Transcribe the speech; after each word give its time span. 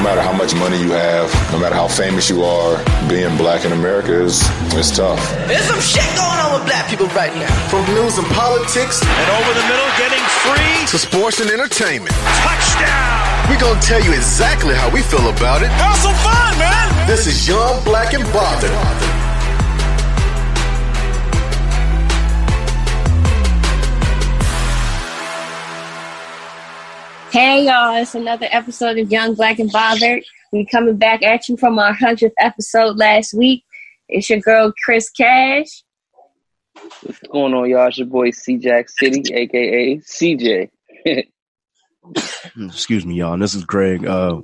No 0.00 0.04
matter 0.04 0.22
how 0.22 0.32
much 0.32 0.54
money 0.54 0.80
you 0.80 0.92
have, 0.92 1.28
no 1.52 1.58
matter 1.58 1.74
how 1.74 1.86
famous 1.86 2.30
you 2.30 2.42
are, 2.42 2.82
being 3.06 3.36
black 3.36 3.66
in 3.66 3.72
America 3.72 4.24
is 4.24 4.40
it's 4.72 4.96
tough. 4.96 5.20
There's 5.46 5.60
some 5.68 5.78
shit 5.78 6.08
going 6.16 6.40
on 6.40 6.56
with 6.56 6.64
black 6.64 6.88
people 6.88 7.06
right 7.08 7.34
now. 7.36 7.52
From 7.68 7.84
news 7.92 8.16
and 8.16 8.26
politics 8.28 9.04
and 9.04 9.28
over 9.28 9.52
the 9.52 9.60
middle 9.68 9.90
getting 10.00 10.24
free 10.40 10.86
to 10.88 10.96
sports 10.96 11.40
and 11.40 11.50
entertainment. 11.50 12.16
Touchdown! 12.40 13.50
We're 13.50 13.60
gonna 13.60 13.78
tell 13.82 14.02
you 14.02 14.14
exactly 14.14 14.74
how 14.74 14.88
we 14.88 15.02
feel 15.02 15.28
about 15.28 15.60
it. 15.60 15.68
Have 15.68 15.96
some 15.96 16.16
fun, 16.24 16.56
man! 16.56 17.06
This 17.06 17.26
is 17.26 17.46
Young 17.46 17.84
Black 17.84 18.14
and 18.14 18.24
Bothered. 18.32 19.09
Hey 27.30 27.66
y'all, 27.66 27.94
it's 27.94 28.16
another 28.16 28.48
episode 28.50 28.98
of 28.98 29.12
Young 29.12 29.34
Black 29.34 29.60
and 29.60 29.70
Bothered. 29.70 30.24
We 30.50 30.66
coming 30.66 30.96
back 30.96 31.22
at 31.22 31.48
you 31.48 31.56
from 31.56 31.78
our 31.78 31.92
hundredth 31.92 32.34
episode 32.40 32.96
last 32.96 33.34
week. 33.34 33.62
It's 34.08 34.28
your 34.28 34.40
girl 34.40 34.72
Chris 34.84 35.08
Cash. 35.10 35.84
What's 37.02 37.20
going 37.30 37.54
on, 37.54 37.70
y'all? 37.70 37.86
It's 37.86 37.98
your 37.98 38.08
boy 38.08 38.32
C 38.32 38.56
Jack 38.56 38.88
City, 38.88 39.22
aka 39.32 39.98
CJ. 39.98 40.70
Excuse 42.66 43.06
me, 43.06 43.14
y'all. 43.14 43.38
This 43.38 43.54
is 43.54 43.64
Greg. 43.64 44.04
Uh, 44.04 44.40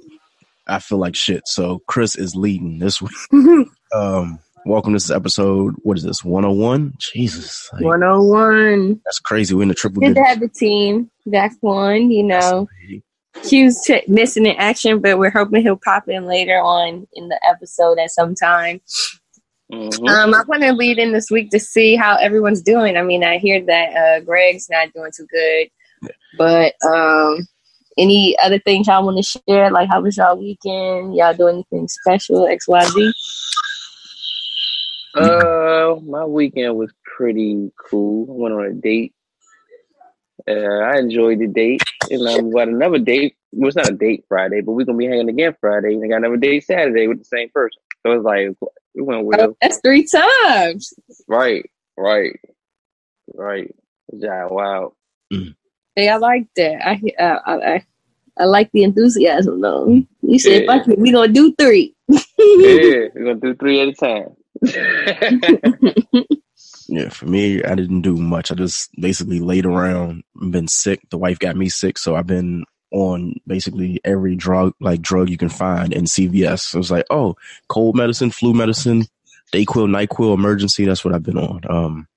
I 0.68 0.78
feel 0.78 0.98
like 0.98 1.16
shit. 1.16 1.42
So 1.48 1.80
Chris 1.88 2.14
is 2.14 2.36
leading 2.36 2.78
this 2.78 3.02
week. 3.02 3.68
um, 3.92 4.38
welcome. 4.66 4.92
To 4.92 4.96
this 4.96 5.10
episode. 5.10 5.74
What 5.82 5.96
is 5.96 6.04
this? 6.04 6.24
One 6.24 6.42
hundred 6.42 6.56
one. 6.56 6.94
Jesus. 6.98 7.68
Like, 7.72 7.84
One 7.84 8.02
hundred 8.02 8.22
one. 8.22 9.00
That's 9.04 9.20
crazy. 9.20 9.54
We're 9.54 9.62
in 9.62 9.68
the 9.68 9.74
triple. 9.74 10.02
Good 10.02 10.14
to 10.16 10.22
have 10.24 10.40
the 10.40 10.48
team. 10.48 11.10
That's 11.24 11.56
one. 11.60 12.10
You 12.10 12.24
know, 12.24 12.68
Q's 13.44 13.82
t- 13.84 14.02
missing 14.08 14.46
in 14.46 14.56
action, 14.56 15.00
but 15.00 15.18
we're 15.18 15.30
hoping 15.30 15.62
he'll 15.62 15.80
pop 15.82 16.08
in 16.08 16.26
later 16.26 16.58
on 16.58 17.06
in 17.14 17.28
the 17.28 17.40
episode 17.48 17.98
at 17.98 18.10
some 18.10 18.34
time. 18.34 18.80
Mm-hmm. 19.72 20.06
Um, 20.06 20.34
I 20.34 20.42
want 20.46 20.62
to 20.62 20.72
lead 20.72 20.98
in 20.98 21.12
this 21.12 21.30
week 21.30 21.50
to 21.50 21.58
see 21.58 21.96
how 21.96 22.16
everyone's 22.16 22.62
doing. 22.62 22.96
I 22.96 23.02
mean, 23.02 23.24
I 23.24 23.38
hear 23.38 23.64
that 23.64 23.96
uh, 23.96 24.20
Greg's 24.20 24.68
not 24.70 24.92
doing 24.92 25.10
too 25.16 25.26
good, 25.26 25.68
but 26.38 26.74
um, 26.86 27.46
any 27.98 28.36
other 28.42 28.60
things 28.60 28.86
y'all 28.86 29.04
want 29.04 29.16
to 29.16 29.40
share? 29.48 29.70
Like, 29.72 29.88
how 29.88 30.00
was 30.02 30.16
y'all 30.16 30.36
weekend? 30.36 31.16
Y'all 31.16 31.34
do 31.34 31.48
anything 31.48 31.88
special? 31.88 32.46
X 32.46 32.68
Y 32.68 32.84
Z. 32.84 33.12
Uh, 35.16 35.96
my 36.04 36.24
weekend 36.24 36.76
was 36.76 36.92
pretty 37.16 37.72
cool. 37.88 38.28
I 38.28 38.34
went 38.34 38.54
on 38.54 38.64
a 38.66 38.72
date. 38.72 39.14
Uh, 40.48 40.52
I 40.52 40.98
enjoyed 40.98 41.40
the 41.40 41.46
date, 41.46 41.82
and 42.10 42.28
I'm 42.28 42.50
got 42.50 42.68
another 42.68 42.98
date. 42.98 43.36
Well, 43.52 43.68
it's 43.68 43.76
not 43.76 43.90
a 43.90 43.94
date 43.94 44.24
Friday, 44.28 44.60
but 44.60 44.72
we're 44.72 44.84
gonna 44.84 44.98
be 44.98 45.06
hanging 45.06 45.28
again 45.28 45.56
Friday, 45.60 45.94
and 45.94 46.04
I 46.04 46.08
got 46.08 46.18
another 46.18 46.36
date 46.36 46.64
Saturday 46.64 47.08
with 47.08 47.18
the 47.18 47.24
same 47.24 47.48
person. 47.48 47.80
So 48.04 48.12
it's 48.12 48.24
like 48.24 48.48
it 48.94 49.02
went 49.02 49.24
well. 49.24 49.40
Oh, 49.40 49.56
that's 49.60 49.80
three 49.80 50.06
times. 50.06 50.92
Right, 51.26 51.68
right, 51.96 52.38
right. 53.34 53.74
Yeah, 54.12 54.46
wow. 54.46 54.92
Mm. 55.32 55.56
Hey, 55.96 56.10
I 56.10 56.16
like 56.16 56.46
that. 56.56 56.86
I 56.86 57.00
uh, 57.20 57.38
I, 57.46 57.84
I 58.38 58.44
like 58.44 58.70
the 58.72 58.84
enthusiasm 58.84 59.62
though. 59.62 60.02
You 60.20 60.38
said 60.38 60.64
yeah. 60.64 60.82
we 60.98 61.10
gonna 61.10 61.32
do 61.32 61.54
three. 61.58 61.96
yeah, 62.08 62.18
we're 62.38 63.10
gonna 63.14 63.34
do 63.36 63.54
three 63.54 63.80
at 63.80 63.88
a 63.88 63.94
time. 63.94 64.35
yeah, 66.88 67.08
for 67.10 67.26
me, 67.26 67.62
I 67.62 67.74
didn't 67.74 68.02
do 68.02 68.16
much. 68.16 68.50
I 68.50 68.54
just 68.54 68.90
basically 69.00 69.40
laid 69.40 69.66
around, 69.66 70.24
been 70.50 70.68
sick. 70.68 71.00
The 71.10 71.18
wife 71.18 71.38
got 71.38 71.56
me 71.56 71.68
sick, 71.68 71.98
so 71.98 72.16
I've 72.16 72.26
been 72.26 72.64
on 72.92 73.34
basically 73.46 74.00
every 74.04 74.36
drug 74.36 74.72
like 74.80 75.02
drug 75.02 75.28
you 75.28 75.36
can 75.36 75.48
find 75.48 75.92
in 75.92 76.04
CVS. 76.04 76.60
So 76.60 76.78
it's 76.78 76.90
like, 76.90 77.06
oh, 77.10 77.36
cold 77.68 77.96
medicine, 77.96 78.30
flu 78.30 78.54
medicine, 78.54 79.06
Dayquil, 79.52 79.88
Nyquil, 79.88 80.36
Emergen-C. 80.36 80.84
That's 80.84 81.04
what 81.04 81.14
I've 81.14 81.22
been 81.22 81.38
on. 81.38 81.60
Um, 81.68 82.08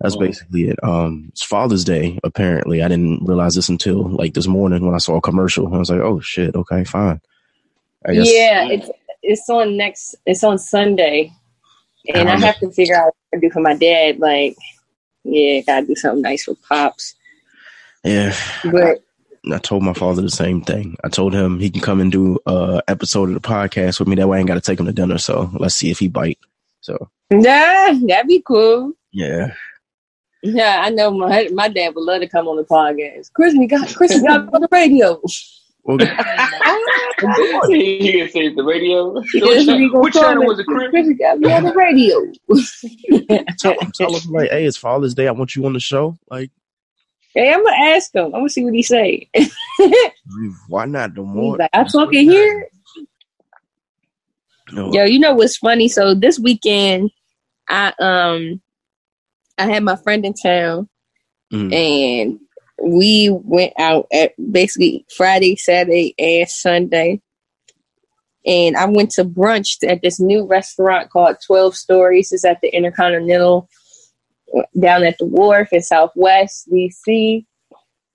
that's 0.00 0.16
oh. 0.16 0.20
basically 0.20 0.68
it. 0.68 0.78
Um, 0.82 1.26
it's 1.30 1.44
Father's 1.44 1.84
Day. 1.84 2.18
Apparently, 2.22 2.82
I 2.82 2.88
didn't 2.88 3.24
realize 3.24 3.54
this 3.54 3.68
until 3.68 4.08
like 4.08 4.34
this 4.34 4.46
morning 4.46 4.84
when 4.84 4.94
I 4.94 4.98
saw 4.98 5.16
a 5.16 5.20
commercial. 5.20 5.72
I 5.74 5.78
was 5.78 5.90
like, 5.90 6.00
oh 6.00 6.20
shit, 6.20 6.54
okay, 6.54 6.84
fine. 6.84 7.20
I 8.06 8.14
guess, 8.14 8.32
yeah, 8.32 8.68
it's 8.68 8.88
it's 9.28 9.48
on 9.48 9.76
next. 9.76 10.16
It's 10.26 10.42
on 10.42 10.58
Sunday, 10.58 11.30
and 12.14 12.28
I, 12.28 12.34
I 12.34 12.38
have 12.38 12.58
to 12.60 12.70
figure 12.70 12.96
out 12.96 13.12
what 13.30 13.40
to 13.40 13.40
do 13.40 13.52
for 13.52 13.60
my 13.60 13.74
dad. 13.74 14.18
Like, 14.18 14.56
yeah, 15.24 15.60
gotta 15.60 15.86
do 15.86 15.94
something 15.94 16.22
nice 16.22 16.44
for 16.44 16.54
pops. 16.66 17.14
Yeah, 18.02 18.34
but 18.64 19.04
I 19.52 19.58
told 19.58 19.82
my 19.82 19.92
father 19.92 20.22
the 20.22 20.30
same 20.30 20.62
thing. 20.62 20.96
I 21.04 21.08
told 21.08 21.34
him 21.34 21.60
he 21.60 21.70
can 21.70 21.82
come 21.82 22.00
and 22.00 22.10
do 22.10 22.38
a 22.46 22.82
episode 22.88 23.28
of 23.28 23.34
the 23.34 23.46
podcast 23.46 23.98
with 23.98 24.08
me. 24.08 24.16
That 24.16 24.28
way, 24.28 24.38
I 24.38 24.40
ain't 24.40 24.48
got 24.48 24.54
to 24.54 24.60
take 24.60 24.80
him 24.80 24.86
to 24.86 24.92
dinner. 24.92 25.18
So 25.18 25.50
let's 25.54 25.74
see 25.74 25.90
if 25.90 25.98
he 25.98 26.08
bite. 26.08 26.38
So 26.80 27.10
yeah, 27.30 27.98
that'd 28.06 28.28
be 28.28 28.42
cool. 28.46 28.94
Yeah. 29.12 29.52
Yeah, 30.42 30.82
I 30.84 30.90
know 30.90 31.10
my 31.10 31.48
my 31.52 31.68
dad 31.68 31.94
would 31.94 32.04
love 32.04 32.22
to 32.22 32.28
come 32.28 32.48
on 32.48 32.56
the 32.56 32.64
podcast. 32.64 33.32
Chris, 33.34 33.54
we 33.58 33.66
got 33.66 33.94
Chris 33.94 34.18
got 34.22 34.52
on 34.54 34.60
the 34.62 34.68
radio. 34.70 35.20
Well, 35.82 35.98
you 37.68 38.12
can 38.12 38.30
say 38.30 38.40
it's 38.46 38.56
the 38.56 38.64
radio. 38.64 39.12
Which, 39.20 39.92
which 39.92 40.14
channel 40.14 40.46
was 40.46 40.58
it, 40.58 40.66
Chris? 40.66 40.90
Chris 40.90 41.08
got 41.18 41.38
me 41.38 41.52
on 41.52 41.64
the 41.64 41.74
radio. 41.74 42.32
tell, 43.58 43.74
tell 43.94 44.14
him 44.14 44.32
like, 44.32 44.50
hey, 44.50 44.64
it's 44.64 44.76
Father's 44.76 45.14
Day. 45.14 45.28
I 45.28 45.32
want 45.32 45.56
you 45.56 45.66
on 45.66 45.72
the 45.72 45.80
show. 45.80 46.16
Like, 46.30 46.50
Hey, 47.34 47.52
I'm 47.52 47.62
gonna 47.62 47.76
ask 47.76 48.14
him. 48.14 48.26
I'm 48.26 48.32
gonna 48.32 48.48
see 48.48 48.64
what 48.64 48.74
he 48.74 48.82
say. 48.82 49.28
Why 50.66 50.86
not? 50.86 51.14
The 51.14 51.22
more 51.22 51.56
like, 51.56 51.70
I 51.72 51.84
talk 51.84 52.12
in 52.12 52.28
here. 52.28 52.68
No. 54.72 54.92
Yo, 54.92 55.04
you 55.04 55.18
know 55.18 55.34
what's 55.34 55.56
funny? 55.56 55.88
So 55.88 56.14
this 56.14 56.38
weekend, 56.38 57.10
I 57.68 57.92
um, 58.00 58.60
I 59.56 59.66
had 59.66 59.84
my 59.84 59.96
friend 59.96 60.24
in 60.24 60.34
town, 60.34 60.88
mm. 61.52 61.72
and 61.72 62.40
we 62.82 63.30
went 63.32 63.72
out 63.78 64.06
at 64.12 64.32
basically 64.50 65.04
Friday, 65.16 65.56
Saturday, 65.56 66.14
and 66.18 66.48
Sunday. 66.48 67.20
And 68.46 68.76
I 68.76 68.86
went 68.86 69.10
to 69.12 69.24
brunch 69.24 69.76
at 69.86 70.00
this 70.02 70.20
new 70.20 70.46
restaurant 70.46 71.10
called 71.10 71.36
Twelve 71.46 71.76
Stories. 71.76 72.32
It's 72.32 72.44
at 72.44 72.60
the 72.60 72.68
Intercontinental 72.68 73.68
down 74.78 75.04
at 75.04 75.18
the 75.18 75.26
wharf 75.26 75.72
in 75.72 75.82
Southwest 75.82 76.68
DC. 76.72 77.44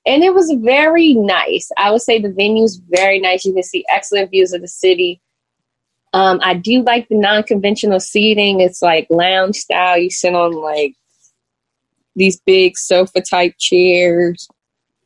And 0.06 0.24
it 0.24 0.33
was 0.33 0.54
very 0.62 1.13
nice. 1.13 1.69
I 1.77 1.92
would 1.92 2.01
say 2.01 2.19
the 2.19 2.31
venue 2.31 2.63
is 2.63 2.81
very 2.89 3.19
nice. 3.19 3.45
You 3.45 3.54
can 3.54 3.63
see 3.63 3.86
excellent 3.89 4.31
views 4.31 4.51
of 4.51 4.62
the 4.62 4.68
city. 4.68 5.21
Um, 6.12 6.39
I 6.44 6.56
do 6.56 6.83
like 6.83 7.07
the 7.07 7.15
non 7.15 7.44
conventional 7.44 8.00
seating. 8.00 8.60
It's 8.60 8.81
like 8.81 9.07
lounge 9.10 9.56
style. 9.56 9.98
You 9.98 10.10
sit 10.10 10.36
on 10.36 10.51
like 10.51 10.95
these 12.15 12.39
big 12.45 12.77
sofa 12.77 13.21
type 13.21 13.56
chairs. 13.60 14.48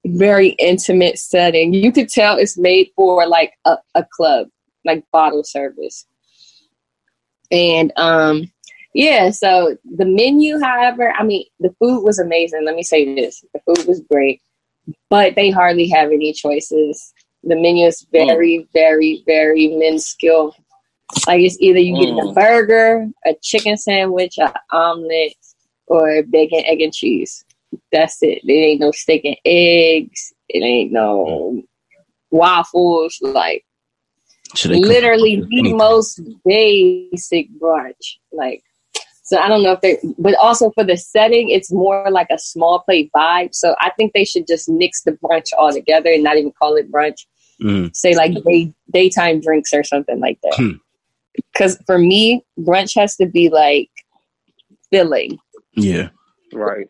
very 0.06 0.50
intimate 0.59 1.18
setting. 1.18 1.74
You 1.74 1.92
could 1.92 2.09
tell 2.09 2.38
it's 2.38 2.57
made 2.57 2.92
for 2.95 3.27
like 3.27 3.54
a, 3.65 3.77
a 3.95 4.06
club, 4.15 4.48
like 4.86 5.04
bottle 5.12 5.44
service. 5.44 6.06
And 7.51 7.92
um 7.98 8.51
yeah, 8.94 9.30
so 9.30 9.77
the 9.86 10.06
menu, 10.06 10.59
however, 10.59 11.12
I 11.12 11.24
mean, 11.24 11.45
the 11.59 11.74
food 11.80 12.04
was 12.04 12.18
amazing. 12.18 12.65
Let 12.65 12.75
me 12.75 12.83
say 12.83 13.13
this. 13.13 13.44
The 13.54 13.59
food 13.59 13.88
was 13.88 14.01
great, 14.12 14.42
but 15.09 15.36
they 15.36 15.51
hardly 15.51 15.88
have 15.89 16.12
any 16.12 16.33
choices. 16.33 17.13
The 17.44 17.56
menu 17.56 17.86
is 17.86 18.07
very, 18.12 18.59
mm. 18.59 18.68
very, 18.74 19.24
very 19.27 19.68
minuscule. 19.68 20.56
Like 21.27 21.42
it's 21.42 21.57
either 21.59 21.80
you 21.80 21.94
get 21.94 22.15
mm. 22.15 22.31
a 22.31 22.33
burger, 22.33 23.07
a 23.25 23.36
chicken 23.44 23.77
sandwich, 23.77 24.39
an 24.39 24.51
omelet, 24.71 25.36
or 25.88 26.24
bacon, 26.24 26.63
egg, 26.66 26.81
and 26.81 26.94
cheese. 26.94 27.44
That's 27.92 28.18
it. 28.22 28.42
There 28.44 28.56
ain't 28.56 28.80
no 28.80 28.92
steak 28.92 29.25
and 29.25 29.38
eggs. 29.45 30.34
It 30.50 30.60
ain't 30.60 30.92
no 30.92 31.63
waffles. 32.31 33.18
Like 33.22 33.66
literally 34.66 35.44
the 35.50 35.74
most 35.74 36.22
basic 36.45 37.48
brunch. 37.60 38.18
Like 38.31 38.63
so 39.24 39.38
I 39.38 39.50
don't 39.50 39.62
know 39.62 39.74
if 39.74 39.81
they 39.81 39.98
but 40.18 40.36
also 40.36 40.72
for 40.72 40.86
the 40.86 40.95
setting, 40.95 41.50
it's 41.50 41.72
more 41.72 42.10
like 42.10 42.28
a 42.31 42.40
small 42.40 42.80
plate 42.80 43.12
vibe. 43.16 43.54
So 43.54 43.75
I 43.81 43.92
think 43.98 44.13
they 44.13 44.24
should 44.24 44.48
just 44.48 44.69
mix 44.69 45.04
the 45.04 45.12
brunch 45.12 45.50
all 45.57 45.74
together 45.74 46.10
and 46.10 46.24
not 46.24 46.38
even 46.38 46.54
call 46.54 46.75
it 46.75 46.90
brunch. 46.90 47.25
Mm. 47.62 47.94
Say 47.94 48.16
like 48.16 48.33
day 48.45 48.74
daytime 48.94 49.42
drinks 49.42 49.74
or 49.74 49.83
something 49.83 50.19
like 50.19 50.40
that. 50.44 50.80
Because 51.51 51.75
hmm. 51.75 51.83
for 51.86 51.98
me, 51.98 52.45
brunch 52.57 52.95
has 52.95 53.18
to 53.18 53.25
be 53.25 53.50
like 53.50 53.90
filling. 54.92 55.38
Yeah. 55.77 56.09
Right 56.53 56.88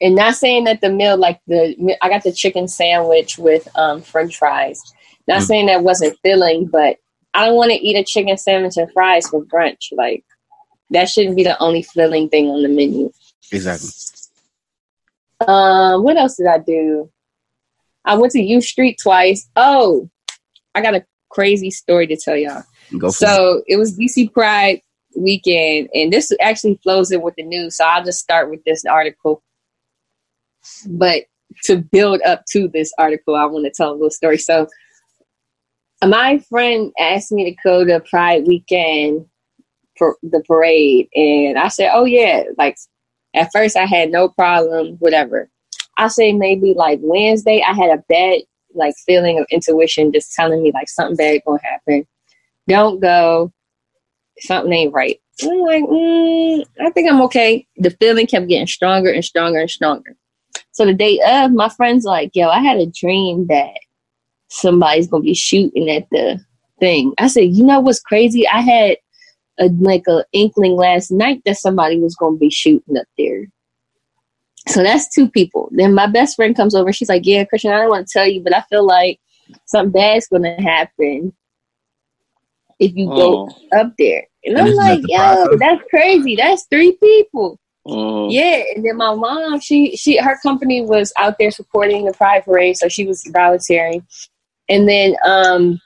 and 0.00 0.14
not 0.14 0.34
saying 0.34 0.64
that 0.64 0.80
the 0.80 0.90
meal 0.90 1.16
like 1.16 1.40
the 1.46 1.96
I 2.02 2.08
got 2.08 2.22
the 2.22 2.32
chicken 2.32 2.68
sandwich 2.68 3.38
with 3.38 3.66
um, 3.76 4.02
French 4.02 4.38
fries. 4.38 4.80
Not 5.26 5.40
mm. 5.40 5.46
saying 5.46 5.66
that 5.66 5.82
wasn't 5.82 6.18
filling, 6.22 6.66
but 6.66 6.96
I 7.32 7.46
don't 7.46 7.56
want 7.56 7.72
to 7.72 7.78
eat 7.78 7.96
a 7.96 8.04
chicken 8.04 8.36
sandwich 8.36 8.76
and 8.76 8.92
fries 8.92 9.28
for 9.28 9.44
brunch. 9.44 9.92
Like 9.92 10.24
that 10.90 11.08
shouldn't 11.08 11.36
be 11.36 11.44
the 11.44 11.58
only 11.58 11.82
filling 11.82 12.28
thing 12.28 12.48
on 12.48 12.62
the 12.62 12.68
menu. 12.68 13.10
Exactly. 13.50 13.88
Um, 15.46 16.02
what 16.02 16.16
else 16.16 16.36
did 16.36 16.46
I 16.46 16.58
do? 16.58 17.10
I 18.04 18.16
went 18.16 18.32
to 18.32 18.42
U 18.42 18.60
Street 18.60 18.98
twice. 19.02 19.48
Oh, 19.56 20.10
I 20.74 20.82
got 20.82 20.94
a 20.94 21.06
crazy 21.30 21.70
story 21.70 22.06
to 22.08 22.16
tell 22.16 22.36
y'all. 22.36 22.62
Go 22.98 23.08
so 23.08 23.62
it. 23.66 23.74
it 23.74 23.76
was 23.76 23.98
DC 23.98 24.32
Pride 24.32 24.82
weekend, 25.16 25.88
and 25.94 26.12
this 26.12 26.32
actually 26.40 26.78
flows 26.82 27.10
in 27.10 27.22
with 27.22 27.34
the 27.36 27.42
news. 27.42 27.76
So 27.76 27.84
I'll 27.84 28.04
just 28.04 28.20
start 28.20 28.50
with 28.50 28.64
this 28.64 28.84
article 28.84 29.42
but 30.86 31.24
to 31.64 31.76
build 31.76 32.20
up 32.22 32.44
to 32.50 32.68
this 32.68 32.92
article, 32.98 33.36
I 33.36 33.44
want 33.46 33.64
to 33.64 33.70
tell 33.70 33.92
a 33.92 33.94
little 33.94 34.10
story. 34.10 34.38
So, 34.38 34.68
my 36.04 36.38
friend 36.50 36.92
asked 36.98 37.32
me 37.32 37.44
to 37.44 37.56
go 37.64 37.84
to 37.84 38.00
Pride 38.00 38.46
weekend 38.46 39.26
for 39.96 40.16
the 40.22 40.42
parade, 40.46 41.08
and 41.14 41.58
I 41.58 41.68
said, 41.68 41.90
"Oh 41.94 42.04
yeah!" 42.04 42.44
Like 42.58 42.76
at 43.34 43.50
first, 43.52 43.76
I 43.76 43.86
had 43.86 44.10
no 44.10 44.28
problem, 44.28 44.96
whatever. 44.98 45.48
I 45.98 46.08
say 46.08 46.32
maybe 46.32 46.74
like 46.74 46.98
Wednesday, 47.02 47.62
I 47.66 47.72
had 47.72 47.90
a 47.90 48.02
bad 48.08 48.40
like 48.74 48.94
feeling 49.06 49.38
of 49.38 49.46
intuition, 49.50 50.12
just 50.12 50.32
telling 50.32 50.62
me 50.62 50.72
like 50.72 50.88
something 50.88 51.16
bad 51.16 51.40
gonna 51.46 51.60
happen. 51.62 52.06
Don't 52.68 53.00
go. 53.00 53.52
Something 54.40 54.72
ain't 54.72 54.94
right. 54.94 55.20
I'm 55.42 55.60
like, 55.60 55.84
mm, 55.84 56.64
I 56.80 56.90
think 56.90 57.10
I'm 57.10 57.22
okay. 57.22 57.66
The 57.76 57.90
feeling 57.90 58.26
kept 58.26 58.48
getting 58.48 58.66
stronger 58.66 59.10
and 59.10 59.24
stronger 59.24 59.60
and 59.60 59.70
stronger. 59.70 60.16
So 60.72 60.84
the 60.84 60.94
day 60.94 61.20
of, 61.26 61.52
my 61.52 61.68
friend's 61.68 62.04
like, 62.04 62.30
yo, 62.34 62.48
I 62.48 62.60
had 62.60 62.78
a 62.78 62.86
dream 62.86 63.46
that 63.48 63.74
somebody's 64.48 65.08
gonna 65.08 65.22
be 65.22 65.34
shooting 65.34 65.90
at 65.90 66.08
the 66.10 66.40
thing. 66.80 67.12
I 67.18 67.28
said, 67.28 67.54
you 67.54 67.64
know 67.64 67.80
what's 67.80 68.00
crazy? 68.00 68.46
I 68.48 68.60
had 68.60 68.96
a 69.58 69.68
like 69.80 70.04
a 70.08 70.24
inkling 70.32 70.76
last 70.76 71.10
night 71.10 71.42
that 71.44 71.58
somebody 71.58 72.00
was 72.00 72.16
gonna 72.16 72.36
be 72.36 72.50
shooting 72.50 72.96
up 72.96 73.06
there. 73.18 73.46
So 74.68 74.82
that's 74.82 75.12
two 75.12 75.28
people. 75.28 75.68
Then 75.72 75.94
my 75.94 76.06
best 76.06 76.36
friend 76.36 76.56
comes 76.56 76.74
over. 76.74 76.92
She's 76.92 77.08
like, 77.08 77.26
"Yeah, 77.26 77.44
Christian, 77.44 77.72
I 77.72 77.78
don't 77.78 77.90
want 77.90 78.08
to 78.08 78.12
tell 78.12 78.26
you, 78.26 78.40
but 78.40 78.54
I 78.54 78.62
feel 78.62 78.84
like 78.84 79.20
something 79.66 79.92
bad's 79.92 80.26
gonna 80.28 80.60
happen 80.60 81.32
if 82.78 82.94
you 82.94 83.10
oh. 83.10 83.46
go 83.46 83.78
up 83.78 83.92
there." 83.98 84.26
And, 84.44 84.58
and 84.58 84.68
I'm 84.68 84.74
like, 84.74 85.00
"Yo, 85.06 85.56
that's 85.58 85.82
crazy. 85.90 86.36
That's 86.36 86.66
three 86.70 86.92
people." 86.92 87.58
Mm. 87.86 88.32
Yeah, 88.32 88.62
and 88.74 88.84
then 88.84 88.96
my 88.96 89.14
mom, 89.14 89.60
she 89.60 89.96
she 89.96 90.16
her 90.16 90.38
company 90.42 90.82
was 90.82 91.12
out 91.18 91.36
there 91.38 91.50
supporting 91.50 92.06
the 92.06 92.12
Pride 92.12 92.44
Parade, 92.44 92.76
so 92.76 92.88
she 92.88 93.06
was 93.06 93.22
volunteering. 93.30 94.06
And 94.70 94.88
then 94.88 95.16
um, 95.24 95.80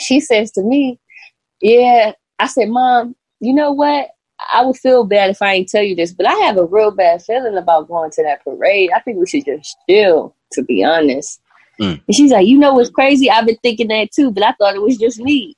she 0.00 0.20
says 0.20 0.50
to 0.52 0.62
me, 0.62 1.00
"Yeah," 1.62 2.12
I 2.38 2.46
said, 2.46 2.68
"Mom, 2.68 3.16
you 3.40 3.54
know 3.54 3.72
what? 3.72 4.10
I 4.52 4.62
would 4.62 4.76
feel 4.76 5.04
bad 5.04 5.30
if 5.30 5.40
I 5.40 5.54
ain't 5.54 5.68
tell 5.70 5.82
you 5.82 5.96
this, 5.96 6.12
but 6.12 6.26
I 6.26 6.34
have 6.34 6.58
a 6.58 6.66
real 6.66 6.90
bad 6.90 7.22
feeling 7.22 7.56
about 7.56 7.88
going 7.88 8.10
to 8.10 8.22
that 8.22 8.44
parade. 8.44 8.90
I 8.94 9.00
think 9.00 9.18
we 9.18 9.26
should 9.26 9.46
just 9.46 9.74
chill, 9.88 10.36
to 10.52 10.62
be 10.62 10.84
honest." 10.84 11.40
Mm. 11.80 12.02
And 12.06 12.14
she's 12.14 12.30
like, 12.30 12.46
"You 12.46 12.58
know 12.58 12.74
what's 12.74 12.90
crazy? 12.90 13.30
I've 13.30 13.46
been 13.46 13.56
thinking 13.62 13.88
that 13.88 14.10
too, 14.12 14.30
but 14.30 14.44
I 14.44 14.52
thought 14.52 14.74
it 14.74 14.82
was 14.82 14.98
just 14.98 15.18
me." 15.18 15.56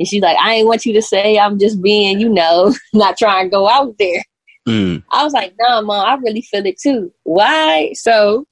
And 0.00 0.08
she's 0.08 0.22
like, 0.22 0.38
I 0.40 0.54
ain't 0.54 0.66
want 0.66 0.86
you 0.86 0.94
to 0.94 1.02
say 1.02 1.38
I'm 1.38 1.58
just 1.58 1.82
being, 1.82 2.18
you 2.18 2.30
know, 2.30 2.74
not 2.94 3.18
trying 3.18 3.46
to 3.46 3.50
go 3.50 3.68
out 3.68 3.96
there. 3.98 4.24
Mm. 4.66 5.04
I 5.10 5.22
was 5.22 5.34
like, 5.34 5.54
nah, 5.60 5.82
mom, 5.82 6.06
I 6.06 6.14
really 6.14 6.40
feel 6.40 6.64
it 6.64 6.80
too. 6.80 7.12
Why? 7.24 7.92
So 7.92 8.46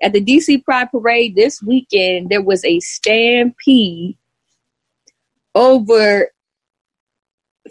at 0.00 0.12
the 0.12 0.24
DC 0.24 0.64
Pride 0.64 0.92
Parade 0.92 1.34
this 1.34 1.60
weekend, 1.60 2.30
there 2.30 2.40
was 2.40 2.64
a 2.64 2.78
stampede 2.78 4.16
over 5.56 6.30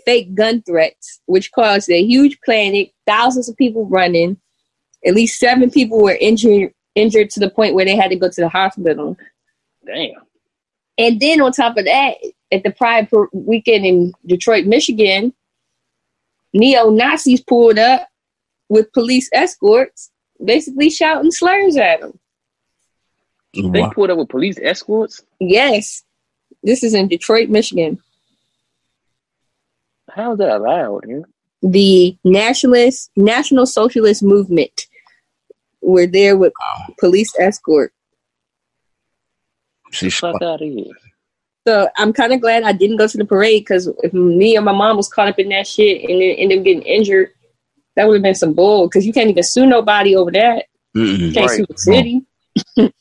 fake 0.06 0.36
gun 0.36 0.62
threats, 0.64 1.22
which 1.26 1.54
caused 1.54 1.90
a 1.90 2.04
huge 2.04 2.38
panic, 2.46 2.92
thousands 3.08 3.48
of 3.48 3.56
people 3.56 3.86
running. 3.86 4.38
At 5.06 5.16
least 5.16 5.40
seven 5.40 5.72
people 5.72 6.02
were 6.02 6.18
injured 6.20 6.74
injured 6.96 7.30
to 7.30 7.40
the 7.40 7.50
point 7.50 7.76
where 7.76 7.86
they 7.86 7.96
had 7.96 8.10
to 8.10 8.18
go 8.18 8.28
to 8.28 8.42
the 8.42 8.50
hospital. 8.50 9.16
Damn. 9.86 10.12
And 10.98 11.18
then 11.22 11.40
on 11.40 11.54
top 11.54 11.78
of 11.78 11.86
that, 11.86 12.16
at 12.52 12.64
the 12.64 12.72
Pride 12.72 13.10
weekend 13.32 13.86
in 13.86 14.14
Detroit, 14.26 14.66
Michigan, 14.66 15.34
neo 16.54 16.90
Nazis 16.90 17.42
pulled 17.42 17.80
up 17.80 18.08
with 18.70 18.92
police 18.94 19.30
escorts, 19.34 20.12
basically 20.44 20.90
shouting 20.90 21.32
slurs 21.32 21.78
at 21.78 22.02
them. 22.02 22.20
They 23.54 23.86
pulled 23.94 24.10
up 24.10 24.18
with 24.18 24.30
police 24.30 24.58
escorts? 24.62 25.24
Yes. 25.40 26.04
This 26.64 26.84
is 26.84 26.94
in 26.94 27.08
Detroit, 27.08 27.50
Michigan. 27.50 28.00
How 30.10 30.34
is 30.34 30.38
that 30.40 30.58
allowed? 30.58 31.06
Yeah? 31.08 31.22
The 31.62 32.18
nationalist, 32.24 33.12
National 33.16 33.66
Socialist 33.66 34.24
Movement 34.24 34.88
were 35.82 36.08
there 36.08 36.38
with 36.38 36.54
wow. 36.60 36.94
police 37.00 37.34
escort. 37.40 37.94
Fuck 39.94 40.42
out 40.42 40.62
of 40.62 40.68
here. 40.68 40.94
So 41.68 41.88
I'm 41.98 42.12
kind 42.12 42.34
of 42.34 42.42
glad 42.42 42.64
I 42.64 42.72
didn't 42.72 42.98
go 42.98 43.08
to 43.08 43.18
the 43.18 43.26
parade 43.26 43.62
because 43.62 43.88
if 44.02 44.14
me 44.14 44.56
and 44.56 44.66
my 44.66 44.72
mom 44.72 44.98
was 44.98 45.08
caught 45.08 45.28
up 45.28 45.38
in 45.38 45.50
that 45.50 45.68
shit 45.68 46.10
and 46.10 46.22
then 46.22 46.32
end 46.32 46.54
up 46.54 46.64
getting 46.64 46.82
injured, 46.84 47.30
that 47.96 48.08
would 48.08 48.16
have 48.16 48.24
been 48.24 48.36
some 48.36 48.54
bull. 48.54 48.88
Because 48.88 49.06
you 49.06 49.14
can't 49.14 49.30
even 49.30 49.44
sue 49.44 49.66
nobody 49.66 50.16
over 50.16 50.32
that. 50.32 50.66
Mm-mm. 50.96 51.20
You 51.20 51.32
can't 51.32 51.50
right. 51.50 51.58
sue 51.58 51.66
the 51.70 51.78
city. 51.78 52.22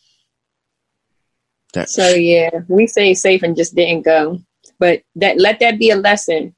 so 1.87 2.09
yeah, 2.09 2.51
we 2.69 2.87
stayed 2.87 3.15
safe 3.15 3.43
and 3.43 3.57
just 3.57 3.75
didn't 3.75 4.03
go. 4.03 4.39
But 4.79 5.03
that 5.17 5.39
let 5.39 5.61
that 5.61 5.79
be 5.79 5.91
a 5.91 5.97
lesson. 5.97 6.55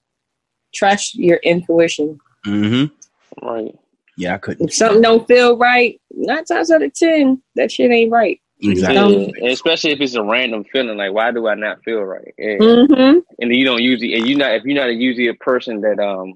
Trust 0.74 1.14
your 1.14 1.36
intuition. 1.38 2.18
Mm-hmm. 2.46 3.46
Right. 3.46 3.74
Yeah, 4.16 4.34
I 4.34 4.38
couldn't. 4.38 4.68
If 4.68 4.74
something 4.74 5.02
don't 5.02 5.26
feel 5.26 5.56
right, 5.56 6.00
nine 6.10 6.44
times 6.44 6.70
out 6.70 6.82
of 6.82 6.92
ten, 6.94 7.42
that 7.54 7.70
shit 7.70 7.90
ain't 7.90 8.12
right. 8.12 8.40
Exactly. 8.62 9.34
Yeah. 9.38 9.50
Especially 9.50 9.90
if 9.90 10.00
it's 10.00 10.14
a 10.14 10.22
random 10.22 10.64
feeling, 10.64 10.96
like 10.96 11.12
why 11.12 11.32
do 11.32 11.48
I 11.48 11.54
not 11.54 11.82
feel 11.84 12.02
right? 12.02 12.32
Yeah. 12.38 12.58
Mm-hmm. 12.58 13.18
And 13.40 13.54
you 13.54 13.64
don't 13.64 13.82
usually, 13.82 14.14
and 14.14 14.26
you 14.26 14.36
not 14.36 14.54
if 14.54 14.64
you're 14.64 14.80
not 14.80 14.94
usually 14.94 15.28
a 15.28 15.34
person 15.34 15.80
that 15.80 15.98
um, 15.98 16.34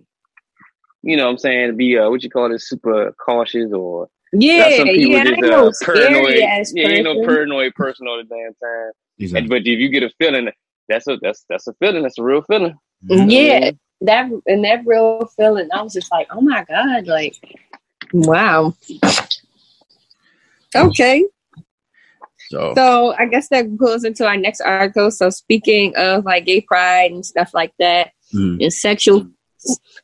you 1.02 1.16
know, 1.16 1.26
what 1.26 1.32
I'm 1.32 1.38
saying 1.38 1.76
be 1.76 1.96
uh, 1.96 2.10
what 2.10 2.22
you 2.22 2.30
call 2.30 2.52
it, 2.52 2.60
super 2.60 3.12
cautious 3.12 3.72
or 3.72 4.08
yeah, 4.32 4.76
some 4.76 4.88
people 4.88 5.12
yeah, 5.12 5.24
just 5.24 5.82
uh, 5.82 5.92
paranoid. 5.94 6.34
Yeah, 6.34 6.88
you 6.88 7.02
know, 7.02 7.24
paranoid 7.24 7.74
person 7.74 8.08
all 8.08 8.16
the 8.16 8.24
damn 8.24 8.54
time. 8.54 8.92
Exactly. 9.18 9.38
And, 9.38 9.48
but 9.48 9.58
if 9.58 9.78
you 9.78 9.88
get 9.88 10.02
a 10.02 10.10
feeling, 10.18 10.50
that's 10.88 11.06
a 11.06 11.16
that's 11.22 11.44
that's 11.48 11.68
a 11.68 11.74
feeling. 11.74 12.02
That's 12.02 12.18
a 12.18 12.22
real 12.22 12.42
feeling. 12.42 12.74
Mm-hmm. 13.04 13.30
Yeah, 13.30 13.70
that 14.00 14.30
and 14.46 14.64
that 14.64 14.84
real 14.84 15.26
feeling. 15.36 15.68
I 15.72 15.80
was 15.80 15.92
just 15.92 16.10
like, 16.10 16.26
oh 16.30 16.40
my 16.40 16.64
god, 16.64 17.06
like, 17.06 17.36
wow. 18.12 18.74
Okay. 20.74 21.24
So, 22.48 22.74
so 22.76 23.14
I 23.18 23.26
guess 23.26 23.48
that 23.48 23.76
goes 23.76 24.04
into 24.04 24.26
our 24.26 24.36
next 24.36 24.60
article. 24.60 25.10
So 25.10 25.30
speaking 25.30 25.94
of 25.96 26.24
like 26.24 26.46
gay 26.46 26.60
pride 26.60 27.10
and 27.10 27.24
stuff 27.24 27.52
like 27.54 27.72
that, 27.78 28.12
mm. 28.34 28.62
and 28.62 28.72
sexual, 28.72 29.26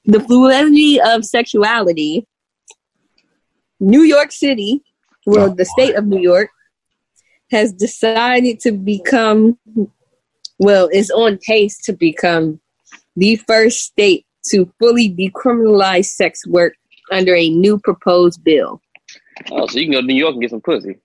the 0.04 0.20
fluidity 0.20 1.00
of 1.00 1.25
sexuality, 1.25 2.26
New 3.80 4.02
York 4.02 4.32
City 4.32 4.82
well, 5.26 5.54
the 5.54 5.64
state 5.64 5.94
of 5.94 6.06
New 6.06 6.20
York 6.20 6.50
has 7.50 7.72
decided 7.72 8.61
to 8.61 8.72
become, 8.72 9.58
well, 10.58 10.88
is 10.88 11.11
on 11.11 11.38
pace 11.38 11.78
to 11.84 11.92
become 11.92 12.61
the 13.16 13.37
first 13.37 13.80
state 13.80 14.26
to 14.50 14.72
fully 14.78 15.14
decriminalize 15.14 16.06
sex 16.06 16.46
work 16.46 16.75
under 17.11 17.34
a 17.34 17.49
new 17.50 17.78
proposed 17.78 18.42
bill. 18.42 18.80
Oh, 19.50 19.66
so 19.66 19.78
you 19.78 19.87
can 19.87 19.92
go 19.92 20.00
to 20.00 20.06
New 20.06 20.14
York 20.14 20.32
and 20.32 20.42
get 20.42 20.50
some 20.50 20.61
pussy. 20.61 20.96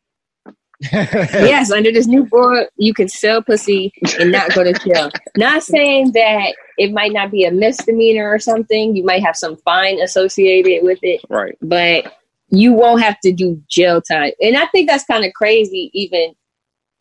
yes, 0.91 1.71
under 1.71 1.91
this 1.91 2.05
new 2.07 2.23
board, 2.25 2.67
you 2.77 2.93
can 2.93 3.07
sell 3.07 3.41
pussy 3.41 3.91
and 4.19 4.31
not 4.31 4.53
go 4.53 4.63
to 4.63 4.73
jail. 4.73 5.09
not 5.35 5.63
saying 5.63 6.11
that 6.11 6.53
it 6.77 6.91
might 6.91 7.11
not 7.13 7.31
be 7.31 7.45
a 7.45 7.51
misdemeanor 7.51 8.29
or 8.29 8.37
something. 8.39 8.95
You 8.95 9.03
might 9.03 9.23
have 9.23 9.35
some 9.35 9.57
fine 9.57 9.99
associated 9.99 10.83
with 10.83 10.99
it. 11.01 11.21
Right. 11.29 11.57
But 11.61 12.13
you 12.49 12.73
won't 12.73 13.01
have 13.01 13.19
to 13.21 13.31
do 13.33 13.61
jail 13.67 14.01
time. 14.01 14.31
And 14.39 14.55
I 14.55 14.67
think 14.67 14.87
that's 14.87 15.03
kind 15.05 15.25
of 15.25 15.33
crazy, 15.33 15.89
even 15.93 16.33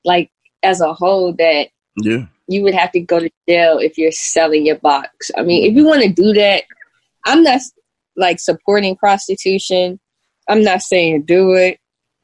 like 0.04 0.30
as 0.62 0.80
a 0.80 0.95
whole, 0.95 1.35
that 1.35 1.68
Yeah. 2.02 2.26
you 2.49 2.62
would 2.62 2.75
have 2.75 2.92
to 2.92 3.00
go 3.00 3.21
to 3.21 3.30
jail 3.49 3.78
if 3.78 3.99
you're 3.99 4.11
selling 4.12 4.64
your 4.64 4.78
box. 4.78 5.30
I 5.37 5.42
mean, 5.42 5.71
if 5.71 5.76
you 5.76 5.85
want 5.85 6.02
to 6.02 6.09
do 6.09 6.33
that, 6.33 6.64
I'm 7.26 7.42
not 7.42 7.61
like 8.16 8.40
supporting 8.40 8.97
prostitution. 8.97 10.00
I'm 10.49 10.62
not 10.62 10.80
saying 10.80 11.25
do 11.26 11.52
it. 11.54 11.78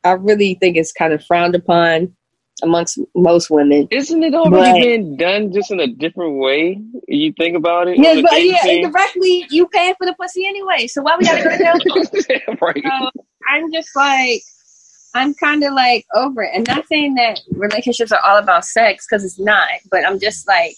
I 0.05 0.13
really 0.13 0.55
think 0.55 0.77
it's 0.77 0.93
kind 0.93 1.13
of 1.13 1.25
frowned 1.25 1.55
upon 1.55 2.15
amongst 2.63 2.99
most 3.15 3.51
women. 3.51 3.89
Isn't 3.91 4.23
it 4.23 4.35
already 4.35 4.73
But- 4.73 4.83
being 4.83 5.17
done 5.17 5.53
just 5.53 5.71
in 5.71 5.81
a 5.81 5.87
different 5.87 6.37
way? 6.39 6.81
You 7.09 7.33
think 7.39 7.57
about 7.57 7.89
it. 7.89 7.99
Yeah, 7.99 8.21
but 8.23 8.45
yeah, 8.45 8.61
scene? 8.63 8.85
indirectly 8.85 9.47
you 9.51 9.67
paying 9.69 9.95
for 9.99 10.07
the 10.07 10.15
pussy 10.15 10.47
anyway. 10.47 10.87
So 10.87 11.03
why 11.03 11.17
we 11.19 11.25
gotta 11.25 11.43
go 11.43 11.51
to 11.51 12.23
jail? 12.23 12.57
right. 12.61 12.83
So 12.85 13.11
I'm 13.49 13.73
just 13.73 13.95
like, 13.97 14.43
I'm 15.15 15.35
kind 15.35 15.63
of 15.65 15.73
like 15.75 16.07
over 16.15 16.43
it. 16.43 16.53
And 16.55 16.67
not 16.67 16.87
saying 16.87 17.15
that 17.17 17.41
relationships 17.51 18.13
are 18.13 18.21
all 18.25 18.39
about 18.39 18.65
sex 18.65 19.07
because 19.09 19.25
it's 19.25 19.39
not, 19.39 19.69
but 19.91 20.07
I'm 20.07 20.19
just 20.19 20.47
like, 20.49 20.75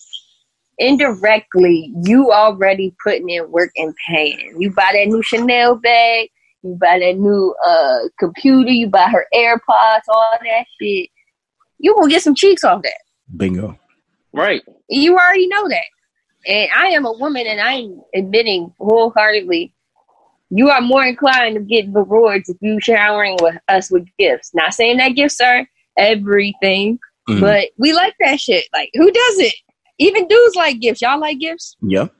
indirectly, 0.79 1.93
you 2.03 2.33
already 2.33 2.95
putting 3.03 3.29
in 3.31 3.51
work 3.51 3.71
and 3.77 3.95
paying. 4.09 4.57
You 4.59 4.71
buy 4.73 4.91
that 4.93 5.07
new 5.07 5.23
Chanel 5.23 5.77
bag, 5.77 6.31
you 6.65 6.77
buy 6.81 6.99
that 6.99 7.17
new 7.19 7.55
uh 7.67 7.99
computer, 8.19 8.71
you 8.71 8.89
buy 8.89 9.09
her 9.09 9.27
AirPods, 9.35 10.01
all 10.09 10.33
that 10.43 10.65
shit. 10.81 11.09
You 11.79 11.95
will 11.95 12.09
get 12.09 12.23
some 12.23 12.35
cheeks 12.35 12.65
off 12.65 12.83
that. 12.83 12.95
Bingo. 13.37 13.79
Right. 14.33 14.63
You 14.89 15.13
already 15.17 15.47
know 15.49 15.69
that. 15.69 15.85
And 16.47 16.69
I 16.75 16.89
am 16.89 17.05
a 17.07 17.13
woman 17.13 17.47
and 17.47 17.61
I'm 17.61 18.01
admitting 18.15 18.73
wholeheartedly 18.79 19.73
you 20.51 20.71
are 20.71 20.81
more 20.81 21.05
inclined 21.05 21.57
to 21.57 21.61
get 21.63 21.87
rewards 21.93 22.49
if 22.49 22.57
you 22.61 22.79
showering 22.81 23.37
with 23.41 23.57
us 23.69 23.91
with 23.91 24.07
gifts. 24.19 24.51
Not 24.55 24.73
saying 24.75 24.99
that 24.99 25.11
gifts 25.17 25.41
are 25.41 25.67
everything, 25.97 26.99
Mhm. 27.29 27.41
but 27.41 27.71
we 27.79 27.93
like 27.93 28.15
that 28.21 28.39
shit. 28.41 28.67
Like 28.73 28.91
who 28.95 29.11
does 29.11 29.39
it? 29.41 29.55
Even 29.99 30.29
dudes 30.29 30.55
like 30.57 30.81
gifts. 30.81 31.01
Y'all 31.03 31.19
like 31.21 31.39
gifts? 31.39 31.77
Yep. 31.83 32.13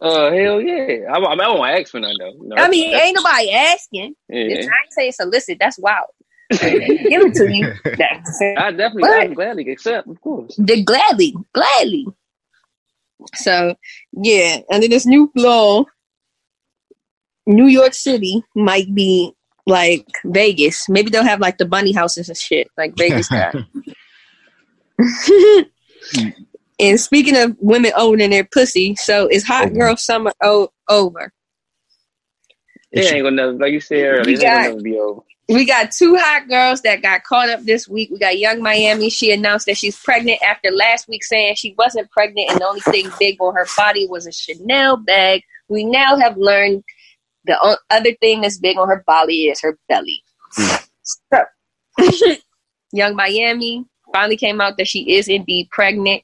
Uh, 0.00 0.30
hell 0.32 0.60
yeah. 0.60 1.12
I, 1.12 1.16
I, 1.16 1.30
mean, 1.30 1.40
I 1.40 1.48
won't 1.48 1.70
ask 1.78 1.90
for 1.90 2.00
none 2.00 2.14
though. 2.18 2.32
No, 2.40 2.56
I 2.56 2.68
mean, 2.68 2.90
that's- 2.90 3.06
ain't 3.08 3.16
nobody 3.16 3.50
asking. 3.52 4.14
Yeah. 4.28 4.40
It's, 4.44 4.66
I 4.66 4.70
ain't 4.70 4.92
say 4.92 5.08
it's 5.08 5.20
illicit. 5.20 5.58
That's 5.60 5.78
wild. 5.78 6.06
Give 6.50 6.60
it 6.62 7.34
to 7.34 7.52
you. 7.52 7.72
That's 7.84 8.40
I 8.42 8.70
definitely, 8.72 9.02
But- 9.02 9.10
I 9.20 9.26
would 9.28 9.36
gladly 9.36 9.70
accept, 9.70 10.08
of 10.08 10.20
course. 10.20 10.56
the 10.56 10.82
gladly, 10.82 11.34
gladly. 11.52 12.06
So 13.34 13.74
yeah, 14.12 14.58
under 14.72 14.88
this 14.88 15.04
new 15.06 15.30
law, 15.36 15.84
New 17.46 17.66
York 17.66 17.92
City 17.94 18.42
might 18.56 18.92
be 18.94 19.32
like 19.66 20.06
Vegas. 20.24 20.88
Maybe 20.88 21.10
they'll 21.10 21.22
have 21.22 21.40
like 21.40 21.58
the 21.58 21.66
bunny 21.66 21.92
houses 21.92 22.28
and 22.28 22.38
shit 22.38 22.68
like 22.76 22.96
Vegas 22.96 23.28
got. 23.30 23.54
And 26.80 26.98
speaking 26.98 27.36
of 27.36 27.56
women 27.60 27.92
owning 27.96 28.30
their 28.30 28.44
pussy, 28.44 28.94
so 28.96 29.28
is 29.30 29.44
hot 29.44 29.66
Over. 29.66 29.74
girl 29.74 29.96
summer 29.96 30.32
o- 30.42 30.70
over? 30.88 31.32
It 32.92 33.04
ain't 33.12 33.22
gonna 33.22 33.36
never, 33.36 33.52
like 33.52 33.72
you 33.72 33.80
said 33.80 33.98
earlier, 34.04 34.22
We 34.26 34.32
it 34.34 34.36
ain't 34.36 34.40
gonna 34.42 34.54
got- 34.54 34.68
never 34.70 34.80
be 34.82 34.98
over. 34.98 35.20
We 35.48 35.64
got 35.64 35.90
two 35.90 36.16
hot 36.16 36.48
girls 36.48 36.80
that 36.82 37.02
got 37.02 37.24
caught 37.24 37.48
up 37.50 37.62
this 37.64 37.88
week. 37.88 38.08
We 38.12 38.18
got 38.20 38.38
Yung 38.38 38.62
Miami. 38.62 39.10
She 39.10 39.32
announced 39.32 39.66
that 39.66 39.76
she's 39.76 39.98
pregnant 39.98 40.40
after 40.42 40.70
last 40.70 41.08
week 41.08 41.24
saying 41.24 41.56
she 41.56 41.74
wasn't 41.76 42.08
pregnant 42.12 42.50
and 42.52 42.60
the 42.60 42.66
only 42.68 42.80
thing 42.82 43.10
big 43.18 43.36
on 43.40 43.54
her 43.56 43.66
body 43.76 44.06
was 44.06 44.28
a 44.28 44.32
Chanel 44.32 44.96
bag. 44.96 45.42
We 45.68 45.84
now 45.84 46.16
have 46.18 46.36
learned 46.36 46.84
the 47.46 47.58
o- 47.60 47.78
other 47.90 48.12
thing 48.20 48.42
that's 48.42 48.58
big 48.58 48.78
on 48.78 48.86
her 48.86 49.02
body 49.08 49.46
is 49.48 49.60
her 49.60 49.76
belly. 49.88 50.22
Hmm. 50.54 50.76
So, 51.02 51.42
Yung 52.92 53.16
Miami 53.16 53.84
finally 54.12 54.36
came 54.36 54.60
out 54.60 54.76
that 54.76 54.86
she 54.86 55.14
is 55.16 55.26
indeed 55.26 55.68
pregnant 55.72 56.22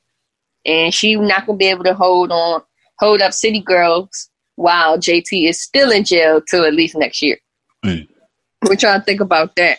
and 0.67 0.93
she 0.93 1.17
not 1.17 1.47
gonna 1.47 1.57
be 1.57 1.67
able 1.67 1.85
to 1.85 1.95
hold 1.95 2.33
on, 2.33 2.63
hold 2.99 3.23
up 3.23 3.33
City 3.33 3.61
Girls 3.61 4.29
while 4.57 4.99
JT 4.99 5.49
is 5.49 5.61
still 5.61 5.91
in 5.91 6.05
jail 6.05 6.41
till 6.41 6.65
at 6.65 6.75
least 6.75 6.97
next 6.97 7.23
year. 7.23 7.39
Mm. 7.85 8.09
We're 8.67 8.77
trying 8.77 9.01
to 9.01 9.05
think 9.05 9.21
about 9.21 9.55
that. 9.57 9.79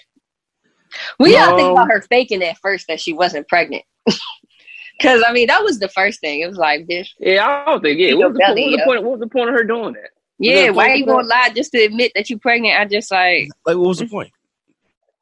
We 1.20 1.34
gotta 1.34 1.56
think 1.58 1.72
about 1.72 1.92
her 1.92 2.02
faking 2.02 2.44
at 2.44 2.58
first 2.60 2.88
that 2.88 3.00
she 3.00 3.14
wasn't 3.14 3.48
pregnant. 3.48 3.84
Cause 5.02 5.24
I 5.28 5.32
mean 5.32 5.48
that 5.48 5.64
was 5.64 5.80
the 5.80 5.90
first 5.90 6.22
thing. 6.22 6.40
It 6.40 6.48
was 6.48 6.58
like, 6.58 6.88
bitch, 6.88 7.10
Yeah, 7.20 7.46
I 7.46 7.66
don't 7.66 7.82
think. 7.82 8.00
Yeah, 8.00 8.10
Your 8.10 8.18
what 8.18 8.34
was, 8.34 8.38
the, 8.38 8.44
what, 8.44 8.56
was 8.56 8.72
the 8.72 8.84
point, 8.86 9.04
what 9.04 9.12
was 9.12 9.20
the 9.20 9.28
point 9.28 9.50
of 9.50 9.56
her 9.56 9.64
doing 9.64 9.94
that? 9.94 10.10
yeah, 10.40 10.70
why 10.70 10.90
are 10.90 10.96
you 10.96 11.06
gonna 11.06 11.28
lie 11.28 11.52
just 11.56 11.72
to 11.74 11.84
admit 11.84 12.14
that 12.16 12.30
you're 12.30 12.40
pregnant? 12.40 12.80
I 12.80 12.86
just 12.86 13.12
like, 13.12 13.50
Like, 13.66 13.78
what 13.78 13.88
was 13.88 14.00
the 14.00 14.08
point? 14.08 14.32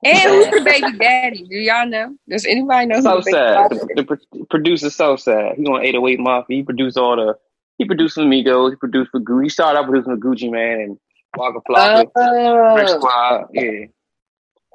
And 0.06 0.32
who's 0.32 0.46
the 0.46 0.62
baby 0.64 0.98
daddy? 1.00 1.44
Do 1.50 1.58
y'all 1.58 1.88
know? 1.88 2.16
Does 2.30 2.46
anybody 2.46 2.86
know 2.86 2.98
who 2.98 3.02
the 3.02 3.10
baby 3.10 3.32
Southside, 3.32 3.56
daddy 3.56 3.76
the, 3.76 3.82
is? 3.82 3.88
the 3.96 4.04
pro- 4.04 4.46
producer 4.52 4.90
Southside. 4.92 5.56
He 5.58 5.66
on 5.66 5.84
808 5.84 6.20
Mafia. 6.20 6.58
He 6.58 6.64
produced 6.64 6.98
all 6.98 7.16
the. 7.16 7.36
He 7.78 7.86
produced 7.86 8.16
for 8.16 8.22
Migos. 8.22 8.70
He 8.70 8.76
produced 8.76 9.12
for 9.12 9.20
Gucci. 9.20 9.44
He 9.44 9.50
started 9.50 9.80
out 9.80 9.90
producing 9.90 10.16
for 10.16 10.28
Gucci 10.28 10.52
Mane 10.52 10.82
and 10.82 10.98
Waka 11.36 11.60
Flocka, 11.68 12.76
Rich 12.78 12.90
Squad. 12.90 13.48
Yeah, 13.52 13.86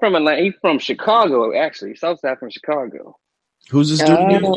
from 0.00 0.16
Atlanta. 0.16 0.42
He's 0.42 0.54
from 0.60 0.80
Chicago, 0.80 1.56
actually. 1.56 1.94
Southside 1.94 2.38
from 2.38 2.50
Chicago. 2.50 3.16
Who's 3.70 3.90
this 3.90 4.00
dude? 4.00 4.18
again? 4.18 4.44
Oh. 4.44 4.56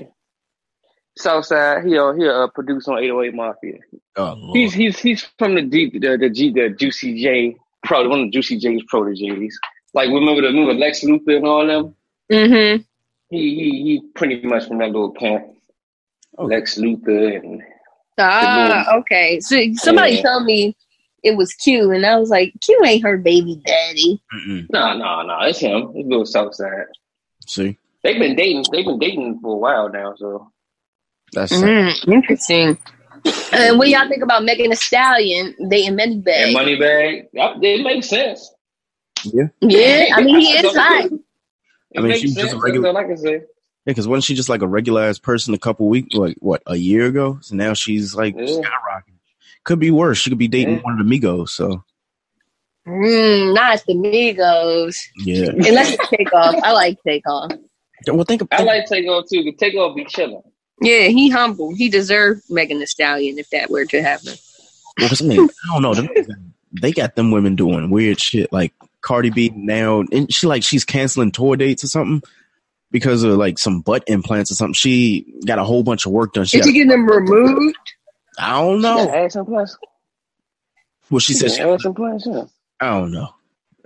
Southside. 1.18 1.86
He 1.86 1.98
uh, 1.98 2.14
he 2.14 2.28
uh, 2.28 2.48
produced 2.48 2.88
on 2.88 2.98
808 2.98 3.36
Mafia. 3.36 3.78
Oh, 4.16 4.54
He's 4.54 4.74
he's 4.74 4.98
he's 4.98 5.24
from 5.38 5.54
the 5.54 5.62
deep 5.62 5.94
the 5.94 6.18
the, 6.18 6.30
G, 6.30 6.52
the 6.52 6.70
Juicy 6.70 7.22
J 7.22 7.58
pro 7.84 8.10
one 8.10 8.22
of 8.22 8.26
the 8.26 8.32
Juicy 8.32 8.58
J's 8.58 8.82
proteges. 8.88 9.60
Like 9.94 10.10
remember 10.10 10.42
the 10.42 10.48
remember 10.48 10.74
Lex 10.74 11.04
Luger 11.04 11.38
and 11.38 11.48
all 11.48 11.66
them. 11.68 11.96
mm-hmm. 12.32 12.82
He 13.30 13.38
he 13.56 13.70
he 13.84 14.02
pretty 14.16 14.42
much 14.46 14.68
from 14.68 14.78
that 14.80 14.88
little 14.92 15.12
camp. 15.12 15.46
Oh. 16.38 16.46
Lex 16.46 16.78
Luger 16.78 17.28
and 17.38 17.62
Ah, 18.18 18.96
okay. 18.98 19.40
So 19.40 19.60
somebody 19.76 20.16
Yeah. 20.16 20.22
told 20.24 20.46
me 20.46 20.76
it 21.24 21.36
was 21.38 21.54
Q, 21.54 21.92
and 21.92 22.06
I 22.06 22.18
was 22.20 22.30
like, 22.30 22.54
Q 22.62 22.80
ain't 22.86 23.04
her 23.04 23.18
baby 23.18 23.62
daddy. 23.66 24.22
No 24.72 24.98
no 24.98 25.22
no 25.24 25.40
it's 25.42 25.60
him. 25.60 25.92
It's 25.96 26.06
a 26.06 26.10
little 26.10 26.26
Southside. 26.26 26.86
See, 27.48 27.78
They've 28.04 28.20
been 28.20 28.36
dating. 28.36 28.66
They've 28.72 28.86
been 28.86 29.00
dating 29.00 29.40
for 29.42 29.54
a 29.56 29.58
while 29.58 29.90
now. 29.90 30.14
So 30.18 30.52
that's 31.32 31.52
Mm, 31.54 32.08
interesting. 32.12 32.78
And 33.54 33.78
what 33.80 33.88
y'all 33.88 34.08
think 34.10 34.22
about 34.24 34.44
Megan 34.44 34.70
Thee 34.72 34.76
Stallion 34.76 35.56
They 35.60 35.84
dating 35.88 35.96
Money 35.96 36.14
and 36.16 36.24
Bag? 36.26 36.56
Moneybagg, 36.56 37.28
that- 37.34 37.64
it 37.64 37.84
makes 37.84 38.10
sense. 38.10 38.53
Yeah, 39.26 39.48
Yeah. 39.62 40.08
I 40.16 40.22
mean 40.24 40.40
he 40.40 40.48
is 40.52 40.76
hot. 40.76 41.06
It 41.06 41.12
I 41.98 42.02
mean, 42.02 42.08
makes 42.10 42.22
she 42.22 42.28
was 42.28 42.36
just 42.36 42.54
a 42.54 42.58
regular- 42.60 42.88
That's 42.94 42.98
all 42.98 43.04
I 43.04 43.08
can 43.08 43.18
say. 43.18 43.32
yeah. 43.34 43.40
Because 43.86 44.08
wasn't 44.08 44.24
she 44.24 44.34
just 44.36 44.50
like 44.50 44.62
a 44.62 44.68
regular 44.68 45.04
ass 45.04 45.20
person 45.20 45.54
a 45.54 45.58
couple 45.60 45.88
weeks, 45.90 46.16
like 46.16 46.36
what, 46.40 46.64
a 46.68 46.76
year 46.76 47.06
ago? 47.06 47.38
So 47.42 47.56
now 47.56 47.74
she's 47.74 48.16
like 48.16 48.36
Yeah. 48.38 48.46
skyrocketing. 48.46 49.20
Could 49.64 49.80
be 49.80 49.92
worse. 49.92 50.18
She 50.18 50.30
could 50.30 50.40
be 50.40 50.48
dating 50.48 50.76
Yeah. 50.78 50.82
one 50.82 51.00
of 51.00 51.08
the 51.08 51.20
Migos. 51.20 51.50
So 51.50 51.84
Mm, 52.88 53.54
not 53.54 53.82
the 53.88 53.94
Migos. 53.94 54.98
yeah. 55.20 55.50
Unless 55.50 55.94
it's 55.94 56.10
Takeoff. 56.10 56.56
I 56.64 56.72
like 56.74 56.98
Takeoff. 57.06 57.52
Well, 58.08 58.26
think 58.26 58.42
I 58.42 58.46
about 58.58 58.68
like 58.68 58.86
Takeoff 58.88 59.26
too. 59.32 59.46
But 59.46 59.58
Takeoff 59.58 59.96
be 59.96 60.04
chilling. 60.06 60.42
Yeah, 60.82 61.08
he 61.08 61.30
humble. 61.30 61.74
He 61.76 61.88
deserved 61.88 62.42
Megan 62.50 62.80
Thee 62.80 62.86
Stallion 62.86 63.40
if 63.40 63.50
that 63.52 63.70
were 63.70 63.86
to 63.86 64.02
happen. 64.02 64.34
Well, 65.00 65.08
'cause 65.08 65.22
I 65.22 65.26
mean, 65.26 65.40
I 65.70 65.80
don't 65.80 65.82
know. 65.98 66.08
They 66.82 66.92
got 66.92 67.16
them 67.16 67.32
women 67.32 67.56
doing 67.56 67.90
weird 67.90 68.20
shit. 68.20 68.52
Like 68.52 68.74
Cardi 69.04 69.32
B 69.32 69.54
now, 69.56 70.02
and 70.12 70.34
she 70.34 70.48
like 70.48 70.64
she's 70.64 70.86
canceling 70.86 71.32
tour 71.32 71.58
dates 71.58 71.86
or 71.86 71.90
something 71.90 72.24
because 72.92 73.24
of 73.24 73.38
like 73.38 73.60
some 73.60 73.82
butt 73.82 74.04
implants 74.08 74.52
or 74.52 74.56
something. 74.56 74.74
She 74.76 75.36
got 75.46 75.60
a 75.60 75.66
whole 75.66 75.84
bunch 75.84 76.06
of 76.08 76.14
work 76.14 76.34
done. 76.34 76.46
She 76.46 76.58
Did 76.58 76.66
got, 76.66 76.68
you 76.68 76.74
get 76.74 76.90
them 76.90 77.08
removed? 77.08 77.78
I 78.40 78.62
don't 78.62 78.82
Yeah, 78.90 79.04
know. 79.06 79.10
ass 79.14 79.36
implants. 79.36 79.78
Well, 81.12 81.20
she 81.20 81.34
said, 81.34 81.52
she, 81.52 81.64
ass 81.64 81.86
implants. 81.86 82.28
Yeah. 82.28 82.46
I 82.80 82.92
don't 83.00 83.12
know. 83.12 83.30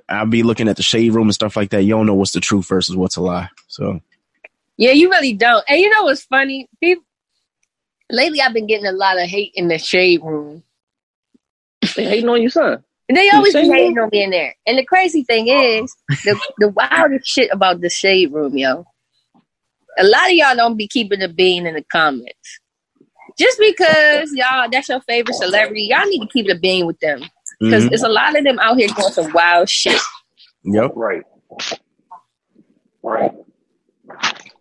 I'll 0.10 0.26
be 0.28 0.44
looking 0.44 0.70
at 0.70 0.78
the 0.78 0.84
shade 0.84 1.14
room 1.14 1.28
and 1.28 1.36
stuff 1.36 1.58
like 1.58 1.72
that. 1.72 1.84
You 1.84 1.92
don't 1.92 2.06
know 2.08 2.16
what's 2.16 2.32
the 2.34 2.40
truth 2.42 2.68
versus 2.68 2.96
what's 2.96 3.18
a 3.18 3.22
lie. 3.22 3.50
So 3.68 4.02
Yeah, 4.78 4.92
you 4.92 5.10
really 5.10 5.34
don't. 5.34 5.66
And 5.70 5.80
you 5.80 5.90
know 5.90 6.04
what's 6.04 6.24
funny? 6.26 6.70
People, 6.82 7.06
lately, 8.12 8.42
I've 8.42 8.54
been 8.54 8.68
getting 8.68 8.88
a 8.88 8.92
lot 8.94 9.20
of 9.22 9.30
hate 9.30 9.54
in 9.56 9.68
the 9.70 9.78
shade 9.80 10.22
room. 10.24 10.64
They 11.96 12.06
hating 12.06 12.30
on 12.30 12.42
your 12.42 12.52
son. 12.52 12.84
And 13.10 13.18
they 13.18 13.30
always 13.30 13.54
be 13.54 13.68
hating 13.68 13.98
on 14.00 14.10
me 14.12 14.24
in 14.24 14.32
there. 14.32 14.54
And 14.66 14.78
the 14.78 14.86
crazy 14.86 15.24
thing 15.24 15.48
is, 15.48 15.96
the 16.26 16.40
the 16.58 16.70
wildest 16.70 17.28
shit 17.28 17.50
about 17.54 17.80
the 17.82 17.90
shade 17.90 18.34
room, 18.34 18.58
yo. 18.58 18.86
A 20.00 20.04
lot 20.04 20.28
of 20.30 20.34
y'all 20.34 20.56
don't 20.56 20.78
be 20.78 20.88
keeping 20.88 21.20
the 21.20 21.30
bean 21.30 21.66
in 21.66 21.76
the 21.76 21.84
comments. 21.92 22.60
Just 23.40 23.60
because 23.60 24.32
y'all 24.34 24.68
that's 24.72 24.90
your 24.90 25.02
favorite 25.02 25.36
celebrity, 25.36 25.88
y'all 25.90 26.06
need 26.08 26.20
to 26.22 26.28
keep 26.28 26.48
the 26.48 26.56
bean 26.60 26.86
with 26.86 27.00
them. 27.00 27.22
Because 27.60 27.86
Mhm. 27.86 27.94
it's 27.94 28.04
a 28.04 28.10
lot 28.10 28.38
of 28.38 28.44
them 28.44 28.60
out 28.60 28.78
here 28.78 28.88
doing 28.90 29.12
some 29.14 29.32
wild 29.32 29.70
shit. 29.70 30.00
Yep. 30.64 30.92
Right. 30.96 31.24
Right. 33.02 33.32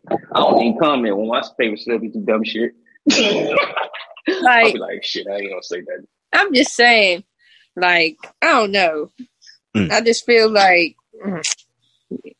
I 0.09 0.17
don't 0.35 0.63
even 0.63 0.79
comment 0.79 1.17
when 1.17 1.29
my 1.29 1.43
favorite 1.59 1.81
celebrity 1.81 2.13
do 2.13 2.21
dumb 2.25 2.45
shit. 2.45 2.73
I'll 4.29 4.43
Like 4.43 4.73
be 4.75 4.79
like, 4.79 5.05
shit, 5.05 5.27
I 5.27 5.37
ain't 5.37 5.51
gonna 5.51 5.63
say 5.63 5.81
that. 5.81 6.07
I'm 6.33 6.55
just 6.55 6.75
saying, 6.75 7.25
like, 7.77 8.17
I 8.43 8.47
don't 8.53 8.73
know. 8.73 9.11
Mm. 9.77 9.91
I 9.91 10.01
just 10.01 10.25
feel 10.27 10.51
like 10.51 10.97
mm, 11.25 11.43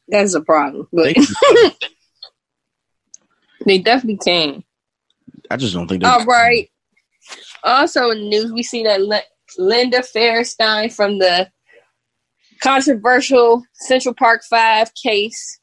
that's 0.09 0.35
a 0.35 0.41
problem. 0.41 0.89
But 0.93 1.17
They- 3.67 3.79
definitely 3.79 4.19
can. 4.25 4.65
I 5.51 5.57
just 5.57 5.75
don't 5.75 5.87
think 5.87 6.03
they. 6.03 6.09
All 6.09 6.25
right. 6.25 6.71
Also 7.63 8.11
in 8.11 8.19
the 8.19 8.29
news, 8.29 8.53
we 8.53 8.63
see 8.63 8.83
that 8.85 9.03
Lin- 9.03 9.21
Linda 9.59 9.99
Fairstein 9.99 10.93
from 10.93 11.19
the 11.19 11.51
controversial 12.63 13.63
Central 13.75 14.15
Park 14.15 14.43
Five 14.49 14.93
case, 14.95 15.61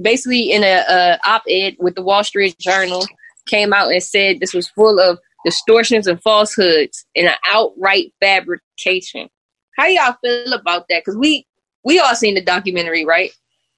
basically 0.00 0.50
in 0.52 0.62
a, 0.64 0.84
a 0.88 1.18
op-ed 1.26 1.76
with 1.78 1.94
the 1.96 2.02
Wall 2.02 2.24
Street 2.24 2.56
Journal, 2.58 3.04
came 3.46 3.72
out 3.72 3.90
and 3.92 4.02
said 4.02 4.40
this 4.40 4.54
was 4.54 4.68
full 4.68 4.98
of 4.98 5.18
distortions 5.44 6.06
and 6.06 6.20
falsehoods 6.22 7.04
and 7.16 7.26
an 7.28 7.34
outright 7.50 8.12
fabrication. 8.20 9.28
How 9.76 9.86
y'all 9.86 10.16
feel 10.24 10.52
about 10.52 10.86
that? 10.88 11.02
Because 11.04 11.16
we 11.16 11.46
we 11.84 11.98
all 12.00 12.14
seen 12.14 12.34
the 12.34 12.40
documentary, 12.40 13.04
right? 13.04 13.30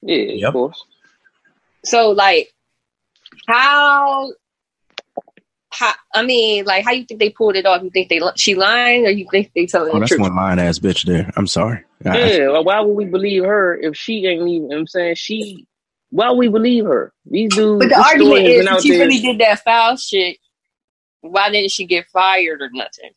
Yeah, 0.03 0.17
Yep. 0.17 0.49
of 0.49 0.53
course. 0.55 0.85
So 1.85 2.11
like, 2.11 2.53
how? 3.49 4.33
How, 5.73 5.93
I 6.15 6.23
mean, 6.23 6.65
like, 6.65 6.85
how 6.85 6.93
you 6.93 7.05
think 7.05 7.21
they 7.21 7.29
pulled 7.29 7.55
it 7.57 7.67
off? 7.67 7.83
You 7.83 7.91
think 7.91 8.09
they 8.09 8.21
she 8.37 8.55
lying, 8.55 9.07
or 9.07 9.11
you 9.11 9.27
think 9.31 9.51
they 9.55 9.67
telling 9.67 9.91
Oh, 9.91 9.95
the 9.95 10.01
that's 10.01 10.11
truth? 10.11 10.23
one 10.23 10.35
lying 10.35 10.59
ass 10.59 10.79
bitch 10.79 11.05
there. 11.05 11.31
I'm 11.37 11.47
sorry. 11.47 11.85
I- 12.05 12.19
Yeah, 12.19 12.49
well, 12.49 12.65
why 12.65 12.81
would 12.81 12.95
we 12.95 13.05
believe 13.05 13.45
her 13.45 13.79
if 13.79 13.95
she 13.97 14.27
ain't 14.27 14.41
even? 14.41 14.49
you 14.53 14.61
know 14.61 14.67
what 14.69 14.77
I'm 14.79 14.87
saying 14.87 15.15
she. 15.17 15.67
Why 16.11 16.31
would 16.31 16.39
we 16.39 16.49
believe 16.49 16.85
her? 16.87 17.13
These 17.29 17.53
dudes. 17.57 17.81
But 17.81 17.89
the 17.91 18.03
argument 18.03 18.47
is, 18.47 18.65
been 18.65 18.81
she 18.81 18.91
there- 18.93 19.01
really 19.01 19.19
did 19.21 19.39
that 19.41 19.63
foul 19.65 19.97
shit, 19.97 20.39
why 21.33 21.51
didn't 21.51 21.71
she 21.73 21.87
get 21.87 22.07
fired 22.09 22.63
or 22.63 22.71
nothing 22.73 23.11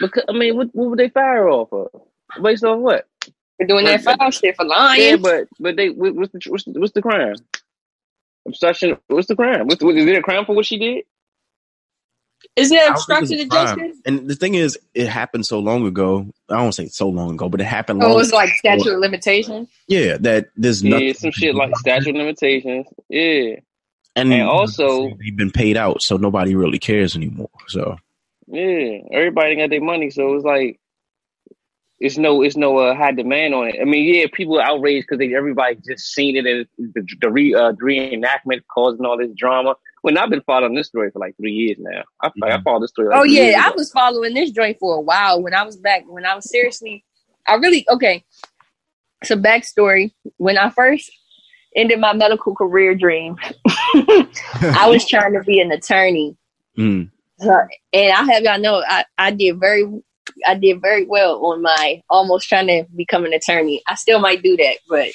Because 0.00 0.24
I 0.28 0.32
mean, 0.32 0.56
what 0.56 0.68
what 0.72 0.90
would 0.90 0.98
they 0.98 1.08
fire 1.08 1.42
her 1.42 1.50
off 1.50 1.72
of? 1.72 1.88
Based 2.42 2.64
on 2.64 2.82
what? 2.82 3.06
for 3.58 3.66
doing 3.66 3.84
that 3.86 4.04
But- 4.04 4.18
foul 4.18 4.30
shit 4.30 4.56
for 4.56 4.64
lying? 4.64 5.02
Yeah, 5.02 5.16
but 5.16 5.48
but 5.58 5.76
they 5.76 5.90
what- 5.90 6.14
what's 6.14 6.32
the 6.32 6.40
what's 6.50 6.64
the, 6.64 6.78
what's 6.80 6.92
the 6.92 7.02
crime? 7.02 7.36
Obstruction. 8.46 8.96
What's 9.08 9.28
the 9.28 9.36
crime? 9.36 9.66
What's 9.66 9.80
the, 9.80 9.88
is 9.88 10.06
there 10.06 10.20
a 10.20 10.22
crime 10.22 10.44
for 10.46 10.54
what 10.54 10.64
she 10.64 10.78
did? 10.78 11.04
Isn't 12.56 12.76
I 12.76 12.80
that 12.80 12.86
don't 12.86 12.96
think 12.96 13.22
obstruction 13.22 13.40
of 13.40 13.50
justice? 13.50 14.00
And 14.06 14.28
the 14.28 14.34
thing 14.34 14.54
is, 14.54 14.78
it 14.94 15.08
happened 15.08 15.44
so 15.44 15.58
long 15.58 15.86
ago. 15.86 16.26
I 16.48 16.56
don't 16.56 16.72
say 16.72 16.86
so 16.86 17.08
long 17.08 17.32
ago, 17.32 17.48
but 17.48 17.60
it 17.60 17.64
happened 17.64 18.02
oh, 18.02 18.06
long. 18.06 18.12
Oh, 18.14 18.18
it 18.18 18.22
was 18.22 18.32
like 18.32 18.50
statute 18.50 18.92
of 18.94 19.00
limitations. 19.00 19.68
yeah, 19.88 20.16
that 20.18 20.48
there's 20.56 20.82
Yeah, 20.82 21.12
some 21.12 21.32
shit 21.32 21.54
like 21.54 21.76
statute 21.76 22.10
of 22.10 22.16
limitations. 22.16 22.86
Yeah, 23.08 23.56
and, 24.18 24.32
and 24.32 24.42
also- 24.42 25.10
they've 25.20 25.36
been 25.36 25.50
paid 25.50 25.76
out, 25.76 26.02
so 26.02 26.16
nobody 26.16 26.54
really 26.54 26.78
cares 26.78 27.16
anymore. 27.16 27.50
So 27.68 27.96
yeah. 28.46 28.98
Everybody 29.12 29.56
got 29.56 29.70
their 29.70 29.80
money, 29.80 30.10
so 30.10 30.34
it's 30.34 30.44
like 30.44 30.80
it's 32.00 32.16
no 32.16 32.42
it's 32.42 32.56
no 32.56 32.78
uh, 32.78 32.94
high 32.94 33.12
demand 33.12 33.54
on 33.54 33.68
it. 33.68 33.76
I 33.80 33.84
mean, 33.84 34.14
yeah, 34.14 34.26
people 34.32 34.58
are 34.60 34.62
outraged 34.64 35.06
because 35.08 35.26
everybody 35.36 35.76
just 35.86 36.06
seen 36.14 36.36
it 36.36 36.46
and 36.46 36.66
the 36.94 37.06
the, 37.20 37.30
re, 37.30 37.54
uh, 37.54 37.72
reenactment 37.72 38.62
causing 38.72 39.04
all 39.04 39.18
this 39.18 39.32
drama. 39.36 39.74
When 40.02 40.16
I've 40.16 40.30
been 40.30 40.42
following 40.42 40.74
this 40.76 40.86
story 40.86 41.10
for 41.10 41.18
like 41.18 41.36
three 41.36 41.52
years 41.52 41.76
now, 41.80 42.04
I, 42.22 42.30
I 42.44 42.60
followed 42.62 42.82
this 42.84 42.90
story. 42.90 43.08
Like 43.08 43.18
Oh 43.18 43.22
three 43.22 43.32
years 43.32 43.52
yeah, 43.52 43.64
I 43.64 43.66
ago. 43.68 43.74
was 43.78 43.90
following 43.90 44.34
this 44.34 44.52
joint 44.52 44.78
for 44.78 44.96
a 44.96 45.00
while 45.00 45.42
when 45.42 45.54
I 45.54 45.64
was 45.64 45.76
back 45.76 46.04
when 46.06 46.24
I 46.24 46.34
was 46.36 46.48
seriously 46.48 47.04
I 47.48 47.54
really 47.54 47.84
okay. 47.88 48.24
So 49.24 49.34
backstory. 49.36 50.12
When 50.36 50.56
I 50.56 50.70
first 50.70 51.10
ended 51.76 52.00
my 52.00 52.12
medical 52.12 52.54
career 52.54 52.94
dream, 52.94 53.36
I 53.66 54.86
was 54.88 55.06
trying 55.06 55.34
to 55.34 55.42
be 55.42 55.60
an 55.60 55.70
attorney. 55.72 56.36
mm, 56.78 57.10
So, 57.38 57.60
and 57.92 58.12
I 58.12 58.32
have 58.32 58.42
y'all 58.42 58.58
know 58.58 58.82
I, 58.86 59.04
I 59.16 59.30
did 59.30 59.58
very 59.60 59.84
I 60.46 60.54
did 60.54 60.80
very 60.82 61.04
well 61.06 61.44
on 61.46 61.62
my 61.62 62.02
almost 62.10 62.48
trying 62.48 62.66
to 62.66 62.84
become 62.96 63.24
an 63.24 63.32
attorney. 63.32 63.82
I 63.86 63.94
still 63.94 64.18
might 64.18 64.42
do 64.42 64.56
that, 64.56 64.76
but 64.88 65.08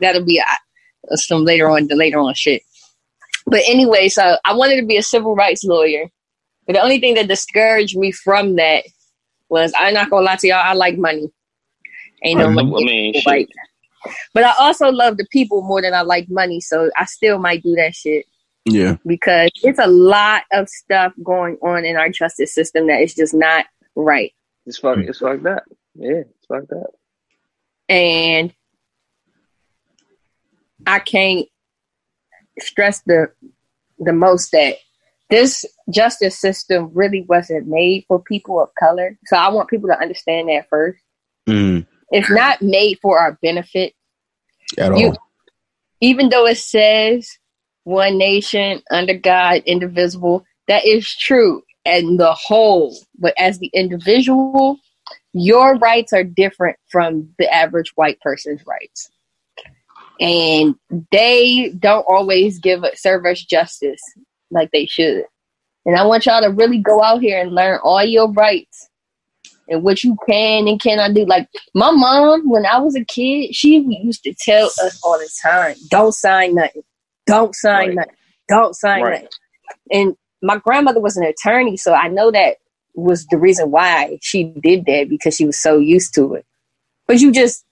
that'll 0.00 0.24
be 0.24 0.40
uh, 0.40 1.16
some 1.16 1.44
later 1.44 1.68
on 1.70 1.86
the 1.86 1.96
later 1.96 2.18
on 2.18 2.34
shit. 2.34 2.62
But 3.46 3.60
anyway, 3.66 4.08
so 4.08 4.38
I 4.44 4.54
wanted 4.54 4.80
to 4.80 4.86
be 4.86 4.96
a 4.96 5.02
civil 5.02 5.34
rights 5.34 5.64
lawyer. 5.64 6.06
But 6.66 6.74
the 6.74 6.82
only 6.82 6.98
thing 6.98 7.14
that 7.14 7.28
discouraged 7.28 7.96
me 7.96 8.10
from 8.10 8.56
that 8.56 8.84
was 9.50 9.72
I'm 9.78 9.94
not 9.94 10.08
gonna 10.10 10.24
lie 10.24 10.36
to 10.36 10.46
y'all, 10.48 10.62
I 10.64 10.72
like 10.72 10.96
money. 10.96 11.28
Ain't 12.24 12.38
no 12.40 12.46
I 12.46 12.50
money. 12.50 12.84
mean, 12.84 13.14
shit. 13.14 13.26
Like, 13.26 13.48
but 14.32 14.44
I 14.44 14.52
also 14.58 14.90
love 14.90 15.16
the 15.16 15.26
people 15.30 15.62
more 15.62 15.82
than 15.82 15.94
I 15.94 16.02
like 16.02 16.28
money, 16.28 16.60
so 16.60 16.90
I 16.96 17.04
still 17.04 17.38
might 17.38 17.62
do 17.62 17.74
that 17.76 17.94
shit 17.94 18.26
yeah, 18.64 18.96
because 19.06 19.50
it's 19.62 19.78
a 19.78 19.86
lot 19.86 20.42
of 20.52 20.68
stuff 20.68 21.12
going 21.22 21.56
on 21.62 21.84
in 21.84 21.96
our 21.96 22.08
justice 22.08 22.54
system 22.54 22.86
that 22.86 23.02
is 23.02 23.14
just 23.14 23.34
not 23.34 23.66
right. 23.94 24.32
It's 24.66 24.78
fuck. 24.78 24.98
It's 24.98 25.18
fucked 25.18 25.46
up. 25.46 25.64
Yeah, 25.94 26.22
it's 26.30 26.46
fucked 26.46 26.72
up. 26.72 26.90
And 27.88 28.54
I 30.86 30.98
can't 30.98 31.46
stress 32.58 33.02
the 33.02 33.30
the 33.98 34.12
most 34.12 34.52
that 34.52 34.76
this 35.30 35.64
justice 35.90 36.38
system 36.38 36.90
really 36.94 37.22
wasn't 37.28 37.66
made 37.66 38.04
for 38.08 38.22
people 38.22 38.60
of 38.62 38.70
color. 38.78 39.18
So 39.26 39.36
I 39.36 39.48
want 39.48 39.68
people 39.68 39.88
to 39.88 39.98
understand 39.98 40.48
that 40.48 40.68
first. 40.68 41.02
mm, 41.48 41.86
It's 42.10 42.30
not 42.30 42.62
made 42.62 42.98
for 43.00 43.18
our 43.18 43.38
benefit. 43.42 43.94
at 44.78 44.92
all. 44.92 44.98
You- 44.98 45.14
even 46.00 46.28
though 46.28 46.46
it 46.46 46.58
says 46.58 47.38
one 47.84 48.18
nation 48.18 48.82
under 48.90 49.14
God, 49.14 49.62
indivisible, 49.64 50.44
that 50.68 50.84
is 50.84 51.14
true 51.16 51.62
and 51.84 52.18
the 52.18 52.32
whole. 52.32 52.96
But 53.18 53.34
as 53.38 53.58
the 53.58 53.70
individual, 53.74 54.78
your 55.32 55.76
rights 55.76 56.12
are 56.12 56.24
different 56.24 56.76
from 56.90 57.28
the 57.38 57.52
average 57.52 57.92
white 57.96 58.20
person's 58.20 58.64
rights. 58.66 59.10
And 60.20 60.74
they 61.10 61.70
don't 61.78 62.06
always 62.08 62.58
give 62.58 62.84
serve 62.94 63.26
us 63.26 63.42
justice 63.42 64.00
like 64.50 64.70
they 64.70 64.86
should. 64.86 65.24
And 65.86 65.96
I 65.96 66.06
want 66.06 66.24
y'all 66.26 66.40
to 66.40 66.50
really 66.50 66.78
go 66.78 67.02
out 67.02 67.20
here 67.20 67.40
and 67.40 67.54
learn 67.54 67.80
all 67.82 68.04
your 68.04 68.30
rights 68.32 68.88
and 69.68 69.82
what 69.82 70.04
you 70.04 70.16
can 70.28 70.68
and 70.68 70.80
cannot 70.80 71.14
do. 71.14 71.24
Like 71.26 71.48
my 71.74 71.90
mom, 71.90 72.48
when 72.48 72.66
I 72.66 72.78
was 72.78 72.96
a 72.96 73.04
kid, 73.04 73.54
she 73.54 73.78
used 73.80 74.24
to 74.24 74.34
tell 74.34 74.66
us 74.66 75.00
all 75.04 75.18
the 75.18 75.30
time, 75.42 75.76
"Don't 75.90 76.12
sign 76.12 76.54
nothing, 76.54 76.82
don't 77.26 77.54
sign 77.54 77.90
Right. 77.90 77.94
nothing, 77.94 78.14
don't 78.48 78.74
sign 78.74 79.02
Right. 79.02 79.22
nothing." 79.22 79.28
And 79.90 80.16
my 80.42 80.58
grandmother 80.58 81.00
was 81.00 81.16
an 81.16 81.24
attorney, 81.24 81.76
so 81.76 81.94
I 81.94 82.08
know 82.08 82.30
that 82.30 82.58
was 82.94 83.26
the 83.26 83.38
reason 83.38 83.70
why 83.70 84.18
she 84.22 84.44
did 84.62 84.86
that 84.86 85.08
because 85.08 85.36
she 85.36 85.46
was 85.46 85.60
so 85.60 85.78
used 85.78 86.14
to 86.14 86.34
it. 86.34 86.46
But 87.06 87.20
you 87.20 87.32
just 87.32 87.64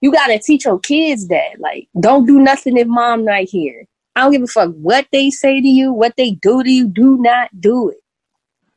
you 0.00 0.12
gotta 0.12 0.38
teach 0.38 0.64
your 0.66 0.78
kids 0.80 1.28
that, 1.28 1.60
like, 1.60 1.88
don't 2.00 2.26
do 2.26 2.38
nothing 2.40 2.76
if 2.76 2.86
mom 2.88 3.24
not 3.24 3.44
here. 3.44 3.86
I 4.16 4.22
don't 4.22 4.32
give 4.32 4.42
a 4.42 4.46
fuck 4.48 4.72
what 4.74 5.06
they 5.12 5.30
say 5.30 5.60
to 5.60 5.68
you, 5.68 5.92
what 5.92 6.16
they 6.16 6.32
do 6.32 6.62
to 6.62 6.70
you. 6.70 6.88
Do 6.88 7.18
not 7.18 7.50
do 7.60 7.90
it 7.90 7.98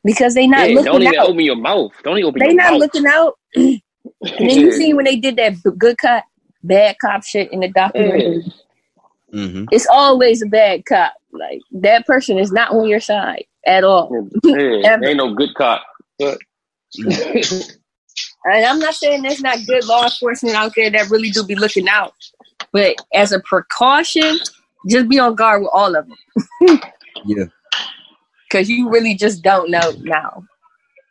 because 0.04 0.34
they 0.34 0.46
not 0.46 0.68
Yeah, 0.68 0.74
looking 0.74 0.92
don't 0.92 1.02
even 1.02 1.18
out. 1.18 1.28
open 1.28 1.40
your 1.40 1.56
mouth. 1.56 1.92
Don't 2.04 2.18
even 2.18 2.28
open 2.28 2.42
They 2.42 2.46
your 2.46 2.54
not 2.54 2.72
mouth. 2.72 2.80
looking 2.80 3.06
out. 3.06 3.38
And 4.38 4.48
then 4.48 4.60
you 4.60 4.72
see 4.72 4.94
when 4.94 5.04
they 5.04 5.16
did 5.16 5.36
that 5.36 5.54
good 5.78 5.98
cop, 5.98 6.24
bad 6.64 6.96
cop 7.00 7.24
shit 7.24 7.52
in 7.52 7.60
the 7.60 7.68
documentary. 7.68 8.44
hmm 9.32 9.64
It's 9.70 9.86
always 9.86 10.42
a 10.42 10.46
bad 10.46 10.84
cop. 10.86 11.12
Like 11.32 11.60
that 11.72 12.06
person 12.06 12.38
is 12.38 12.52
not 12.52 12.72
on 12.72 12.88
your 12.88 13.00
side 13.00 13.44
at 13.66 13.84
all. 13.84 14.10
Yeah, 14.44 14.60
Ever. 14.84 15.04
ain't 15.04 15.16
no 15.18 15.34
good 15.34 15.54
cop. 15.54 15.82
But 16.18 16.38
And 18.44 18.64
I'm 18.66 18.78
not 18.80 18.94
saying 18.94 19.22
there's 19.22 19.40
not 19.40 19.58
good 19.66 19.84
law 19.86 20.04
enforcement 20.04 20.56
out 20.56 20.72
there 20.76 20.90
that 20.90 21.10
really 21.10 21.30
do 21.30 21.44
be 21.44 21.54
looking 21.54 21.88
out, 21.88 22.12
but 22.72 22.96
as 23.14 23.32
a 23.32 23.40
precaution, 23.40 24.38
just 24.90 25.08
be 25.08 25.18
on 25.18 25.36
guard 25.36 25.62
with 25.62 25.70
all 25.72 25.94
of 25.94 26.06
them 26.06 26.18
Yeah, 27.24 27.44
because 28.52 28.68
you 28.68 28.90
really 28.90 29.14
just 29.14 29.42
don't 29.42 29.70
know 29.70 29.92
now. 30.00 30.44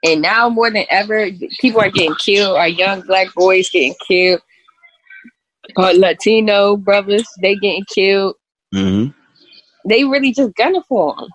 And 0.03 0.21
now 0.21 0.49
more 0.49 0.69
than 0.71 0.85
ever, 0.89 1.27
people 1.59 1.81
are 1.81 1.89
getting 1.89 2.15
killed. 2.15 2.57
Our 2.57 2.67
young 2.67 3.01
black 3.01 3.33
boys 3.33 3.69
getting 3.69 3.95
killed. 4.07 4.41
Our 5.75 5.93
Latino 5.93 6.77
brothers, 6.77 7.27
they 7.41 7.55
getting 7.55 7.85
killed. 7.85 8.35
hmm 8.73 9.07
they 9.83 10.03
really 10.03 10.31
just 10.31 10.53
gunning 10.55 10.83
for 10.87 11.15
him. 11.17 11.27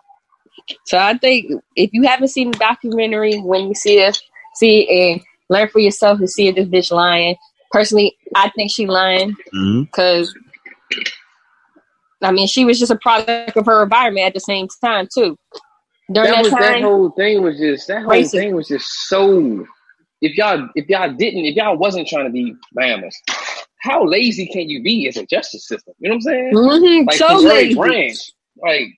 So 0.84 0.98
I 0.98 1.18
think 1.18 1.50
if 1.74 1.90
you 1.92 2.04
haven't 2.04 2.28
seen 2.28 2.52
the 2.52 2.58
documentary, 2.58 3.40
when 3.40 3.66
you 3.66 3.74
see 3.74 3.98
it, 3.98 4.22
see 4.54 4.88
and 4.88 5.20
learn 5.48 5.68
for 5.68 5.80
yourself 5.80 6.20
and 6.20 6.30
see 6.30 6.46
if 6.46 6.54
this 6.54 6.68
bitch 6.68 6.92
lying. 6.92 7.34
Personally, 7.72 8.16
I 8.36 8.50
think 8.50 8.70
she 8.70 8.86
lying 8.86 9.34
because 9.50 10.32
mm-hmm. 10.92 12.24
I 12.24 12.30
mean 12.30 12.46
she 12.46 12.64
was 12.64 12.78
just 12.78 12.92
a 12.92 12.98
product 12.98 13.56
of 13.56 13.66
her 13.66 13.82
environment 13.82 14.26
at 14.26 14.34
the 14.34 14.40
same 14.40 14.68
time 14.80 15.08
too. 15.12 15.36
During 16.12 16.30
that, 16.30 16.36
that 16.36 16.42
was 16.44 16.52
time, 16.52 16.60
that 16.60 16.82
whole 16.82 17.10
thing 17.10 17.42
was 17.42 17.58
just 17.58 17.88
that 17.88 18.02
whole 18.02 18.12
racist. 18.12 18.30
thing 18.30 18.54
was 18.54 18.68
just 18.68 18.86
so. 19.08 19.66
If 20.20 20.36
y'all 20.36 20.68
if 20.74 20.88
y'all 20.88 21.12
didn't 21.12 21.44
if 21.44 21.56
y'all 21.56 21.76
wasn't 21.76 22.08
trying 22.08 22.24
to 22.24 22.30
be 22.30 22.54
Bahamas, 22.72 23.20
how 23.80 24.04
lazy 24.04 24.46
can 24.46 24.68
you 24.68 24.82
be 24.82 25.08
as 25.08 25.16
a 25.16 25.26
justice 25.26 25.66
system? 25.66 25.94
You 25.98 26.08
know 26.08 26.14
what 26.14 26.16
I'm 26.16 26.22
saying? 26.22 26.54
Mm-hmm. 26.54 27.06
Like 27.08 27.18
so 27.18 27.38
lazy. 27.38 27.74
Branch, 27.74 28.16
like 28.56 28.88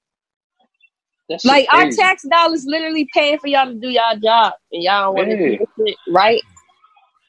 like 1.44 1.66
our 1.72 1.90
tax 1.90 2.22
dollars 2.30 2.64
literally 2.66 3.08
paying 3.12 3.38
for 3.38 3.48
y'all 3.48 3.66
to 3.66 3.74
do 3.74 3.88
y'all 3.88 4.16
job, 4.16 4.52
and 4.72 4.82
y'all 4.82 5.14
don't 5.14 5.14
want 5.14 5.30
to 5.30 5.58
do 5.58 5.66
it, 5.86 5.96
right? 6.10 6.40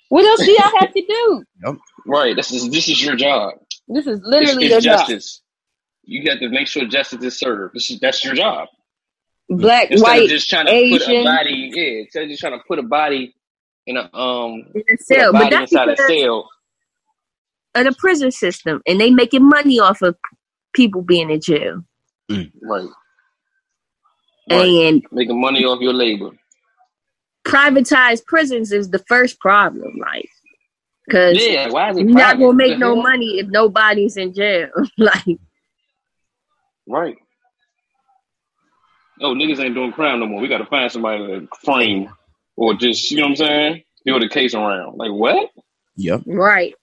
What 0.09 0.25
else 0.25 0.45
do 0.45 0.51
y'all 0.51 0.79
have 0.79 0.93
to 0.93 1.01
do? 1.01 1.43
Yep. 1.65 1.75
Right. 2.05 2.35
This 2.35 2.51
is 2.51 2.69
this 2.69 2.89
is 2.89 3.03
your 3.03 3.15
job. 3.15 3.53
This 3.87 4.07
is 4.07 4.19
literally 4.23 4.65
it's, 4.65 4.75
it's 4.75 4.85
your 4.85 4.95
justice. 4.97 5.37
Job. 5.37 5.43
You 6.03 6.25
got 6.25 6.39
to 6.39 6.49
make 6.49 6.67
sure 6.67 6.85
justice 6.85 7.23
is 7.23 7.37
served. 7.37 7.75
This 7.75 7.91
is 7.91 7.99
that's 7.99 8.23
your 8.23 8.33
job. 8.33 8.67
Black, 9.49 9.89
instead 9.89 10.07
white, 10.07 10.29
just 10.29 10.47
trying 10.47 10.67
to 10.67 10.71
Asian. 10.71 10.99
put 10.99 11.09
a 11.09 11.23
body, 11.23 11.71
yeah, 11.73 12.01
instead 12.01 12.23
of 12.23 12.29
just 12.29 12.39
trying 12.39 12.57
to 12.57 12.63
put 12.67 12.77
a 12.77 12.83
body 12.83 13.33
in 13.87 13.97
a 13.97 14.15
um 14.15 14.63
in 14.75 14.83
a 14.93 14.97
cell, 14.99 15.33
but 15.33 15.49
that's 15.49 15.71
inside 15.71 15.89
a 15.89 15.97
cell. 15.97 16.47
Of 17.73 17.85
the 17.85 17.95
prison 17.97 18.31
system, 18.31 18.81
and 18.87 18.99
they 18.99 19.09
making 19.09 19.47
money 19.47 19.79
off 19.79 20.01
of 20.03 20.15
people 20.73 21.01
being 21.01 21.31
in 21.31 21.41
jail. 21.41 21.83
Mm. 22.29 22.51
Right. 22.61 22.89
right. 24.51 24.65
And 24.65 25.03
making 25.11 25.39
money 25.39 25.65
off 25.65 25.79
your 25.81 25.93
labor. 25.93 26.31
Privatized 27.45 28.25
prisons 28.25 28.71
is 28.71 28.91
the 28.91 29.03
first 29.07 29.39
problem, 29.39 29.93
like 29.99 30.29
because 31.07 31.43
yeah, 31.43 31.69
why 31.69 31.89
is 31.89 31.97
it 31.97 32.05
you're 32.05 32.13
not 32.13 32.37
gonna 32.37 32.53
make 32.53 32.77
no 32.77 32.95
money 32.95 33.39
if 33.39 33.47
nobody's 33.47 34.15
in 34.15 34.31
jail. 34.31 34.69
like, 34.99 35.39
right 36.87 37.17
oh, 39.21 39.33
niggas 39.33 39.59
ain't 39.59 39.75
doing 39.75 39.91
crime 39.91 40.19
no 40.19 40.25
more. 40.25 40.41
We 40.41 40.47
got 40.47 40.59
to 40.59 40.65
find 40.65 40.91
somebody 40.91 41.25
to 41.27 41.47
frame 41.63 42.09
or 42.55 42.73
just, 42.73 43.11
you 43.11 43.17
know 43.17 43.23
what 43.23 43.29
I'm 43.29 43.35
saying? 43.35 43.83
Build 44.05 44.23
a 44.23 44.29
case 44.29 44.53
around. 44.53 44.97
Like, 44.97 45.11
what? 45.11 45.49
Yep. 45.97 46.21
Right. 46.25 46.73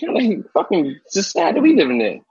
What 0.00 0.18
kind 0.18 0.44
of 0.44 0.50
fucking 0.52 0.98
society 1.08 1.60
we 1.60 1.76
living 1.76 2.00
in? 2.00 2.22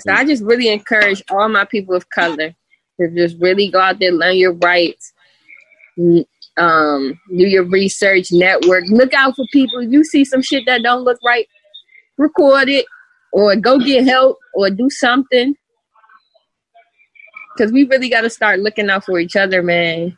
So 0.00 0.12
I 0.12 0.24
just 0.24 0.42
really 0.42 0.68
encourage 0.68 1.22
all 1.30 1.48
my 1.48 1.64
people 1.64 1.94
of 1.94 2.08
color 2.10 2.54
to 3.00 3.10
just 3.14 3.36
really 3.40 3.70
go 3.70 3.80
out 3.80 3.98
there, 3.98 4.12
learn 4.12 4.36
your 4.36 4.54
rights, 4.54 5.12
um, 6.56 7.20
do 7.28 7.46
your 7.46 7.64
research, 7.64 8.32
network, 8.32 8.84
look 8.88 9.14
out 9.14 9.36
for 9.36 9.44
people. 9.52 9.80
If 9.80 9.92
you 9.92 10.04
see 10.04 10.24
some 10.24 10.42
shit 10.42 10.64
that 10.66 10.82
don't 10.82 11.04
look 11.04 11.18
right, 11.24 11.46
record 12.16 12.68
it, 12.68 12.86
or 13.32 13.54
go 13.56 13.78
get 13.78 14.06
help, 14.06 14.38
or 14.54 14.70
do 14.70 14.88
something 14.90 15.54
because 17.58 17.72
we 17.72 17.84
really 17.84 18.08
got 18.08 18.20
to 18.20 18.30
start 18.30 18.60
looking 18.60 18.88
out 18.88 19.04
for 19.04 19.18
each 19.18 19.36
other, 19.36 19.62
man. 19.62 20.16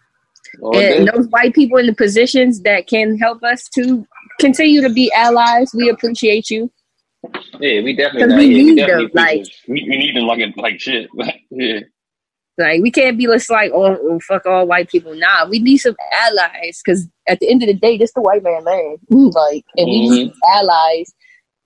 And 0.63 1.09
those 1.09 1.29
white 1.29 1.55
people 1.55 1.79
in 1.79 1.87
the 1.87 1.95
positions 1.95 2.61
that 2.63 2.87
can 2.87 3.17
help 3.19 3.43
us 3.43 3.69
to 3.75 4.07
continue 4.41 4.83
to 4.83 4.91
be 4.91 5.11
allies, 5.15 5.73
we 5.75 5.89
appreciate 5.89 6.51
you. 6.51 6.71
Yeah, 7.61 7.83
we 7.83 7.95
definitely, 7.95 8.37
we, 8.37 8.45
yeah, 8.45 8.53
need 8.53 8.65
we 8.65 8.77
definitely 8.77 9.07
them, 9.07 9.11
like 9.15 9.47
we, 9.69 9.87
we, 9.89 9.97
need 9.99 10.17
them 10.17 10.27
like 10.27 10.57
like 10.57 10.81
shit. 10.81 11.09
yeah. 11.51 11.81
Like 12.57 12.83
we 12.83 12.91
can't 12.91 13.19
be 13.19 13.27
just 13.27 13.51
like 13.51 13.71
oh, 13.75 13.97
oh, 14.01 14.21
fuck 14.21 14.47
all 14.47 14.67
white 14.67 14.89
people. 14.89 15.15
Nah, 15.15 15.47
we 15.47 15.61
need 15.61 15.79
some 15.79 15.97
allies 16.13 16.81
because 16.85 17.07
at 17.29 17.39
the 17.41 17.51
end 17.51 17.63
of 17.63 17.67
the 17.67 17.75
day, 17.75 17.99
this 17.99 18.13
the 18.13 18.23
white 18.23 18.43
man 18.43 18.65
land. 18.65 18.99
Like, 19.11 19.65
and 19.77 19.87
mm-hmm. 19.87 20.11
we 20.11 20.11
need 20.11 20.33
allies 20.55 21.15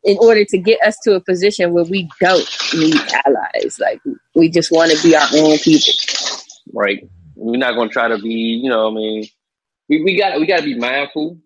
in 0.05 0.19
order 0.19 0.45
to 0.45 0.59
get 0.59 0.79
us 0.83 0.97
to 1.05 1.15
a 1.15 1.21
position 1.21 1.73
where 1.73 1.85
we 1.85 2.09
don't 2.21 2.49
need 2.75 3.01
allies. 3.27 3.79
Like 3.81 4.01
we 4.35 4.49
just 4.49 4.71
want 4.71 4.93
to 4.93 5.03
be 5.03 5.17
our 5.17 5.27
own 5.35 5.59
people. 5.59 5.95
Right. 6.73 7.09
We're 7.35 7.59
not 7.59 7.75
going 7.75 7.89
to 7.89 7.93
try 7.93 8.09
to 8.09 8.19
be, 8.19 8.61
you 8.63 8.69
know, 8.69 8.91
I 8.91 8.95
mean, 8.95 9.27
we, 9.89 10.03
we 10.03 10.19
got 10.19 10.39
we 10.39 10.47
got 10.47 10.59
to 10.59 10.65
be 10.65 10.79
mindful 10.79 11.39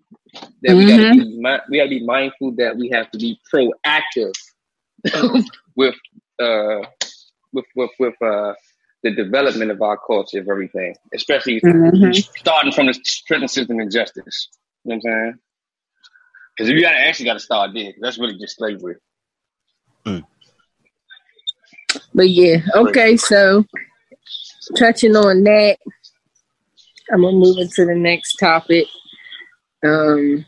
that 0.62 0.76
we 0.76 0.86
got 0.86 0.96
to 0.98 1.10
be 1.12 1.40
mm-hmm. 1.40 1.70
we 1.70 1.78
got 1.78 1.84
to 1.84 1.90
be 1.90 2.04
mindful 2.04 2.52
that 2.52 2.76
we 2.76 2.88
have 2.90 3.10
to 3.10 3.18
be 3.18 3.40
proactive 3.52 4.32
with 5.76 5.94
uh 6.38 6.82
with 7.52 7.64
with 7.74 7.90
with 7.98 8.14
uh 8.22 8.52
the 9.02 9.12
development 9.12 9.70
of 9.70 9.80
our 9.80 9.96
culture 9.96 10.40
of 10.40 10.48
everything, 10.48 10.94
especially 11.14 11.60
mm-hmm. 11.60 12.10
starting 12.36 12.72
from 12.72 12.86
the 12.86 13.48
system 13.48 13.78
and 13.78 13.92
justice. 13.92 14.48
You 14.84 14.90
know 14.90 15.00
what 15.02 15.12
I'm 15.12 15.22
saying? 15.22 15.38
Because 16.58 16.70
you 16.70 16.80
got 16.82 16.90
to 16.90 16.98
actually 16.98 17.26
got 17.26 17.34
to 17.34 17.40
start 17.40 17.70
there. 17.72 17.92
That's 18.00 18.18
really 18.18 18.36
just 18.36 18.56
slavery. 18.56 18.96
Mm. 20.04 20.24
But 22.14 22.30
yeah, 22.30 22.58
okay. 22.74 23.16
So 23.16 23.64
touching 24.76 25.14
on 25.14 25.44
that, 25.44 25.78
I'm 27.12 27.22
gonna 27.22 27.36
move 27.36 27.58
into 27.58 27.84
the 27.84 27.94
next 27.94 28.36
topic. 28.36 28.86
Um, 29.84 30.44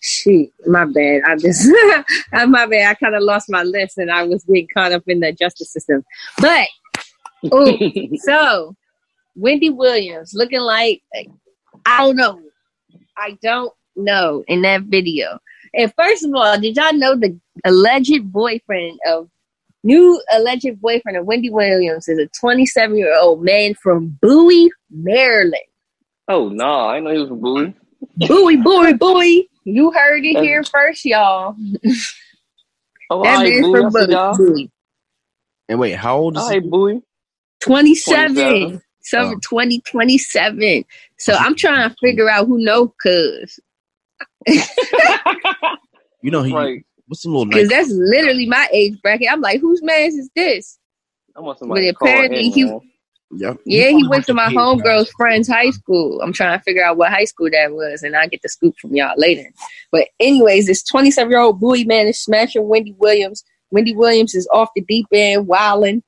shit, 0.00 0.50
my 0.66 0.84
bad. 0.84 1.22
I 1.26 1.36
just, 1.36 1.66
my 2.32 2.66
bad. 2.66 2.90
I 2.90 2.94
kind 2.94 3.14
of 3.14 3.22
lost 3.22 3.48
my 3.48 3.62
list, 3.62 3.96
and 3.96 4.10
I 4.10 4.24
was 4.24 4.44
getting 4.44 4.68
caught 4.72 4.92
up 4.92 5.04
in 5.06 5.20
the 5.20 5.32
justice 5.32 5.72
system. 5.72 6.04
But, 6.38 6.68
ooh, 7.54 8.16
so 8.18 8.76
Wendy 9.34 9.70
Williams 9.70 10.32
looking 10.34 10.60
like 10.60 11.02
I 11.86 11.98
don't 11.98 12.16
know. 12.16 12.40
I 13.16 13.38
don't 13.42 13.72
know 13.96 14.44
in 14.48 14.62
that 14.62 14.82
video. 14.82 15.38
And 15.74 15.92
first 15.96 16.24
of 16.24 16.34
all, 16.34 16.58
did 16.58 16.76
y'all 16.76 16.92
know 16.94 17.16
the 17.16 17.38
alleged 17.64 18.32
boyfriend 18.32 18.98
of 19.06 19.28
new 19.86 20.20
alleged 20.32 20.80
boyfriend 20.80 21.16
of 21.16 21.26
Wendy 21.26 21.50
Williams 21.50 22.08
is 22.08 22.18
a 22.18 22.26
27 22.28 22.96
year 22.96 23.16
old 23.18 23.42
man 23.42 23.74
from 23.74 24.18
Bowie, 24.20 24.70
Maryland. 24.90 25.54
Oh 26.28 26.48
no, 26.48 26.88
I 26.88 27.00
know 27.00 27.12
he 27.12 27.18
was 27.18 27.28
from 27.28 27.40
Bowie. 27.40 27.74
Bowie, 28.16 28.56
Bowie, 28.56 28.94
Bowie. 28.94 29.50
You 29.64 29.90
heard 29.92 30.24
it 30.24 30.42
here 30.42 30.62
first, 30.64 31.04
y'all. 31.04 31.56
Oh, 33.08 33.22
that 33.22 33.36
right, 33.36 33.60
man's 33.60 33.92
from 33.92 33.92
Bowie. 33.92 34.36
Bowie. 34.36 34.70
And 35.68 35.78
wait, 35.78 35.92
how 35.92 36.18
old 36.18 36.36
is 36.36 36.42
All 36.42 36.48
right, 36.48 36.70
Bowie? 36.70 37.02
27. 37.60 38.34
27. 38.34 38.82
Summer 39.00 39.34
oh. 39.36 39.40
2027. 39.48 40.84
So 41.16 41.34
I'm 41.38 41.54
trying 41.54 41.88
to 41.88 41.96
figure 42.00 42.28
out 42.28 42.48
who 42.48 42.58
know 42.58 42.92
cuz. 43.00 43.60
you 46.22 46.30
know, 46.30 46.42
he 46.42 46.54
right. 46.54 46.84
what's 47.06 47.22
some 47.22 47.32
little 47.32 47.46
because 47.46 47.68
that's 47.68 47.90
literally 47.90 48.46
my 48.46 48.68
age 48.72 49.00
bracket. 49.02 49.28
I'm 49.30 49.40
like, 49.40 49.60
whose 49.60 49.82
man 49.82 50.06
is 50.06 50.30
this? 50.34 50.78
I 51.36 51.40
want 51.40 51.58
somebody. 51.58 51.90
But 51.92 52.08
apparently 52.08 52.50
he. 52.50 52.78
Yep. 53.32 53.58
Yeah, 53.66 53.88
he, 53.88 53.96
he 53.96 54.08
went 54.08 54.24
to 54.26 54.34
my 54.34 54.46
homegirl's 54.46 55.10
friend's 55.16 55.48
high 55.48 55.70
school. 55.70 56.20
I'm 56.22 56.32
trying 56.32 56.56
to 56.56 56.62
figure 56.62 56.84
out 56.84 56.96
what 56.96 57.10
high 57.10 57.24
school 57.24 57.50
that 57.50 57.72
was, 57.72 58.04
and 58.04 58.14
I'll 58.14 58.28
get 58.28 58.40
the 58.42 58.48
scoop 58.48 58.76
from 58.80 58.94
y'all 58.94 59.14
later. 59.16 59.50
But 59.90 60.08
anyways, 60.20 60.66
this 60.66 60.84
27 60.84 61.28
year 61.28 61.40
old 61.40 61.58
Bowie 61.58 61.84
man 61.84 62.06
is 62.06 62.22
smashing 62.22 62.68
Wendy 62.68 62.94
Williams. 62.98 63.42
Wendy 63.72 63.96
Williams 63.96 64.36
is 64.36 64.48
off 64.52 64.70
the 64.76 64.82
deep 64.82 65.06
end, 65.12 65.48
wilding. 65.48 66.04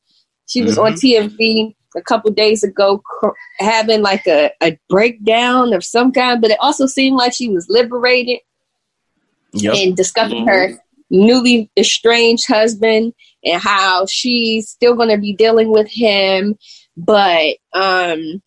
She 0.46 0.62
was 0.62 0.76
mm-hmm. 0.76 0.86
on 0.86 0.92
TMZ 0.92 1.74
a 1.98 2.02
couple 2.02 2.30
days 2.30 2.62
ago 2.62 2.98
cr- 3.04 3.28
having 3.58 4.02
like 4.02 4.26
a, 4.26 4.50
a 4.62 4.78
breakdown 4.88 5.72
of 5.72 5.84
some 5.84 6.12
kind, 6.12 6.40
but 6.40 6.50
it 6.50 6.58
also 6.60 6.86
seemed 6.86 7.16
like 7.16 7.32
she 7.34 7.48
was 7.48 7.66
liberated 7.68 8.38
yep. 9.52 9.74
and 9.74 9.96
discussing 9.96 10.46
mm-hmm. 10.46 10.48
her 10.48 10.82
newly 11.10 11.70
estranged 11.76 12.46
husband 12.46 13.12
and 13.44 13.60
how 13.60 14.06
she's 14.06 14.68
still 14.68 14.94
going 14.94 15.08
to 15.08 15.18
be 15.18 15.32
dealing 15.32 15.70
with 15.70 15.88
him, 15.90 16.56
but 16.96 17.56
um, 17.72 18.42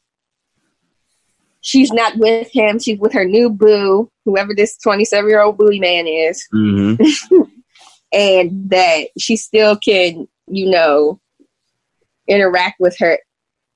she's 1.61 1.91
not 1.91 2.17
with 2.17 2.49
him. 2.51 2.79
She's 2.79 2.99
with 2.99 3.13
her 3.13 3.25
new 3.25 3.49
boo, 3.49 4.11
whoever 4.25 4.53
this 4.53 4.77
27 4.77 5.29
year 5.29 5.41
old 5.41 5.57
booty 5.57 5.79
man 5.79 6.07
is. 6.07 6.45
Mm-hmm. 6.53 7.41
and 8.13 8.69
that 8.69 9.07
she 9.17 9.37
still 9.37 9.77
can, 9.77 10.27
you 10.47 10.69
know, 10.69 11.19
interact 12.27 12.79
with 12.79 12.95
her 12.99 13.19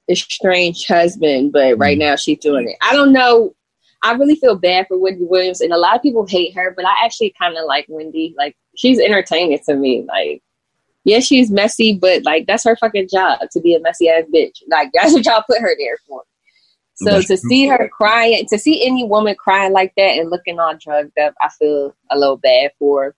estranged 0.10 0.88
husband, 0.88 1.52
but 1.52 1.78
right 1.78 1.98
mm-hmm. 1.98 2.08
now 2.08 2.16
she's 2.16 2.40
doing 2.40 2.70
it. 2.70 2.78
I 2.82 2.94
don't 2.94 3.14
know. 3.14 3.56
I 4.04 4.14
really 4.14 4.36
feel 4.36 4.56
bad 4.56 4.88
for 4.88 5.00
Wendy 5.00 5.24
Williams, 5.24 5.62
and 5.62 5.74
a 5.74 5.78
lot 5.78 5.96
of 5.96 6.02
people 6.02 6.26
hate 6.28 6.56
her, 6.56 6.74
but 6.76 6.86
I 6.86 6.94
actually 7.04 7.34
kind 7.40 7.58
of 7.58 7.66
like 7.66 7.86
Wendy. 7.90 8.36
Like 8.38 8.56
she's 8.76 9.00
entertaining 9.00 9.60
to 9.66 9.76
me. 9.76 10.06
Like, 10.08 10.44
yeah, 11.06 11.20
she's 11.20 11.50
messy, 11.50 11.98
but 11.98 12.24
like 12.24 12.46
that's 12.46 12.64
her 12.66 12.76
fucking 12.76 13.10
job 13.10 13.40
to 13.52 13.60
be 13.60 13.74
a 13.74 13.80
messy 13.80 14.10
ass 14.10 14.24
bitch. 14.34 14.62
Like 14.70 14.92
that's 14.94 15.14
what 15.14 15.26
y'all 15.26 15.44
put 15.48 15.60
her 15.60 15.76
there 15.78 15.98
for. 16.08 16.24
So 16.98 17.12
that's 17.12 17.28
to 17.28 17.38
see 17.38 17.68
her 17.68 17.90
crying, 17.90 18.46
to 18.50 18.58
see 18.58 18.86
any 18.86 19.04
woman 19.04 19.36
crying 19.36 19.74
like 19.74 19.94
that 19.98 20.18
and 20.18 20.30
looking 20.30 20.60
all 20.60 20.78
drugged 20.78 21.18
up, 21.20 21.34
I 21.42 21.50
feel 21.50 21.94
a 22.10 22.18
little 22.18 22.38
bad 22.38 22.72
for. 22.80 23.04
Her. 23.04 23.16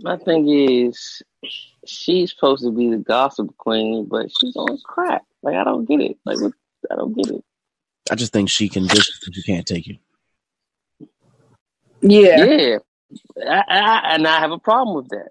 My 0.00 0.18
thing 0.18 0.46
is, 0.48 1.22
she's 1.86 2.32
supposed 2.32 2.64
to 2.64 2.70
be 2.70 2.90
the 2.90 2.98
gossip 2.98 3.56
queen, 3.56 4.06
but 4.06 4.30
she's 4.40 4.56
on 4.56 4.78
crack. 4.84 5.22
Like 5.42 5.56
I 5.56 5.64
don't 5.64 5.86
get 5.86 6.00
it. 6.00 6.18
Like 6.24 6.40
what? 6.40 6.52
I 6.90 6.96
don't 6.96 7.14
get 7.14 7.28
it. 7.28 7.44
I 8.10 8.14
just 8.14 8.32
think 8.32 8.48
she 8.48 8.68
can 8.68 8.88
just 8.88 9.24
she 9.32 9.42
can't 9.42 9.66
take 9.66 9.86
it. 9.88 9.98
Yeah. 12.00 12.44
Yeah, 12.44 12.78
I, 13.46 13.64
I, 13.68 14.14
and 14.14 14.26
I 14.26 14.38
have 14.40 14.52
a 14.52 14.58
problem 14.58 14.96
with 14.96 15.08
that. 15.08 15.30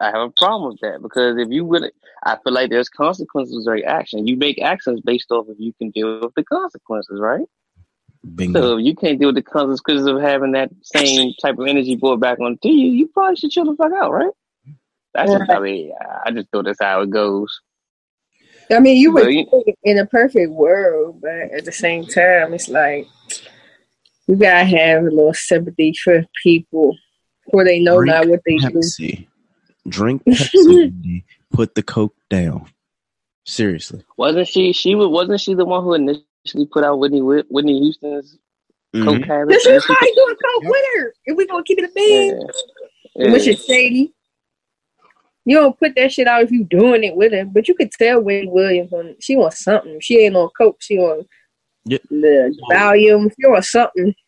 I 0.00 0.06
have 0.06 0.28
a 0.28 0.32
problem 0.36 0.70
with 0.70 0.80
that 0.80 1.02
because 1.02 1.36
if 1.38 1.48
you 1.50 1.64
would, 1.66 1.90
I 2.24 2.36
feel 2.42 2.52
like 2.52 2.70
there's 2.70 2.88
consequences 2.88 3.64
to 3.64 3.76
your 3.76 3.88
action. 3.88 4.26
You 4.26 4.36
make 4.36 4.60
actions 4.60 5.00
based 5.02 5.30
off 5.30 5.46
if 5.48 5.58
you 5.58 5.72
can 5.74 5.90
deal 5.90 6.20
with 6.20 6.34
the 6.34 6.44
consequences, 6.44 7.20
right? 7.20 7.46
Bingo. 8.34 8.60
So 8.60 8.78
if 8.78 8.84
you 8.84 8.94
can't 8.94 9.18
deal 9.18 9.28
with 9.28 9.36
the 9.36 9.42
consequences 9.42 10.06
of 10.06 10.20
having 10.20 10.52
that 10.52 10.70
same 10.82 11.32
type 11.40 11.58
of 11.58 11.66
energy 11.66 11.96
brought 11.96 12.20
back 12.20 12.40
onto 12.40 12.68
you, 12.68 12.88
you 12.88 13.08
probably 13.08 13.36
should 13.36 13.50
chill 13.50 13.64
the 13.66 13.76
fuck 13.76 13.92
out, 13.92 14.12
right? 14.12 14.32
That's 15.14 15.32
just, 15.32 15.50
I 15.50 15.58
mean, 15.58 15.92
I 16.24 16.30
just 16.30 16.48
thought 16.50 16.64
that's 16.66 16.78
how 16.80 17.00
it 17.02 17.10
goes. 17.10 17.60
I 18.70 18.78
mean, 18.80 18.96
you 18.96 19.12
would 19.12 19.32
you- 19.32 19.46
in 19.84 19.98
a 19.98 20.06
perfect 20.06 20.50
world, 20.52 21.20
but 21.20 21.30
at 21.52 21.64
the 21.64 21.72
same 21.72 22.04
time, 22.06 22.54
it's 22.54 22.68
like 22.68 23.06
you 24.26 24.36
gotta 24.36 24.64
have 24.64 25.02
a 25.02 25.10
little 25.10 25.34
sympathy 25.34 25.92
for 26.02 26.24
people, 26.42 26.96
for 27.50 27.64
they 27.64 27.80
know 27.80 28.00
not 28.00 28.28
what 28.28 28.40
they 28.46 28.56
do. 28.56 28.68
Pepsi. 28.68 29.26
Drink 29.88 30.22
Pepsi. 30.28 31.24
Put 31.52 31.74
the 31.74 31.82
coke 31.82 32.14
down. 32.28 32.66
Seriously. 33.44 34.04
Wasn't 34.16 34.46
she? 34.46 34.72
She 34.72 34.94
was. 34.94 35.08
Wasn't 35.08 35.40
she 35.40 35.54
the 35.54 35.64
one 35.64 35.82
who 35.82 35.94
initially 35.94 36.66
put 36.70 36.84
out 36.84 36.98
Whitney 37.00 37.22
Whitney 37.22 37.80
Houston's 37.80 38.38
Mhm. 38.94 39.04
coke 39.04 39.24
habit? 39.24 39.48
This 39.48 39.66
is 39.66 39.84
probably 39.84 40.12
doing 40.14 40.36
coke 40.36 40.62
with 40.64 40.84
her. 40.96 41.14
If 41.24 41.36
we 41.36 41.46
gonna 41.46 41.64
keep 41.64 41.78
it 41.78 41.84
a 41.84 41.88
Yeah. 41.88 41.92
bean, 42.32 42.40
Yeah. 43.16 43.32
which 43.32 43.46
is 43.48 43.64
shady. 43.64 44.12
You 45.44 45.56
don't 45.56 45.78
put 45.78 45.94
that 45.96 46.12
shit 46.12 46.26
out 46.28 46.42
if 46.42 46.50
you 46.50 46.64
doing 46.64 47.02
it 47.04 47.16
with 47.16 47.32
her, 47.32 47.44
but 47.44 47.66
you 47.68 47.74
could 47.74 47.90
tell 47.92 48.20
Wendy 48.20 48.48
Williams 48.48 48.92
on 48.92 49.16
she 49.20 49.36
wants 49.36 49.64
something. 49.64 49.98
She 50.00 50.18
ain't 50.18 50.36
on 50.36 50.50
coke. 50.56 50.76
She 50.80 50.98
on 50.98 51.26
Yeah. 51.84 51.98
the 52.10 52.54
volume. 52.70 53.30
She 53.30 53.46
on 53.46 53.62
something. 53.62 54.14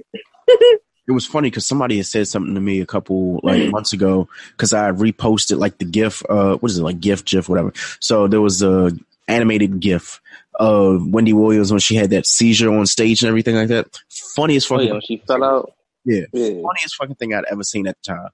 It 1.09 1.11
was 1.11 1.27
funny 1.27 1.51
because 1.51 1.67
somebody 1.67 1.97
had 1.97 2.07
said 2.07 2.29
something 2.29 2.55
to 2.55 2.61
me 2.61 2.81
a 2.81 2.87
couple 2.87 3.41
like 3.43 3.69
months 3.71 3.93
ago 3.93 4.29
because 4.53 4.73
I 4.73 4.93
reposted 4.93 5.59
like 5.59 5.79
the 5.79 5.85
GIF, 5.85 6.23
uh, 6.31 6.55
what 6.59 6.71
is 6.71 6.79
it 6.79 6.85
like 6.85 7.01
GIF, 7.01 7.25
GIF, 7.25 7.49
whatever. 7.49 7.73
So 7.99 8.29
there 8.29 8.41
was 8.41 8.63
a 8.63 8.93
animated 9.27 9.81
GIF 9.81 10.21
of 10.55 11.05
Wendy 11.09 11.33
Williams 11.33 11.73
when 11.73 11.81
she 11.81 11.97
had 11.97 12.11
that 12.11 12.25
seizure 12.25 12.73
on 12.73 12.87
stage 12.87 13.21
and 13.23 13.29
everything 13.29 13.57
like 13.57 13.67
that. 13.69 13.99
Funniest 14.37 14.71
Oh 14.71 14.77
fucking, 14.79 14.95
yeah, 14.95 15.01
she 15.05 15.17
fell 15.27 15.43
out. 15.43 15.73
yeah, 16.05 16.23
Yeah. 16.33 16.63
funniest 16.63 16.95
fucking 16.97 17.17
thing 17.17 17.35
I'd 17.35 17.47
ever 17.51 17.65
seen 17.65 17.89
at 17.89 17.97
the 18.05 18.13
time. 18.15 18.29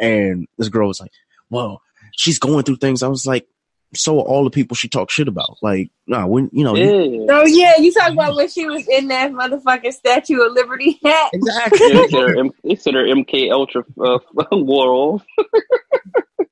And 0.00 0.46
this 0.56 0.70
girl 0.70 0.88
was 0.88 1.00
like, 1.00 1.12
"Well, 1.50 1.82
she's 2.16 2.38
going 2.40 2.64
through 2.64 2.76
things." 2.76 3.02
I 3.04 3.08
was 3.08 3.26
like, 3.26 3.46
"So 3.94 4.18
are 4.18 4.24
all 4.24 4.42
the 4.44 4.50
people 4.50 4.74
she 4.74 4.88
talks 4.88 5.14
shit 5.14 5.28
about." 5.28 5.56
Like, 5.62 5.90
nah, 6.08 6.26
when 6.26 6.50
you 6.52 6.64
know, 6.64 6.74
you- 6.74 7.20
Yeah. 7.20 7.26
Oh 7.30 7.46
yeah, 7.46 7.74
you 7.78 7.92
talk 7.92 8.12
about 8.12 8.34
when 8.34 8.48
she 8.48 8.66
was 8.66 8.86
in 8.88 9.08
that 9.08 9.30
motherfucking 9.32 9.92
Statue 9.92 10.40
of 10.42 10.52
Liberty 10.52 10.98
hat. 11.04 11.30
exactly. 11.32 11.78
Yeah, 11.88 11.94
they 12.02 12.08
said 12.08 12.20
her, 12.22 12.38
M- 12.40 12.50
they 12.64 12.74
said 12.74 12.94
her 12.94 13.04
MK 13.04 13.50
Ultra 13.52 13.84
uh, 14.00 14.18
wore 14.52 14.88
off. 14.88 15.24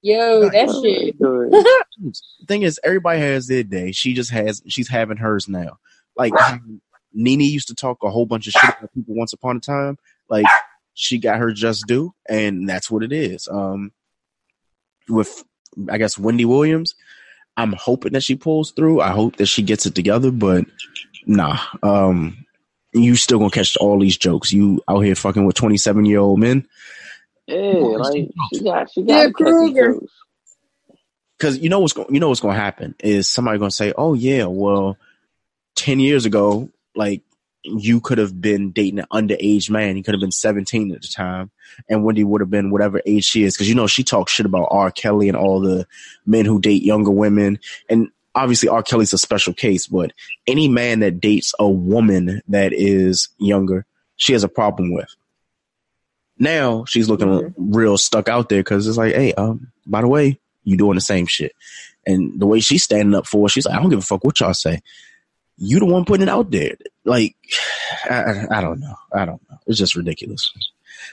Yo, 0.03 0.49
that 0.51 0.69
shit. 0.83 1.19
The 1.19 2.15
thing 2.49 2.63
is, 2.63 2.79
everybody 2.85 3.21
has 3.21 3.47
their 3.47 3.63
day. 3.63 3.93
She 3.93 4.15
just 4.15 4.31
has. 4.31 4.63
She's 4.69 4.89
having 4.89 5.17
hers 5.17 5.49
now. 5.49 5.79
Like 6.17 6.33
how 6.39 6.59
Nene 7.13 7.41
used 7.41 7.69
to 7.69 7.75
talk 7.75 7.99
a 8.03 8.11
whole 8.11 8.27
bunch 8.27 8.47
of 8.47 8.53
shit 8.53 8.71
about 8.79 8.93
people 8.95 9.15
once 9.15 9.33
upon 9.33 9.57
a 9.57 9.61
time. 9.61 9.99
Like 10.29 10.47
she 10.95 11.19
got 11.19 11.39
her 11.39 11.53
just 11.53 11.87
due, 11.87 12.13
and 12.29 12.69
that's 12.69 12.91
what 12.91 13.03
it 13.03 13.13
is. 13.13 13.49
Um, 13.51 13.93
with 15.09 15.43
I 15.91 15.99
guess 15.99 16.19
Wendy 16.19 16.45
Williams, 16.45 16.95
I'm 17.57 17.73
hoping 17.73 18.13
that 18.13 18.23
she 18.23 18.37
pulls 18.37 18.73
through. 18.73 19.01
I 19.01 19.11
hope 19.11 19.37
that 19.37 19.47
she 19.47 19.63
gets 19.63 19.87
it 19.87 19.95
together, 19.95 20.31
but 20.31 20.65
nah. 21.27 21.59
Um, 21.83 22.39
you 22.93 23.17
still 23.17 23.39
gonna 23.39 23.51
catch 23.51 23.77
all 23.77 23.99
these 23.99 24.17
jokes. 24.17 24.53
You 24.53 24.83
out 24.89 25.01
here 25.01 25.15
fucking 25.15 25.45
with 25.45 25.57
27 25.57 26.05
year 26.05 26.21
old 26.21 26.41
men. 26.41 26.67
Yeah, 27.47 27.97
like 27.99 28.29
she 28.53 28.65
got 28.65 28.91
she 28.91 29.03
Yeah, 29.07 29.27
got 29.27 29.35
Kruger. 29.35 29.97
because 31.39 31.59
you 31.59 31.69
know 31.69 31.81
what's 31.81 31.93
going 31.93 32.13
you 32.15 32.21
know 32.21 32.29
what's 32.29 32.41
going 32.41 32.55
to 32.55 32.61
happen 32.61 32.95
is 33.01 33.29
somebody 33.29 33.59
going 33.59 33.71
to 33.71 33.75
say, 33.77 33.93
"Oh 33.97 34.15
yeah, 34.15 34.47
well, 34.47 34.97
ten 35.75 36.01
years 36.01 36.25
ago, 36.25 36.71
like 36.95 37.23
you 37.65 38.01
could 38.01 38.19
have 38.19 38.41
been 38.41 38.71
dating 38.71 39.01
an 39.01 39.07
underage 39.13 39.71
man. 39.71 39.97
He 39.97 40.03
could 40.03 40.15
have 40.15 40.21
been 40.21 40.31
seventeen 40.31 40.93
at 40.93 41.03
the 41.03 41.09
time, 41.09 41.51
and 41.89 42.05
Wendy 42.05 42.25
would 42.25 42.41
have 42.41 42.51
been 42.51 42.71
whatever 42.71 43.01
age 43.07 43.25
she 43.25 43.43
is. 43.43 43.55
Because 43.55 43.69
you 43.69 43.75
know 43.75 43.87
she 43.87 44.05
talks 44.05 44.33
shit 44.33 44.47
about 44.47 44.69
R. 44.71 44.91
Kelly 44.91 45.29
and 45.29 45.37
all 45.37 45.61
the 45.61 45.87
men 46.27 46.45
who 46.45 46.61
date 46.61 46.83
younger 46.83 47.11
women, 47.11 47.59
and 47.89 48.11
obviously 48.35 48.69
R. 48.69 48.83
Kelly's 48.83 49.13
a 49.13 49.19
special 49.19 49.55
case. 49.55 49.87
But 49.87 50.13
any 50.47 50.69
man 50.69 51.01
that 51.01 51.21
dates 51.21 51.55
a 51.59 51.69
woman 51.69 52.43
that 52.49 52.73
is 52.73 53.29
younger, 53.39 53.87
she 54.17 54.33
has 54.33 54.45
a 54.45 54.49
problem 54.49 54.93
with. 54.93 55.15
Now 56.39 56.85
she's 56.85 57.09
looking 57.09 57.55
real 57.57 57.97
stuck 57.97 58.29
out 58.29 58.49
there 58.49 58.61
because 58.61 58.87
it's 58.87 58.99
like, 58.99 59.15
hey, 59.15 59.33
um, 59.35 59.73
by 59.87 60.01
the 60.01 60.09
way, 60.09 60.39
you 60.65 60.77
doing 60.77 60.97
the 60.97 61.01
same 61.01 61.27
shit. 61.27 61.53
And 62.07 62.39
the 62.39 62.47
way 62.47 62.61
she's 62.61 62.85
standing 62.85 63.15
up 63.15 63.27
for 63.27 63.47
it, 63.47 63.51
she's 63.51 63.67
like, 63.67 63.77
I 63.77 63.81
don't 63.81 63.91
give 63.91 64.01
a 64.01 64.03
fuck 64.03 64.25
what 64.25 64.41
y'all 64.41 64.53
say. 64.53 64.83
You 65.57 65.79
the 65.79 65.87
one 65.87 66.05
putting 66.05 66.25
it 66.25 66.29
out 66.29 66.51
there. 66.51 66.75
Like, 67.05 67.37
I, 68.11 68.15
I- 68.15 68.59
I 68.59 68.61
don't 68.61 68.81
know. 68.81 68.95
I 69.13 69.25
don't 69.25 69.41
know. 69.51 69.59
It's 69.67 69.79
just 69.79 69.97
ridiculous. 69.97 70.53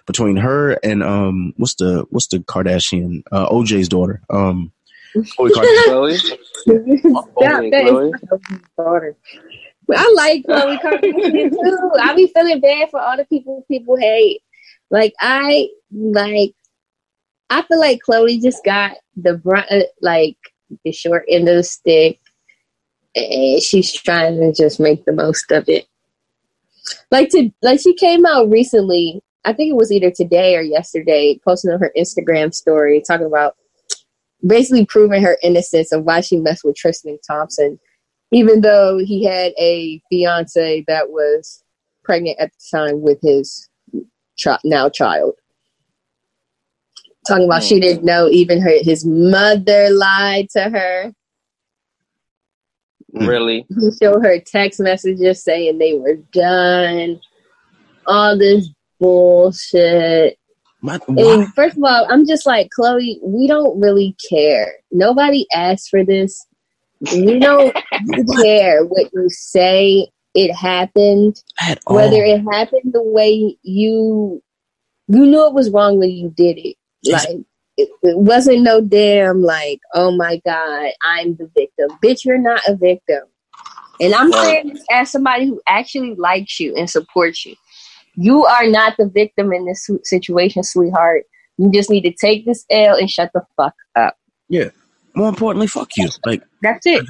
Between 0.06 0.38
her 0.38 0.71
and 0.84 1.04
um, 1.04 1.54
what's 1.58 1.75
the 1.75 2.06
what's 2.10 2.27
the 2.27 2.39
Kardashian 2.39 3.23
uh, 3.32 3.49
OJ's 3.49 3.89
daughter? 3.89 4.21
Um, 4.30 4.71
Khloe 5.15 5.49
Kardashian. 5.51 6.38
Khloe. 6.67 6.99
Stop 6.99 7.30
Okay, 7.38 7.69
that. 7.71 7.84
Khloe. 7.86 8.12
It's 8.13 8.67
daughter. 8.77 9.15
But 9.88 9.97
I 9.99 10.13
like 10.15 10.43
Khloe 10.45 10.80
Kardashian 10.82 11.49
too. 11.51 11.91
I 12.01 12.13
be 12.15 12.27
feeling 12.27 12.62
bad 12.62 12.89
for 12.89 12.99
all 13.01 13.17
the 13.17 13.25
people 13.25 13.65
people 13.67 13.97
hate. 13.97 14.41
Like 14.89 15.13
I 15.19 15.67
like. 15.91 16.54
I 17.49 17.63
feel 17.63 17.80
like 17.80 17.99
Khloe 18.08 18.41
just 18.41 18.63
got 18.63 18.93
the 19.17 19.34
brunt, 19.38 19.67
uh, 19.69 19.82
like 20.01 20.38
the 20.86 20.93
short 20.93 21.25
end 21.30 21.49
of 21.49 21.56
the 21.58 21.63
stick, 21.63 22.19
and 23.15 23.62
she's 23.62 23.91
trying 23.91 24.39
to 24.39 24.54
just 24.54 24.80
make 24.80 25.06
the 25.06 25.12
most 25.12 25.52
of 25.52 25.67
it. 25.67 25.86
Like 27.10 27.30
to 27.30 27.50
like 27.62 27.80
she 27.80 27.93
came 27.93 28.26
out 28.26 28.50
recently. 28.50 29.21
I 29.43 29.54
think 29.54 29.71
it 29.71 29.76
was 29.76 29.91
either 29.91 30.12
today 30.12 30.56
or 30.56 30.62
yesterday, 30.62 31.39
posting 31.43 31.71
on 31.71 31.80
her 31.80 31.91
Instagram 31.97 32.54
story 32.54 33.02
talking 33.06 33.26
about 33.26 33.56
basically 34.45 34.86
proving 34.86 35.21
her 35.21 35.38
innocence 35.43 35.91
of 35.91 36.04
why 36.04 36.21
she 36.21 36.38
messed 36.38 36.63
with 36.63 36.76
Tristan 36.76 37.17
Thompson, 37.26 37.80
even 38.32 38.62
though 38.62 38.97
he 38.97 39.24
had 39.24 39.54
a 39.60 40.02
fiance 40.10 40.84
that 40.88 41.10
was 41.10 41.63
pregnant 42.04 42.39
at 42.39 42.52
the 42.52 42.78
time 42.78 43.02
with 43.02 43.19
his 43.21 43.69
chi- 44.41 44.60
now 44.63 44.89
child. 44.89 45.34
Talking 47.28 47.45
about 47.45 47.63
she 47.63 47.76
hmm. 47.76 47.82
didn't 47.82 48.06
know 48.06 48.28
even 48.30 48.62
her 48.62 48.74
his 48.82 49.06
mother 49.06 49.89
lied 49.91 50.50
to 50.52 50.69
her. 50.69 51.13
Hmm. 53.13 53.26
Really? 53.26 53.65
He 53.69 53.91
showed 54.02 54.24
her 54.24 54.39
text 54.39 54.80
messages 54.80 55.43
saying 55.43 55.78
they 55.78 55.93
were 55.93 56.15
done. 56.32 57.19
All 58.08 58.38
this 58.38 58.69
bullshit. 59.00 60.38
My, 60.82 61.00
And 61.10 61.54
first 61.54 61.78
of 61.78 61.84
all, 61.84 62.08
I'm 62.10 62.26
just 62.26 62.47
like, 62.47 62.69
Khloe, 62.78 63.17
we 63.21 63.47
don't 63.47 63.80
really 63.80 64.15
care. 64.30 64.74
Nobody 64.91 65.45
asked 65.54 65.89
for 65.89 66.04
this. 66.04 66.43
We 67.13 67.39
don't 67.39 67.76
care 68.41 68.84
what 68.86 69.12
you 69.13 69.28
say 69.30 70.10
it 70.34 70.54
happened, 70.54 71.36
At 71.62 71.80
all. 71.86 71.97
whether 71.97 72.24
it 72.24 72.41
happened 72.52 72.93
the 72.93 73.04
way 73.04 73.58
you 73.62 74.41
you 75.08 75.26
knew 75.26 75.45
it 75.47 75.54
was 75.54 75.69
wrong 75.69 76.00
when 76.00 76.10
you 76.12 76.30
did 76.30 76.58
it. 76.58 76.78
Like 77.06 77.28
it, 77.77 77.89
it 78.03 78.17
wasn't 78.17 78.62
no 78.63 78.81
damn 78.81 79.41
like, 79.41 79.79
oh 79.93 80.12
my 80.15 80.41
God, 80.45 80.91
I'm 81.03 81.36
the 81.36 81.49
victim. 81.55 81.89
Bitch, 82.03 82.25
you're 82.25 82.38
not 82.38 82.62
a 82.67 82.75
victim. 82.75 83.23
And 83.99 84.13
I'm 84.13 84.31
Right. 84.31 84.43
saying 84.43 84.73
this 84.73 84.84
as 84.91 85.12
somebody 85.12 85.45
who 85.47 85.62
actually 85.67 86.15
likes 86.15 86.60
you 86.60 86.75
and 86.75 86.89
supports 86.89 87.45
you. 87.45 87.55
You 88.15 88.45
are 88.45 88.67
not 88.67 88.95
the 88.97 89.07
victim 89.07 89.53
in 89.53 89.65
this 89.65 89.89
situation, 90.03 90.63
sweetheart. 90.63 91.23
You 91.57 91.71
just 91.71 91.89
need 91.89 92.01
to 92.01 92.12
take 92.13 92.45
this 92.45 92.65
L 92.69 92.95
and 92.97 93.10
shut 93.10 93.31
the 93.34 93.43
fuck 93.55 93.75
up. 93.95 94.17
Yeah. 94.49 94.69
More 95.15 95.29
importantly, 95.29 95.67
fuck 95.67 95.95
you. 95.97 96.10
Like, 96.25 96.41
That's 96.62 96.86
it. 96.86 97.05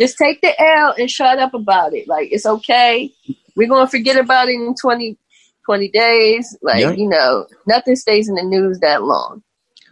Just 0.00 0.16
take 0.18 0.40
the 0.42 0.60
L 0.62 0.94
and 0.98 1.10
shut 1.10 1.38
up 1.38 1.54
about 1.54 1.94
it. 1.94 2.06
Like, 2.06 2.28
it's 2.30 2.46
okay. 2.46 3.12
We're 3.56 3.68
going 3.68 3.86
to 3.86 3.90
forget 3.90 4.16
about 4.16 4.48
it 4.48 4.52
in 4.54 4.74
20, 4.80 5.16
20 5.64 5.88
days. 5.88 6.56
Like, 6.62 6.80
Yeah. 6.82 6.92
you 6.92 7.08
know, 7.08 7.46
nothing 7.66 7.96
stays 7.96 8.28
in 8.28 8.34
the 8.36 8.42
news 8.44 8.78
that 8.80 9.02
long. 9.02 9.42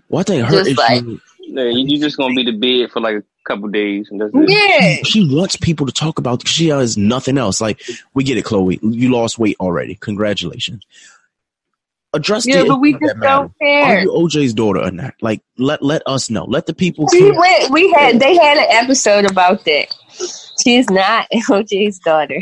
Well, 0.09 0.21
I 0.21 0.23
think 0.25 0.45
her 0.47 0.51
Just 0.51 0.71
issue. 0.71 0.81
like- 0.81 1.21
Yeah, 1.41 1.65
you, 1.65 1.87
you 1.87 2.01
just 2.01 2.17
gonna 2.17 2.35
be 2.35 2.45
the 2.45 2.53
bid 2.53 2.91
for 2.91 3.01
like 3.01 3.17
a 3.17 3.23
couple 3.47 3.69
days, 3.69 4.09
and 4.11 4.21
that's 4.21 4.33
it. 4.35 4.49
Yeah. 4.51 5.03
she 5.05 5.33
wants 5.33 5.57
people 5.57 5.87
to 5.87 5.93
talk 5.93 6.19
about. 6.19 6.47
She 6.47 6.69
has 6.69 6.97
nothing 6.97 7.39
else. 7.39 7.61
Like, 7.61 7.81
we 8.15 8.25
get 8.25 8.37
it, 8.37 8.45
Khloe. 8.45 8.79
You 8.83 9.13
lost 9.13 9.39
weight 9.39 9.57
already. 9.61 9.95
Congratulations. 9.97 10.85
Address 12.13 12.47
Yeah, 12.47 12.63
the 12.63 12.69
but 12.69 12.81
we 12.81 12.93
just 12.95 13.17
don't 13.21 13.53
care. 13.61 13.85
Are 13.85 14.01
you 14.01 14.11
OJ's 14.11 14.55
daughter 14.55 14.81
or 14.81 14.91
not? 14.91 15.15
Like, 15.21 15.43
let 15.59 15.83
let 15.83 16.03
us 16.07 16.31
know. 16.31 16.45
Let 16.45 16.67
the 16.67 16.75
people. 16.75 17.07
We 17.13 17.19
care. 17.21 17.35
went, 17.39 17.71
we 17.71 17.93
had, 17.93 18.19
they 18.21 18.35
had 18.37 18.57
an 18.59 18.67
episode 18.71 19.31
about 19.31 19.65
that. 19.67 19.89
She's 20.63 20.89
not 20.89 21.29
OJ's 21.35 21.99
daughter. 21.99 22.41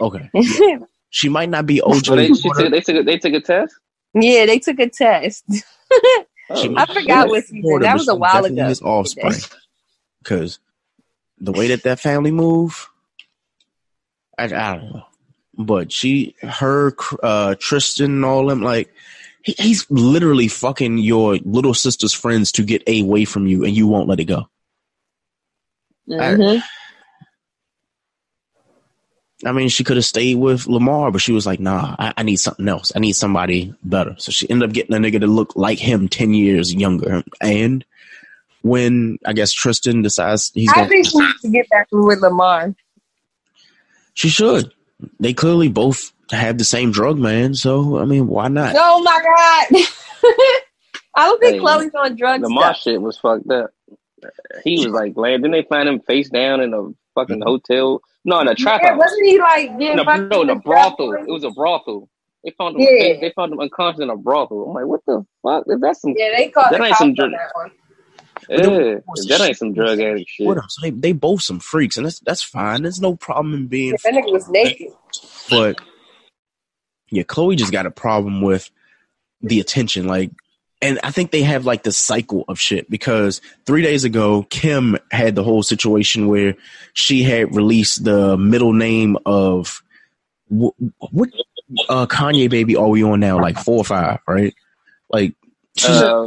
Okay. 0.00 0.30
she 1.10 1.28
might 1.28 1.50
not 1.50 1.66
be 1.66 1.82
OJ. 1.84 2.06
So 2.06 2.16
they, 2.16 2.32
she 2.32 2.48
took, 2.50 2.70
they 2.70 2.80
took 2.80 2.96
a, 2.96 3.02
they 3.02 3.18
took 3.18 3.34
a 3.34 3.40
test. 3.40 3.74
Yeah, 4.14 4.46
they 4.46 4.58
took 4.58 4.78
a 4.78 4.88
test. 4.88 5.44
Oh, 6.52 6.74
I 6.76 6.86
forgot 6.86 7.28
what 7.28 7.44
season. 7.44 7.80
That 7.80 7.94
was 7.94 8.08
a 8.08 8.14
while 8.14 8.44
ago. 8.44 8.66
His 8.66 8.82
offspring, 8.82 9.34
because 10.22 10.58
the 11.38 11.52
way 11.52 11.68
that 11.68 11.84
that 11.84 12.00
family 12.00 12.32
move, 12.32 12.88
I, 14.36 14.44
I 14.44 14.48
don't 14.48 14.92
know. 14.92 15.02
But 15.56 15.92
she, 15.92 16.34
her, 16.42 16.92
uh, 17.22 17.54
Tristan, 17.58 18.06
and 18.12 18.24
all 18.24 18.46
them, 18.46 18.62
like 18.62 18.92
he, 19.42 19.54
he's 19.58 19.88
literally 19.90 20.48
fucking 20.48 20.98
your 20.98 21.36
little 21.44 21.74
sister's 21.74 22.12
friends 22.12 22.50
to 22.52 22.62
get 22.64 22.82
away 22.88 23.24
from 23.24 23.46
you, 23.46 23.64
and 23.64 23.76
you 23.76 23.86
won't 23.86 24.08
let 24.08 24.20
it 24.20 24.24
go. 24.24 24.48
Mhm. 26.08 26.20
I 26.20 26.62
mean, 29.52 29.68
she 29.70 29.84
could 29.84 29.96
have 29.96 30.04
stayed 30.04 30.36
with 30.36 30.66
Lamar, 30.66 31.10
but 31.10 31.20
she 31.22 31.32
was 31.32 31.46
like, 31.46 31.60
"Nah, 31.60 31.96
I, 31.98 32.12
I 32.18 32.22
need 32.22 32.36
something 32.36 32.68
else. 32.68 32.92
I 32.94 32.98
need 32.98 33.12
somebody 33.14 33.74
better." 33.82 34.14
So 34.18 34.32
she 34.32 34.48
ended 34.50 34.68
up 34.68 34.74
getting 34.74 34.94
a 34.94 34.98
nigga 34.98 35.20
that 35.20 35.26
looked 35.26 35.56
like 35.56 35.78
him, 35.78 36.08
ten 36.08 36.34
years 36.34 36.74
younger. 36.74 37.22
And 37.40 37.84
when 38.62 39.18
I 39.24 39.32
guess 39.32 39.52
Tristan 39.52 40.02
decides 40.02 40.50
he's 40.54 40.70
I 40.70 40.74
going, 40.76 40.88
think 40.90 41.06
she 41.06 41.18
needs 41.18 41.40
to 41.40 41.48
get 41.50 41.68
back 41.70 41.88
with 41.90 42.20
Lamar. 42.20 42.74
she 44.14 44.28
should. 44.28 44.72
They 45.18 45.32
clearly 45.32 45.68
both 45.68 46.12
have 46.30 46.58
the 46.58 46.64
same 46.64 46.92
drug 46.92 47.18
man, 47.18 47.54
so 47.54 47.98
I 47.98 48.04
mean, 48.04 48.26
why 48.26 48.48
not? 48.48 48.74
Oh 48.78 49.02
my 49.02 49.20
god! 49.22 49.82
I 51.16 51.26
don't 51.26 51.40
think 51.40 51.54
Hey, 51.54 51.60
Khloe's 51.60 51.94
on 51.94 52.16
drugs. 52.16 52.42
The 52.42 52.50
Mar 52.50 52.74
stuff. 52.74 52.82
shit 52.82 53.00
was 53.00 53.18
fucked 53.18 53.50
up. 53.50 53.70
He 54.64 54.76
was 54.84 54.88
like, 54.94 55.16
laying. 55.16 55.38
Didn't 55.40 55.52
they 55.52 55.62
find 55.62 55.88
him 55.88 56.00
face 56.00 56.28
down 56.28 56.60
in 56.60 56.74
a 56.74 56.90
fucking 57.14 57.40
mm-hmm. 57.40 57.48
hotel? 57.48 58.00
No, 58.24 58.40
in 58.40 58.48
a 58.48 58.54
trap 58.54 58.80
Yeah, 58.82 58.90
house. 58.90 58.98
wasn't 58.98 59.26
he 59.26 59.38
like 59.38 59.78
getting 59.78 59.96
No, 59.96 60.02
no, 60.02 60.42
in 60.42 60.50
in 60.50 60.56
a 60.56 60.60
brothel. 60.60 61.12
trap 61.12 61.28
It 61.28 61.32
was 61.32 61.44
a 61.44 61.50
brothel. 61.50 62.08
They 62.44 62.52
found 62.56 62.76
him. 62.76 62.82
Yeah. 62.82 63.20
They 63.20 63.32
found 63.36 63.52
him 63.52 63.60
unconscious 63.60 64.00
in 64.00 64.10
a 64.10 64.16
brothel. 64.16 64.66
I'm 64.68 64.74
like, 64.74 64.86
what 64.86 65.00
the 65.06 65.24
fuck? 65.42 65.64
That's 65.80 66.00
some. 66.00 66.14
Yeah, 66.16 66.30
they 66.36 66.48
called 66.48 66.72
That 66.72 66.78
the 66.78 66.84
ain't 66.84 66.88
cops 66.88 66.98
some 66.98 67.08
on 67.08 67.14
drug- 67.14 67.30
that 67.32 67.50
one. 67.54 67.70
Yeah, 68.48 68.56
that 69.28 69.40
ain't 69.42 69.56
some 69.58 69.74
drug 69.74 70.00
addict 70.00 70.28
shit. 70.30 70.46
What 70.46 70.56
else? 70.56 70.76
They 70.82 70.90
they 70.90 71.12
both 71.12 71.42
some 71.42 71.60
freaks, 71.60 71.96
and 71.96 72.06
that's 72.06 72.20
that's 72.20 72.42
fine. 72.42 72.82
There's 72.82 73.00
no 73.00 73.14
problem 73.14 73.54
in 73.54 73.66
being. 73.68 73.96
That 74.02 74.14
nigga 74.14 74.32
was 74.32 74.48
naked. 74.48 74.88
But 75.50 75.80
yeah, 77.10 77.22
Khloe 77.24 77.56
just 77.56 77.72
got 77.72 77.86
a 77.86 77.90
problem 77.90 78.40
with 78.40 78.70
the 79.42 79.60
attention. 79.60 80.06
Like, 80.06 80.30
and 80.82 80.98
I 81.02 81.10
think 81.10 81.30
they 81.30 81.42
have 81.42 81.66
like 81.66 81.82
the 81.82 81.92
cycle 81.92 82.44
of 82.48 82.58
shit 82.58 82.88
because 82.90 83.40
three 83.66 83.82
days 83.82 84.04
ago, 84.04 84.44
Kim 84.50 84.96
had 85.10 85.34
the 85.34 85.42
whole 85.44 85.62
situation 85.62 86.26
where 86.28 86.54
she 86.94 87.22
had 87.22 87.54
released 87.54 88.02
the 88.04 88.36
middle 88.36 88.72
name 88.72 89.18
of 89.26 89.82
what, 90.48 90.74
what 91.10 91.28
uh, 91.88 92.06
Kanye 92.06 92.48
baby 92.50 92.76
are 92.76 92.88
we 92.88 93.04
on 93.04 93.20
now? 93.20 93.40
Like 93.40 93.58
four 93.58 93.78
or 93.78 93.84
five, 93.84 94.20
right? 94.26 94.54
Like, 95.10 95.34
she's 95.76 96.02
Uh, 96.02 96.26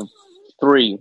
three. 0.62 1.00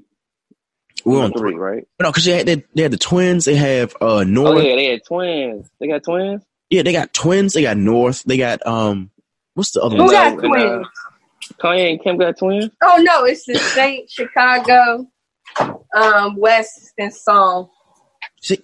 we're 1.04 1.22
on 1.22 1.32
three, 1.32 1.52
three. 1.52 1.54
right? 1.60 1.88
No, 2.00 2.10
because 2.10 2.24
they 2.24 2.38
had 2.38 2.46
they, 2.46 2.64
they 2.74 2.82
had 2.82 2.92
the 2.92 2.98
twins. 2.98 3.44
They 3.44 3.54
have 3.56 3.94
uh 4.00 4.24
Oh 4.36 4.58
yeah, 4.58 4.76
they 4.76 4.86
had 4.86 5.04
twins. 5.06 5.68
They 5.78 5.88
got 5.88 6.02
twins. 6.02 6.42
Yeah, 6.70 6.82
they 6.82 6.92
got 6.92 7.12
twins. 7.12 7.52
They 7.52 7.62
got 7.62 7.76
North. 7.76 8.22
They 8.24 8.38
got 8.38 8.66
um, 8.66 9.10
what's 9.54 9.72
the 9.72 9.82
other 9.82 9.96
Who 9.96 10.04
one? 10.04 10.12
got 10.12 10.38
uh, 10.38 10.48
twins? 10.48 10.86
Kanye 11.58 11.90
and 11.90 12.02
Kim 12.02 12.16
got 12.18 12.36
twins. 12.38 12.70
Oh 12.82 13.00
no, 13.02 13.24
it's 13.24 13.44
the 13.46 13.56
Saint 13.56 14.10
Chicago, 14.10 15.06
um, 15.94 16.36
West 16.36 16.92
and 16.98 17.12
Psalm. 17.12 17.68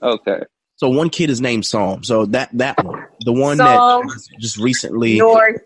Okay. 0.02 0.40
So 0.76 0.88
one 0.88 1.10
kid 1.10 1.30
is 1.30 1.40
named 1.40 1.66
Psalm. 1.66 2.04
So 2.04 2.26
that 2.26 2.50
that 2.58 2.82
one, 2.84 3.04
the 3.24 3.32
one 3.32 3.56
Psalm, 3.56 4.06
that 4.06 4.28
just 4.40 4.58
recently, 4.58 5.18
North, 5.18 5.60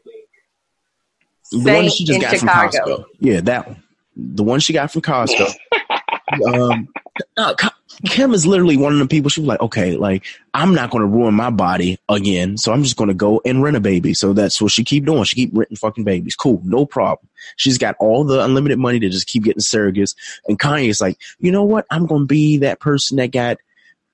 the 1.51 1.59
one 1.59 1.85
that 1.85 1.93
she 1.93 2.05
just 2.05 2.21
got 2.21 2.39
Chicago. 2.39 2.71
from 2.71 2.81
Costco. 2.81 3.05
Yeah, 3.21 3.41
that 3.43 3.69
one, 3.69 3.83
the 4.17 4.43
one 4.43 4.61
she 4.61 4.73
got 4.73 4.91
from 4.91 5.03
Costco. 5.03 5.55
um, 6.55 6.89
uh, 7.37 7.55
Ka- 7.55 7.77
Kim 8.07 8.35
is 8.35 8.47
literally 8.47 8.77
one 8.77 8.93
of 8.93 8.99
the 8.99 9.07
people. 9.07 9.31
She 9.31 9.41
was 9.41 9.49
like, 9.49 9.61
okay, 9.61 9.97
like 9.97 10.25
I'm 10.55 10.75
not 10.75 10.91
going 10.91 11.03
to 11.03 11.07
ruin 11.07 11.35
my 11.35 11.51
body 11.51 11.99
again, 12.09 12.57
so 12.57 12.73
I'm 12.73 12.83
just 12.83 12.97
going 12.97 13.09
to 13.09 13.15
go 13.15 13.41
and 13.45 13.62
rent 13.62 13.77
a 13.77 13.81
baby. 13.81 14.15
So 14.15 14.33
that's 14.33 14.61
what 14.61 14.73
she 14.73 14.83
keep 14.83 15.05
doing. 15.05 15.25
She 15.25 15.37
keep 15.37 15.51
renting 15.53 15.77
fucking 15.77 16.05
babies. 16.05 16.35
Cool, 16.35 16.61
no 16.65 16.85
problem. 16.85 17.29
She's 17.57 17.79
got 17.79 17.97
all 18.01 18.25
the 18.25 18.43
unlimited 18.43 18.79
money 18.79 18.99
to 19.01 19.09
just 19.09 19.29
keep 19.29 19.45
getting 19.45 19.62
surrogates. 19.62 20.17
And 20.49 20.59
Kanye's 20.59 21.01
like, 21.01 21.19
you 21.38 21.53
know 21.53 21.62
what? 21.65 21.87
I'm 21.91 22.07
going 22.07 22.23
to 22.23 22.27
be 22.27 22.59
that 22.59 22.81
person 22.81 23.19
that 23.19 23.31
got 23.31 23.59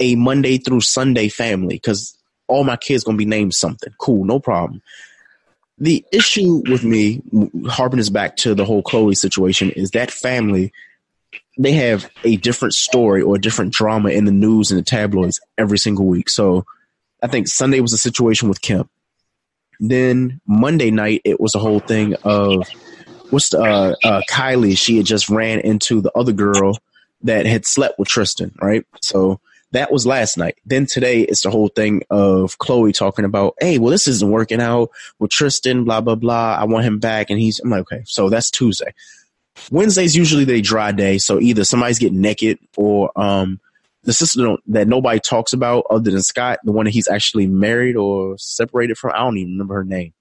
a 0.01 0.17
Monday 0.17 0.59
through 0.59 0.83
Sunday 0.83 1.29
family 1.29 1.77
because 1.77 2.17
all 2.47 2.65
my 2.65 2.77
kids 2.77 3.05
going 3.05 3.17
to 3.17 3.19
be 3.19 3.27
named 3.27 3.55
something. 3.55 3.93
Cool, 3.99 4.25
no 4.25 4.39
problem. 4.39 4.83
The 5.79 6.05
issue 6.13 6.63
with 6.69 6.83
me, 6.83 7.23
harping 7.69 8.01
us 8.01 8.09
back 8.09 8.37
to 8.39 8.55
the 8.55 8.65
whole 8.65 8.83
Khloe 8.83 9.17
situation, 9.17 9.71
is 9.71 9.93
that 9.93 10.11
family 10.11 10.73
they 11.59 11.73
have 11.73 12.09
a 12.25 12.37
different 12.37 12.75
story 12.75 13.21
or 13.21 13.37
a 13.37 13.41
different 13.41 13.73
drama 13.73 14.11
in 14.11 14.25
the 14.25 14.33
news 14.33 14.71
and 14.71 14.79
the 14.79 14.85
tabloids 14.85 15.41
every 15.59 15.79
single 15.79 16.07
week. 16.07 16.29
So 16.29 16.65
I 17.23 17.27
think 17.27 17.49
Sunday 17.49 17.81
was 17.81 17.93
a 17.93 17.99
situation 17.99 18.49
with 18.49 18.63
Kemp. 18.63 18.89
Then 19.81 20.41
Monday 20.47 20.91
night 20.91 21.23
it 21.25 21.41
was 21.41 21.55
a 21.55 21.59
whole 21.59 21.81
thing 21.81 22.15
of 22.23 22.69
what's 23.31 23.51
the, 23.51 23.61
uh, 23.61 23.95
uh, 24.05 24.23
Kylie? 24.31 24.79
She 24.79 24.97
had 24.97 25.07
just 25.07 25.29
ran 25.29 25.61
into 25.61 26.01
the 26.01 26.13
other 26.17 26.33
girl 26.33 26.79
that 27.23 27.47
had 27.47 27.67
slept 27.67 27.99
with 27.99 28.09
Tristan, 28.09 28.55
right? 28.61 28.87
So 29.03 29.41
that 29.73 29.93
was 29.93 30.07
last 30.07 30.39
night. 30.39 30.57
Then 30.65 30.87
today 30.87 31.23
it's 31.23 31.43
the 31.43 31.51
whole 31.51 31.69
thing 31.69 32.03
of 32.11 32.57
Khloe 32.59 32.95
talking 32.95 33.25
about, 33.25 33.55
hey, 33.61 33.79
well, 33.79 33.91
this 33.91 34.09
isn't 34.09 34.31
working 34.31 34.61
out 34.61 34.91
with 35.19 35.31
Tristan, 35.31 35.85
blah 35.85 36.01
blah 36.01 36.15
blah. 36.15 36.57
I 36.59 36.65
want 36.65 36.87
him 36.87 36.99
back, 36.99 37.31
and 37.31 37.39
he's. 37.39 37.61
I'm 37.61 37.71
like, 37.71 37.81
okay, 37.81 38.03
so 38.07 38.31
that's 38.31 38.51
Tuesday. 38.51 38.95
Wednesday's 39.71 40.17
usually 40.17 40.45
the 40.45 40.61
dry 40.61 40.93
day, 40.93 41.19
so 41.19 41.41
either 41.41 41.65
somebody's 41.65 41.99
getting 41.99 42.21
naked 42.21 42.59
or 42.77 43.11
um 43.17 43.61
the 44.05 44.13
sister 44.13 44.57
that 44.69 44.89
nobody 44.89 45.21
talks 45.21 45.53
about 45.53 45.85
other 45.91 46.11
than 46.11 46.23
Scott, 46.23 46.61
the 46.65 46.73
one 46.73 46.87
that 46.87 46.93
he's 46.93 47.09
actually 47.09 47.47
married 47.47 47.97
or 47.97 48.39
separated 48.39 48.97
from. 48.97 49.13
I 49.13 49.19
don't 49.19 49.37
even 49.37 49.53
remember 49.53 49.75
her 49.75 49.85
name. 49.85 50.15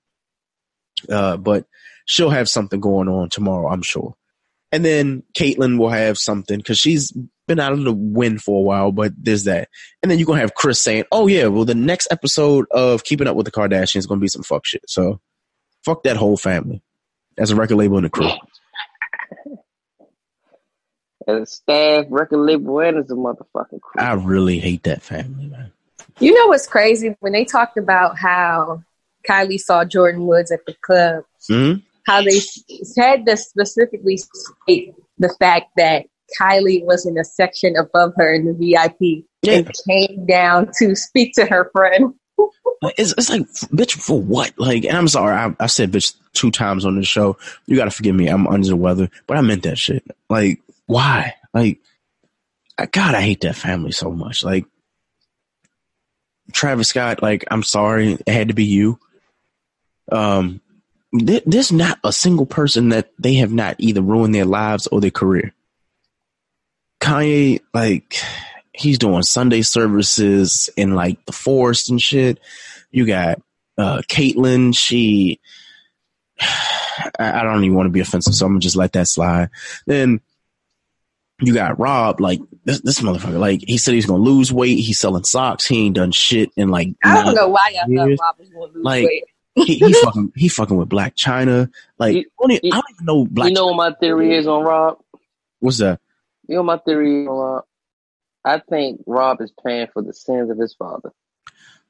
Uh, 1.07 1.37
but 1.37 1.65
she'll 2.05 2.29
have 2.29 2.49
something 2.49 2.79
going 2.79 3.07
on 3.07 3.29
tomorrow, 3.29 3.69
I'm 3.71 3.83
sure. 3.83 4.15
And 4.71 4.83
then 4.83 5.23
Caitlyn 5.33 5.77
will 5.77 5.89
have 5.89 6.17
something 6.17 6.57
because 6.57 6.77
she's 6.77 7.13
been 7.47 7.59
out 7.59 7.71
of 7.71 7.83
the 7.83 7.93
wind 7.93 8.41
for 8.41 8.59
a 8.59 8.63
while, 8.63 8.91
but 8.91 9.13
there's 9.17 9.45
that. 9.45 9.69
And 10.01 10.11
then 10.11 10.19
you're 10.19 10.25
gonna 10.25 10.41
have 10.41 10.55
Chris 10.55 10.81
saying, 10.81 11.05
"Oh 11.11 11.27
yeah, 11.27 11.47
well 11.47 11.63
the 11.63 11.75
next 11.75 12.09
episode 12.11 12.65
of 12.71 13.05
Keeping 13.05 13.27
Up 13.27 13.37
with 13.37 13.45
the 13.45 13.51
Kardashians 13.51 13.97
is 13.97 14.07
gonna 14.07 14.19
be 14.19 14.27
some 14.27 14.43
fuck 14.43 14.65
shit." 14.65 14.83
So 14.87 15.21
fuck 15.85 16.03
that 16.03 16.17
whole 16.17 16.35
family 16.35 16.81
as 17.37 17.51
a 17.51 17.55
record 17.55 17.77
label 17.77 17.97
and 17.97 18.05
the 18.05 18.09
crew. 18.09 18.29
As 21.27 21.41
a 21.41 21.45
staff, 21.45 22.05
record 22.09 22.37
label, 22.37 22.79
and 22.79 22.97
as 22.97 23.11
a 23.11 23.13
motherfucking 23.13 23.81
crew. 23.81 24.01
I 24.01 24.13
really 24.13 24.59
hate 24.59 24.83
that 24.83 25.01
family, 25.01 25.47
man. 25.47 25.71
You 26.19 26.33
know 26.33 26.47
what's 26.47 26.67
crazy 26.67 27.15
when 27.19 27.33
they 27.33 27.43
talked 27.43 27.77
about 27.77 28.17
how 28.17 28.81
Kylie 29.27 29.59
saw 29.59 29.83
Jordyn 29.83 30.25
Woods 30.25 30.51
at 30.51 30.65
the 30.65 30.73
club, 30.81 31.25
Mhm. 31.49 31.83
how 32.05 32.21
they 32.21 32.39
had 32.97 33.25
to 33.25 33.35
specifically 33.35 34.17
state 34.17 34.93
the 35.19 35.29
fact 35.37 35.71
that 35.75 36.05
Kylie 36.39 36.83
was 36.85 37.05
in 37.05 37.17
a 37.17 37.23
section 37.23 37.75
above 37.75 38.13
her 38.15 38.33
in 38.33 38.45
the 38.45 38.53
VIP 38.53 39.25
and 39.47 39.69
came 39.87 40.25
down 40.25 40.71
to 40.79 40.95
speak 40.95 41.33
to 41.33 41.45
her 41.45 41.69
friend. 41.71 42.13
It's, 42.97 43.13
it's 43.17 43.29
like, 43.29 43.41
bitch, 43.71 43.93
for 43.93 44.21
what? 44.21 44.53
Like, 44.57 44.85
and 44.85 44.95
I'm 44.95 45.07
sorry, 45.07 45.35
I, 45.35 45.55
I 45.59 45.67
said 45.67 45.91
bitch 45.91 46.15
two 46.33 46.51
times 46.51 46.85
on 46.85 46.95
the 46.95 47.03
show. 47.03 47.37
You 47.65 47.75
gotta 47.75 47.91
forgive 47.91 48.15
me. 48.15 48.27
I'm 48.27 48.47
under 48.47 48.67
the 48.67 48.75
weather, 48.75 49.09
but 49.25 49.37
I 49.37 49.41
meant 49.41 49.63
that 49.63 49.77
shit. 49.77 50.03
Like, 50.29 50.61
why? 50.87 51.35
Like, 51.53 51.79
God, 52.91 53.15
I 53.15 53.21
hate 53.21 53.41
that 53.41 53.55
family 53.55 53.91
so 53.91 54.11
much. 54.11 54.43
Like, 54.43 54.65
Travis 56.53 56.89
Scott, 56.89 57.21
like, 57.21 57.45
I'm 57.51 57.63
sorry, 57.63 58.13
it 58.13 58.29
had 58.29 58.47
to 58.47 58.53
be 58.53 58.65
you. 58.65 58.99
Um, 60.11 60.61
there, 61.11 61.41
there's 61.45 61.71
not 61.71 61.99
a 62.03 62.11
single 62.11 62.45
person 62.45 62.89
that 62.89 63.11
they 63.19 63.35
have 63.35 63.51
not 63.51 63.75
either 63.79 64.01
ruined 64.01 64.33
their 64.33 64.45
lives 64.45 64.87
or 64.87 65.01
their 65.01 65.11
career. 65.11 65.53
Kanye, 66.99 67.61
like, 67.73 68.17
he's 68.77 68.99
doing 68.99 69.23
Sunday 69.23 69.61
services 69.61 70.69
in 70.77 70.95
like 70.95 71.23
the 71.25 71.31
forest 71.31 71.89
and 71.89 72.01
shit. 72.01 72.39
You 72.91 73.05
got 73.05 73.41
uh 73.77 74.01
Caitlyn, 74.07 74.77
she 74.77 75.39
I, 76.39 77.39
I 77.39 77.43
don't 77.43 77.63
even 77.63 77.75
want 77.75 77.87
to 77.87 77.91
be 77.91 77.99
offensive, 77.99 78.35
so 78.35 78.45
I'm 78.45 78.53
gonna 78.53 78.59
just 78.59 78.75
let 78.75 78.93
that 78.93 79.07
slide. 79.07 79.49
Then 79.85 80.21
you 81.41 81.53
got 81.53 81.79
Rob, 81.79 82.19
like 82.19 82.39
this, 82.65 82.81
this 82.81 82.99
motherfucker, 82.99 83.39
like 83.39 83.61
he 83.67 83.77
said 83.77 83.93
he's 83.93 84.05
gonna 84.07 84.23
lose 84.23 84.51
weight, 84.51 84.79
he's 84.79 84.99
selling 84.99 85.23
socks, 85.23 85.65
he 85.67 85.85
ain't 85.85 85.95
done 85.95 86.11
shit 86.11 86.49
in 86.57 86.69
like 86.69 86.89
I 87.03 87.23
don't 87.23 87.35
know 87.35 87.47
why 87.49 87.73
y'all 87.75 88.07
years. 88.07 88.19
thought 88.19 88.35
Rob 88.39 88.39
was 88.39 88.49
to 88.49 88.59
lose 88.77 88.83
Like, 88.85 89.05
weight. 89.05 89.23
he, 89.55 89.75
he 89.75 89.93
fucking 89.93 90.33
he 90.35 90.47
fucking 90.49 90.75
with 90.77 90.89
Blac 90.89 91.13
Chyna. 91.15 91.69
Like 91.99 92.15
You- 92.15 92.21
I 92.21 92.41
don't 92.41 92.51
even, 92.53 92.71
I 92.73 92.75
don't 92.75 92.85
even 92.91 93.05
know 93.05 93.25
Black 93.25 93.49
you 93.49 93.53
know 93.55 93.67
what 93.67 93.75
my 93.75 93.93
theory 93.99 94.35
is 94.35 94.47
on 94.47 94.63
Rob? 94.63 94.97
what's 95.59 95.77
that? 95.79 95.99
You 96.47 96.55
know 96.55 96.61
what 96.63 96.77
my 96.77 96.77
theory 96.83 97.21
is 97.23 97.27
on 97.27 97.35
Rob? 97.37 97.63
I 98.45 98.59
think 98.59 99.01
Rob 99.05 99.41
is 99.41 99.51
paying 99.63 99.87
for 99.93 100.01
the 100.01 100.13
sins 100.13 100.49
of 100.49 100.57
his 100.57 100.73
father. 100.73 101.11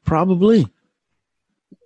Probably. 0.03 0.67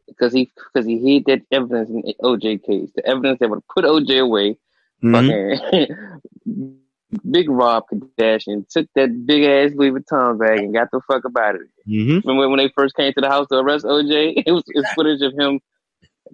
because 0.08 0.32
he 0.34 0.52
because 0.74 0.86
he 0.88 0.98
hid 1.00 1.26
that 1.26 1.42
evidence 1.52 1.90
in 1.90 2.02
the 2.02 2.16
OJ 2.24 2.64
case, 2.64 2.90
the 2.96 3.06
evidence 3.06 3.40
that 3.40 3.50
would 3.50 3.68
put 3.68 3.84
OJ 3.86 4.20
away. 4.22 4.58
Mhm. 5.04 5.58
Fucking 5.60 6.22
Big 7.30 7.50
Rob 7.50 7.84
Kardashian 7.92 8.68
took 8.70 8.88
that 8.96 9.26
big 9.26 9.44
ass 9.44 9.76
Louis 9.76 9.92
Vuitton 9.92 10.40
bag 10.40 10.60
and 10.60 10.74
got 10.74 10.90
the 10.92 11.02
fuck 11.08 11.26
up 11.26 11.36
out 11.38 11.56
of 11.56 11.62
it. 11.62 11.90
Mhm. 11.90 12.24
Remember 12.26 12.50
when 12.50 12.58
they 12.58 12.72
first 12.76 12.96
came 12.96 13.12
to 13.14 13.22
the 13.22 13.30
house 13.30 13.48
to 13.50 13.56
arrest 13.58 13.86
OJ? 13.86 14.44
It 14.46 14.52
was 14.52 14.64
it's 14.68 14.92
footage 14.94 15.22
of 15.22 15.34
him 15.38 15.60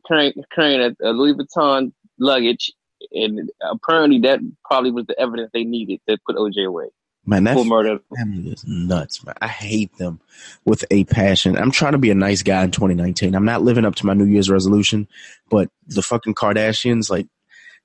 carrying 0.08 0.34
carrying 0.54 0.82
a, 0.82 1.10
a 1.10 1.12
Louis 1.12 1.34
Vuitton 1.34 1.92
luggage, 2.20 2.72
and 3.12 3.50
apparently 3.62 4.20
that 4.22 4.40
probably 4.66 4.92
was 4.92 5.06
the 5.08 5.20
evidence 5.20 5.50
they 5.54 5.64
needed 5.64 6.00
to 6.08 6.18
put 6.26 6.36
OJ 6.36 6.66
away 6.68 6.86
Man, 7.26 7.44
that 7.46 7.56
for 7.56 7.66
murder. 7.66 8.00
family 8.16 8.52
is 8.52 8.64
nuts, 8.68 9.26
man. 9.26 9.36
I 9.42 9.48
hate 9.48 9.96
them 9.98 10.20
with 10.66 10.86
a 10.92 11.04
passion. 11.06 11.58
I'm 11.58 11.72
trying 11.72 11.92
to 11.94 11.98
be 11.98 12.10
a 12.12 12.16
nice 12.16 12.42
guy 12.44 12.64
in 12.64 12.72
2019. 12.72 13.36
I'm 13.36 13.46
not 13.46 13.64
living 13.64 13.84
up 13.86 13.96
to 13.96 14.06
my 14.06 14.14
New 14.14 14.26
Year's 14.26 14.50
resolution, 14.50 15.08
but 15.50 15.70
the 15.88 16.02
fucking 16.02 16.36
Kardashians, 16.36 17.10
like, 17.10 17.28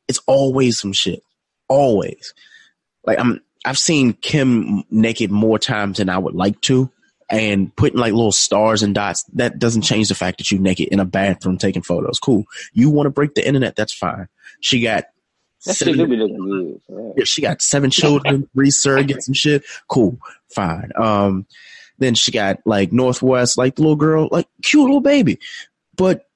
it's 0.09 0.21
always 0.27 0.79
some 0.79 0.93
shit. 0.93 1.23
Always. 1.69 2.35
Like, 3.05 3.19
I'm, 3.19 3.41
I've 3.65 3.79
seen 3.79 4.13
Kim 4.15 4.85
naked 4.91 5.31
more 5.31 5.59
times 5.59 5.99
than 5.99 6.09
I 6.09 6.19
would 6.19 6.35
like 6.35 6.61
to. 6.63 6.91
And 7.31 7.75
putting 7.77 7.99
like 7.99 8.13
little 8.13 8.33
stars 8.33 8.83
and 8.83 8.95
dots, 8.95 9.25
that 9.35 9.59
doesn't 9.59 9.83
change 9.83 10.09
the 10.09 10.15
fact 10.15 10.37
that 10.39 10.51
you're 10.51 10.61
naked 10.61 10.89
in 10.89 11.01
a 11.01 11.07
bathroom 11.07 11.57
taking 11.57 11.81
photos. 11.81 12.19
Cool. 12.19 12.45
You 12.75 12.91
want 12.91 13.07
to 13.07 13.11
break 13.11 13.35
the 13.35 13.47
internet, 13.47 13.75
that's 13.75 13.95
fine. 13.95 14.29
She 14.61 14.81
got 14.83 15.05
That 15.65 15.75
seven- 15.77 15.95
shit 15.95 15.99
do 15.99 16.07
be 16.09 16.17
looking 16.17 16.37
good. 16.45 16.81
yeah. 16.91 17.13
yeah, 17.17 17.25
she 17.25 17.41
got 17.41 17.63
seven 17.63 17.91
children, 17.91 18.49
three 18.55 18.69
surrogates 18.69 19.29
and 19.29 19.37
shit. 19.37 19.63
Cool, 19.89 20.19
fine. 20.55 20.91
Um, 20.95 21.47
then 21.99 22.15
she 22.15 22.33
got 22.33 22.59
like 22.67 22.93
North 22.93 23.23
West, 23.23 23.57
like 23.57 23.77
the 23.77 23.83
little 23.83 23.97
girl, 23.97 24.29
like 24.31 24.47
cute 24.63 24.83
little 24.83 25.01
baby. 25.01 25.39
But 25.97 26.27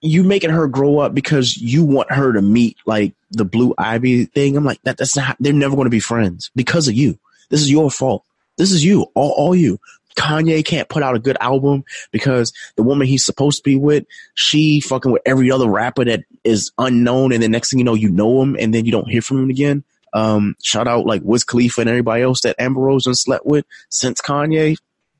you 0.00 0.24
making 0.24 0.50
her 0.50 0.66
grow 0.66 0.98
up 0.98 1.14
because 1.14 1.56
you 1.56 1.84
want 1.84 2.10
her 2.10 2.32
to 2.32 2.42
meet 2.42 2.76
like 2.86 3.14
the 3.30 3.44
blue 3.44 3.74
ivy 3.78 4.24
thing. 4.26 4.56
I'm 4.56 4.64
like, 4.64 4.82
that 4.82 4.96
that's 4.96 5.16
not 5.16 5.36
they're 5.40 5.52
never 5.52 5.76
gonna 5.76 5.90
be 5.90 6.00
friends 6.00 6.50
because 6.56 6.88
of 6.88 6.94
you. 6.94 7.18
This 7.50 7.60
is 7.60 7.70
your 7.70 7.90
fault. 7.90 8.24
This 8.56 8.72
is 8.72 8.84
you, 8.84 9.06
all, 9.14 9.30
all 9.36 9.54
you. 9.54 9.78
Kanye 10.16 10.64
can't 10.64 10.88
put 10.88 11.04
out 11.04 11.14
a 11.14 11.20
good 11.20 11.36
album 11.40 11.84
because 12.10 12.52
the 12.74 12.82
woman 12.82 13.06
he's 13.06 13.24
supposed 13.24 13.58
to 13.58 13.62
be 13.62 13.76
with, 13.76 14.04
she 14.34 14.80
fucking 14.80 15.12
with 15.12 15.22
every 15.24 15.50
other 15.50 15.68
rapper 15.68 16.04
that 16.04 16.24
is 16.42 16.72
unknown, 16.76 17.32
and 17.32 17.42
the 17.42 17.48
next 17.48 17.70
thing 17.70 17.78
you 17.78 17.84
know, 17.84 17.94
you 17.94 18.10
know 18.10 18.42
him, 18.42 18.56
and 18.58 18.74
then 18.74 18.84
you 18.84 18.90
don't 18.90 19.08
hear 19.08 19.22
from 19.22 19.44
him 19.44 19.50
again. 19.50 19.84
Um, 20.12 20.56
shout 20.62 20.88
out 20.88 21.06
like 21.06 21.22
Wiz 21.22 21.44
Khalifa 21.44 21.82
and 21.82 21.90
everybody 21.90 22.22
else 22.22 22.40
that 22.40 22.56
Amber 22.58 22.80
Rose 22.80 23.06
and 23.06 23.16
slept 23.16 23.46
with 23.46 23.64
since 23.90 24.20
Kanye. 24.20 24.76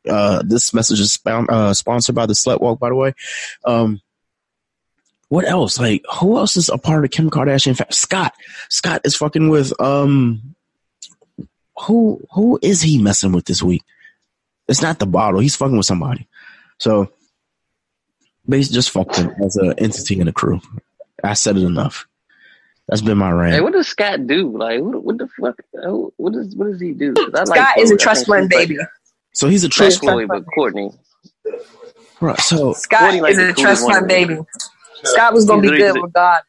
Uh, 0.09 0.43
this 0.45 0.75
message 0.75 1.01
is 1.01 1.13
spon- 1.13 1.51
uh, 1.51 1.75
sponsored 1.75 2.15
by 2.15 2.27
the 2.27 2.33
Slut 2.33 2.61
Walk, 2.61 2.81
by 2.81 2.89
the 2.89 2.95
way. 2.95 3.15
Um, 3.65 4.01
what 5.29 5.45
else? 5.47 5.79
Like, 5.79 6.03
who 6.21 6.37
else 6.39 6.57
is 6.57 6.69
a 6.69 6.79
part 6.79 6.99
of 6.99 7.03
the 7.03 7.09
Kim 7.17 7.31
Kardashian? 7.31 7.77
Fa- 7.77 7.87
Scott. 7.93 8.35
Scott 8.69 9.03
is 9.05 9.17
fucking 9.17 9.49
with 9.49 9.79
um. 9.81 10.55
Who 11.87 12.21
who 12.33 12.59
is 12.61 12.83
he 12.83 13.01
messing 13.01 13.33
with 13.33 13.45
this 13.45 13.63
week? 13.63 13.83
It's 14.69 14.83
not 14.83 14.99
the 14.99 15.07
bottle. 15.07 15.41
He's 15.41 15.55
fucking 15.57 15.77
with 15.77 15.87
somebody. 15.87 16.27
So 16.79 17.11
basically 18.49 18.75
just 18.75 18.91
fucked 18.91 19.17
him 19.17 19.31
as 19.45 19.57
an 19.57 19.75
entity 19.79 20.19
in 20.19 20.27
the 20.27 20.33
crew. 20.33 20.61
I 21.23 21.35
said 21.35 21.57
it 21.57 21.63
enough. 21.63 22.07
That's 22.89 23.01
been 23.03 23.19
my 23.19 23.31
rant. 23.31 23.55
Hey, 23.55 23.61
what 23.61 23.75
does 23.75 23.87
Scott 23.87 24.27
do? 24.27 24.57
Like, 24.57 24.81
what, 24.81 25.05
what 25.05 25.19
the 25.19 25.29
fuck? 25.41 25.61
What 26.17 26.33
does 26.33 26.55
what 26.57 26.73
does 26.73 26.81
he 26.81 26.93
do? 26.93 27.15
I 27.17 27.45
like 27.45 27.47
Scott 27.47 27.79
is 27.79 27.91
a 27.93 27.97
trust 27.97 28.27
think 28.27 28.29
fund 28.29 28.51
she's 28.53 28.59
like- 28.59 28.69
baby. 28.69 28.81
so 29.33 29.49
he's 29.49 29.63
a 29.63 29.67
Not 29.69 29.73
trust 29.73 30.01
Khloe, 30.03 30.27
but 30.27 30.45
Courtney. 30.55 30.91
Right. 32.21 32.39
So 32.41 32.73
Scott 32.73 33.01
Courtney 33.01 33.21
like 33.21 33.33
is 33.33 33.37
the 33.39 33.51
a 33.51 33.53
trust 33.53 33.83
coolest 33.83 33.85
one. 33.85 33.93
fund 33.95 34.09
baby. 34.09 34.39
Scott 35.05 35.33
was 35.35 35.45
gonna 35.45 35.63
be 35.63 35.69
good 35.69 35.95
the- 35.97 36.03
with 36.03 36.13
God. 36.13 36.43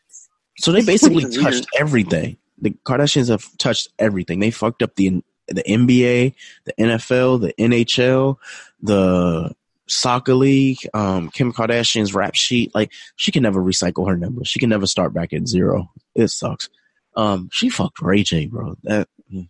so 0.58 0.72
they 0.72 0.84
basically 0.84 1.26
touched 1.41 1.68
everything. 1.78 2.38
The 2.62 2.72
Kardashians 2.86 3.30
have 3.30 3.45
touched 3.58 3.89
everything. 4.00 4.39
They 4.39 4.52
fucked 4.52 4.82
up 4.84 4.95
the 4.95 5.24
the 5.47 5.64
NBA, 5.64 6.36
the 6.66 6.74
NFL, 6.78 7.41
the 7.41 7.54
NHL, 7.58 8.36
the 8.82 9.56
soccer 9.88 10.36
league. 10.36 10.78
Um, 10.93 11.30
Kim 11.30 11.52
Kardashian's 11.54 12.14
rap 12.14 12.36
sheet. 12.36 12.74
Like 12.76 12.91
she 13.16 13.32
can 13.32 13.43
never 13.43 13.62
recycle 13.62 14.08
her 14.08 14.18
numbers. 14.18 14.47
She 14.47 14.60
can 14.60 14.70
never 14.70 14.86
start 14.88 15.14
back 15.14 15.34
at 15.34 15.47
zero. 15.47 15.89
It 16.16 16.28
sucks. 16.30 16.70
Um, 17.16 17.50
she 17.52 17.70
fucked 17.70 18.02
Ray 18.02 18.24
J, 18.24 18.45
bro. 18.45 18.76
That. 18.84 19.08
mm, 19.34 19.47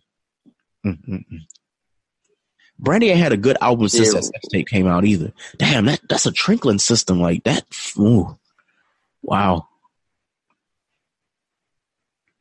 mm, 0.86 0.98
mm, 1.08 1.24
mm. 1.30 1.38
Brandy 2.78 3.10
ain't 3.10 3.18
had 3.18 3.32
a 3.32 3.36
good 3.36 3.58
album 3.60 3.88
since 3.88 4.08
Yeah. 4.08 4.14
that 4.14 4.24
sex 4.24 4.48
tape 4.50 4.68
came 4.68 4.86
out 4.86 5.04
either. 5.04 5.32
Damn, 5.58 5.84
that 5.86 6.00
that's 6.08 6.24
a 6.26 6.32
trickling 6.32 6.78
system 6.78 7.20
like 7.20 7.44
that. 7.44 7.64
Ooh. 7.98 8.38
Wow. 9.22 9.66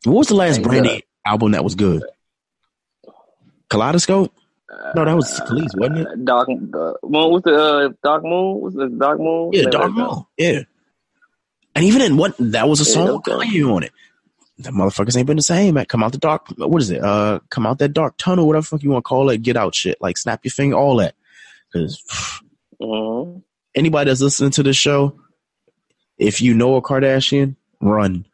What 0.06 0.14
was 0.16 0.28
the 0.28 0.36
last 0.36 0.62
Brandy 0.62 1.04
album 1.26 1.52
that 1.52 1.64
was 1.64 1.76
good? 1.76 2.04
Kaleidoscope? 3.70 4.34
No, 4.96 5.04
that 5.06 5.16
was 5.16 5.40
Kelis, 5.42 5.76
wasn't 5.76 6.00
it? 6.00 6.08
Uh, 6.08 6.16
Dark 6.24 6.48
uh, 6.50 6.54
Moon. 6.54 7.32
What's 7.32 7.44
the 7.46 7.56
uh, 7.56 7.90
Dark 8.04 8.24
Moon? 8.24 8.62
What's 8.62 8.76
the 8.76 8.88
Dark 8.88 9.20
Moon? 9.20 9.50
Yeah, 9.52 9.70
Dark. 9.70 9.92
Moon. 9.92 10.24
Yeah. 10.38 10.62
And 11.76 11.86
even 11.86 12.02
in 12.02 12.18
what 12.18 12.36
that 12.40 12.68
was 12.70 12.80
a 12.80 12.90
Yeah, 12.90 12.94
song 12.96 13.14
with. 13.16 13.24
Kanye 13.26 13.72
on 13.74 13.84
it. 13.84 13.92
The 14.58 14.72
motherfuckers 14.72 15.16
ain't 15.18 15.28
been 15.28 15.38
the 15.38 15.44
same, 15.44 15.76
man. 15.76 15.86
Come 15.86 16.04
out 16.04 16.12
the 16.12 16.18
dark. 16.18 16.48
What 16.58 16.82
is 16.82 16.90
it? 16.90 17.02
Uh, 17.04 17.40
come 17.50 17.66
out 17.66 17.80
that 17.80 17.94
dark 17.94 18.18
tunnel, 18.18 18.46
whatever 18.46 18.66
fuck 18.66 18.84
you 18.84 18.90
want 18.92 19.06
to 19.06 19.08
call 19.08 19.30
it. 19.30 19.42
Get 19.42 19.56
out 19.56 19.74
shit. 19.74 19.98
Like 20.02 20.18
snap 20.18 20.42
your 20.44 20.52
finger, 20.52 20.76
all 20.76 20.98
that. 20.98 21.16
Because 21.72 22.42
Mhm. 22.82 23.42
anybody 23.76 24.10
that's 24.10 24.22
listening 24.22 24.52
to 24.52 24.64
this 24.64 24.76
show, 24.76 25.18
if 26.20 26.42
you 26.42 26.54
know 26.54 26.76
a 26.76 26.82
Kardashian, 26.82 27.56
run. 27.82 28.26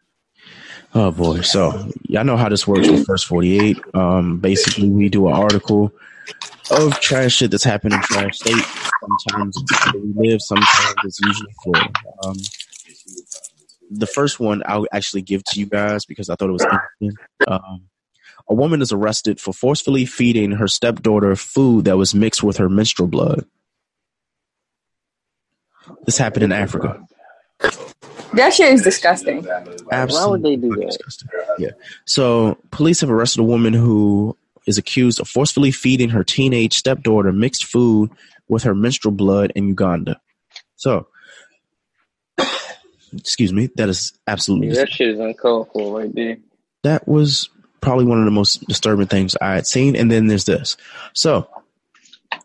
Oh 0.93 1.11
boy. 1.11 1.41
So 1.41 1.91
y'all 2.03 2.23
know 2.23 2.37
how 2.37 2.49
this 2.49 2.67
works 2.67 2.89
with 2.89 3.05
First 3.05 3.27
48. 3.27 3.79
Um, 3.93 4.39
basically 4.39 4.89
we 4.89 5.09
do 5.09 5.27
an 5.27 5.33
article 5.33 5.91
of 6.71 6.99
trash 6.99 7.35
shit 7.35 7.51
that's 7.51 7.63
happened 7.63 7.93
in 7.93 8.01
trash 8.01 8.39
state. 8.39 8.65
Sometimes 9.01 9.57
we 9.93 10.29
live, 10.29 10.41
sometimes 10.41 10.95
it's 11.03 11.19
usually 11.19 11.53
Florida. 11.63 11.93
Um, 12.23 12.37
the 13.91 14.07
first 14.07 14.39
one 14.39 14.63
I'll 14.65 14.87
actually 14.91 15.21
give 15.21 15.43
to 15.45 15.59
you 15.59 15.67
guys 15.67 16.05
because 16.05 16.29
I 16.29 16.35
thought 16.35 16.49
it 16.49 16.53
was 16.53 16.63
interesting. 16.63 17.11
Um, 17.47 17.83
a 18.47 18.53
woman 18.53 18.81
is 18.81 18.91
arrested 18.91 19.39
for 19.39 19.53
forcefully 19.53 20.05
feeding 20.05 20.51
her 20.51 20.67
stepdaughter 20.67 21.35
food 21.35 21.85
that 21.85 21.97
was 21.97 22.15
mixed 22.15 22.41
with 22.41 22.57
her 22.57 22.69
menstrual 22.69 23.07
blood. 23.07 23.45
This 26.05 26.17
happened 26.17 26.43
in 26.43 26.51
Africa. 26.51 27.05
That 28.33 28.53
shit 28.53 28.73
is 28.73 28.81
disgusting. 28.83 29.47
Absolutely. 29.47 29.85
Why 29.91 30.25
would 30.25 30.43
they 30.43 30.55
do 30.57 30.69
that? 30.75 30.87
disgusting. 30.87 31.29
Yeah. 31.57 31.69
So 32.05 32.57
police 32.71 33.01
have 33.01 33.09
arrested 33.09 33.39
a 33.41 33.43
woman 33.45 33.73
who 33.73 34.35
is 34.67 34.77
accused 34.77 35.19
of 35.21 35.27
forcefully 35.27 35.71
feeding 35.71 36.09
her 36.09 36.23
teenage 36.23 36.73
stepdaughter 36.73 37.31
mixed 37.31 37.65
food 37.65 38.11
with 38.49 38.63
her 38.63 38.75
menstrual 38.75 39.13
blood 39.13 39.51
in 39.55 39.67
Uganda. 39.69 40.19
So, 40.75 41.07
excuse 43.13 43.53
me, 43.53 43.69
that 43.75 43.89
is 43.89 44.13
absolutely 44.27 44.67
Yeah, 44.69 44.73
that 44.75 44.91
shit 44.91 45.09
is 45.09 45.19
uncalled 45.19 45.69
for 45.71 45.99
right 45.99 46.13
there. 46.13 46.37
that 46.83 47.07
was 47.07 47.49
probably 47.81 48.05
one 48.05 48.19
of 48.19 48.25
the 48.25 48.31
most 48.31 48.67
disturbing 48.67 49.07
things 49.07 49.35
I 49.41 49.53
had 49.53 49.67
seen. 49.67 49.95
And 49.95 50.11
then 50.11 50.27
there's 50.27 50.45
this. 50.45 50.75
So, 51.13 51.47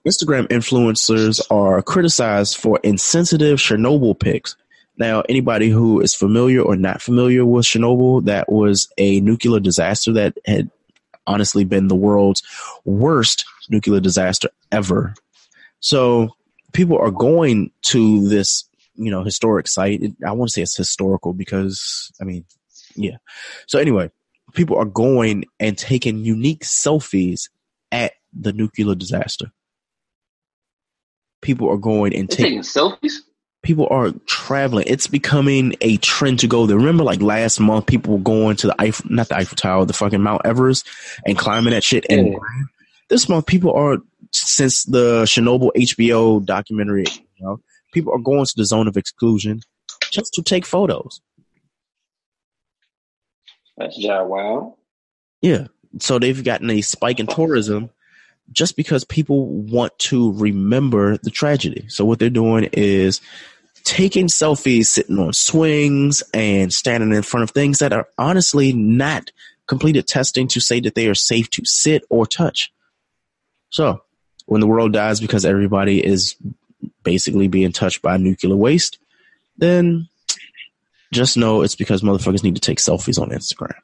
Instagram 0.06 0.46
influencers 0.48 1.40
are 1.50 1.82
criticized 1.82 2.58
for 2.58 2.78
insensitive 2.82 3.58
Chernobyl 3.58 4.18
pics. 4.18 4.56
Now, 5.00 5.22
anybody 5.30 5.70
who 5.70 6.02
is 6.02 6.14
familiar 6.14 6.60
or 6.60 6.76
not 6.76 7.00
familiar 7.00 7.46
with 7.46 7.64
Chernobyl, 7.64 8.22
that 8.26 8.52
was 8.52 8.86
a 8.98 9.20
nuclear 9.20 9.58
disaster 9.58 10.12
that 10.12 10.36
had 10.44 10.70
honestly 11.26 11.64
been 11.64 11.88
the 11.88 11.96
world's 11.96 12.42
worst 12.84 13.46
nuclear 13.70 14.00
disaster 14.00 14.50
ever. 14.70 15.14
So, 15.80 16.36
people 16.74 16.98
are 16.98 17.10
going 17.10 17.70
to 17.84 18.28
this, 18.28 18.68
you 18.94 19.10
know, 19.10 19.24
historic 19.24 19.68
site. 19.68 20.02
I 20.24 20.32
want 20.32 20.50
to 20.50 20.52
say 20.52 20.62
it's 20.62 20.76
historical 20.76 21.32
because, 21.32 22.12
I 22.20 22.24
mean, 22.24 22.44
yeah. 22.94 23.16
So, 23.68 23.78
anyway, 23.78 24.10
people 24.52 24.76
are 24.76 24.84
going 24.84 25.46
and 25.58 25.78
taking 25.78 26.26
unique 26.26 26.62
selfies 26.62 27.48
at 27.90 28.12
the 28.38 28.52
nuclear 28.52 28.94
disaster. 28.94 29.50
People 31.40 31.70
are 31.70 31.78
going 31.78 32.14
and 32.14 32.28
taking 32.28 32.44
taking 32.44 32.60
selfies. 32.60 33.14
People 33.62 33.86
are 33.90 34.12
traveling. 34.26 34.84
It's 34.86 35.06
becoming 35.06 35.74
a 35.80 35.96
trend 35.98 36.38
to 36.40 36.46
go 36.46 36.66
there. 36.66 36.76
Remember, 36.76 37.04
like 37.04 37.20
last 37.20 37.60
month, 37.60 37.86
people 37.86 38.14
were 38.14 38.22
going 38.22 38.56
to 38.56 38.68
the 38.68 38.80
Eiffel, 38.80 39.10
not 39.10 39.28
the 39.28 39.36
Eiffel 39.36 39.56
Tower, 39.56 39.84
the 39.84 39.92
fucking 39.92 40.22
Mount 40.22 40.42
Everest, 40.44 40.86
and 41.26 41.36
climbing 41.36 41.72
that 41.72 41.84
shit. 41.84 42.06
And 42.08 42.28
Yeah. 42.32 42.38
this 43.08 43.28
month, 43.28 43.46
people 43.46 43.72
are 43.74 43.98
since 44.32 44.84
the 44.84 45.22
Chernobyl 45.24 45.70
HBO 45.76 46.40
documentary. 46.44 47.04
You 47.36 47.44
know, 47.46 47.60
people 47.92 48.12
are 48.14 48.18
going 48.18 48.44
to 48.46 48.54
the 48.56 48.64
zone 48.64 48.88
of 48.88 48.96
exclusion 48.96 49.60
just 50.10 50.32
to 50.34 50.42
take 50.42 50.64
photos. 50.64 51.20
That's 53.76 53.96
John 53.98 54.28
Wow. 54.28 54.76
Yeah. 55.42 55.68
So 55.98 56.18
they've 56.18 56.44
gotten 56.44 56.70
a 56.70 56.80
spike 56.82 57.18
in 57.18 57.26
tourism 57.26 57.90
just 58.52 58.76
because 58.76 59.04
people 59.04 59.46
want 59.46 59.96
to 59.98 60.32
remember 60.32 61.16
the 61.18 61.30
tragedy. 61.30 61.84
So 61.88 62.04
what 62.04 62.18
they're 62.18 62.30
doing 62.30 62.68
is 62.72 63.20
taking 63.84 64.26
selfies, 64.26 64.86
sitting 64.86 65.18
on 65.18 65.32
swings, 65.32 66.22
and 66.34 66.72
standing 66.72 67.12
in 67.12 67.22
front 67.22 67.44
of 67.44 67.50
things 67.50 67.78
that 67.78 67.92
are 67.92 68.08
honestly 68.18 68.72
not 68.72 69.30
completed 69.66 70.06
testing 70.06 70.48
to 70.48 70.60
say 70.60 70.80
that 70.80 70.94
they 70.94 71.08
are 71.08 71.14
safe 71.14 71.48
to 71.50 71.64
sit 71.64 72.04
or 72.10 72.26
touch. 72.26 72.72
So, 73.70 74.02
when 74.46 74.60
the 74.60 74.66
world 74.66 74.92
dies 74.92 75.20
because 75.20 75.44
everybody 75.44 76.04
is 76.04 76.34
basically 77.04 77.46
being 77.46 77.72
touched 77.72 78.02
by 78.02 78.16
nuclear 78.16 78.56
waste, 78.56 78.98
then 79.56 80.08
just 81.12 81.36
know 81.36 81.62
it's 81.62 81.76
because 81.76 82.02
motherfuckers 82.02 82.42
need 82.42 82.56
to 82.56 82.60
take 82.60 82.78
selfies 82.78 83.20
on 83.20 83.30
Instagram. 83.30 83.74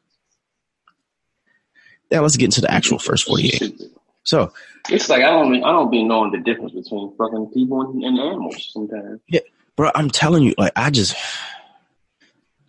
Now 2.10 2.22
let's 2.22 2.36
get 2.36 2.46
into 2.46 2.60
the 2.60 2.70
actual 2.70 2.98
first 2.98 3.24
48. 3.24 3.80
So 4.26 4.52
it's 4.90 5.08
like 5.08 5.22
I 5.22 5.30
don't 5.30 5.54
I 5.64 5.72
don't 5.72 5.90
be 5.90 6.04
knowing 6.04 6.32
the 6.32 6.38
difference 6.38 6.72
between 6.72 7.16
fucking 7.16 7.52
people 7.54 7.80
and, 7.82 8.02
and 8.04 8.18
animals 8.18 8.70
sometimes. 8.72 9.20
Yeah, 9.28 9.40
bro, 9.76 9.90
I'm 9.94 10.10
telling 10.10 10.42
you, 10.42 10.54
like 10.58 10.72
I 10.76 10.90
just 10.90 11.16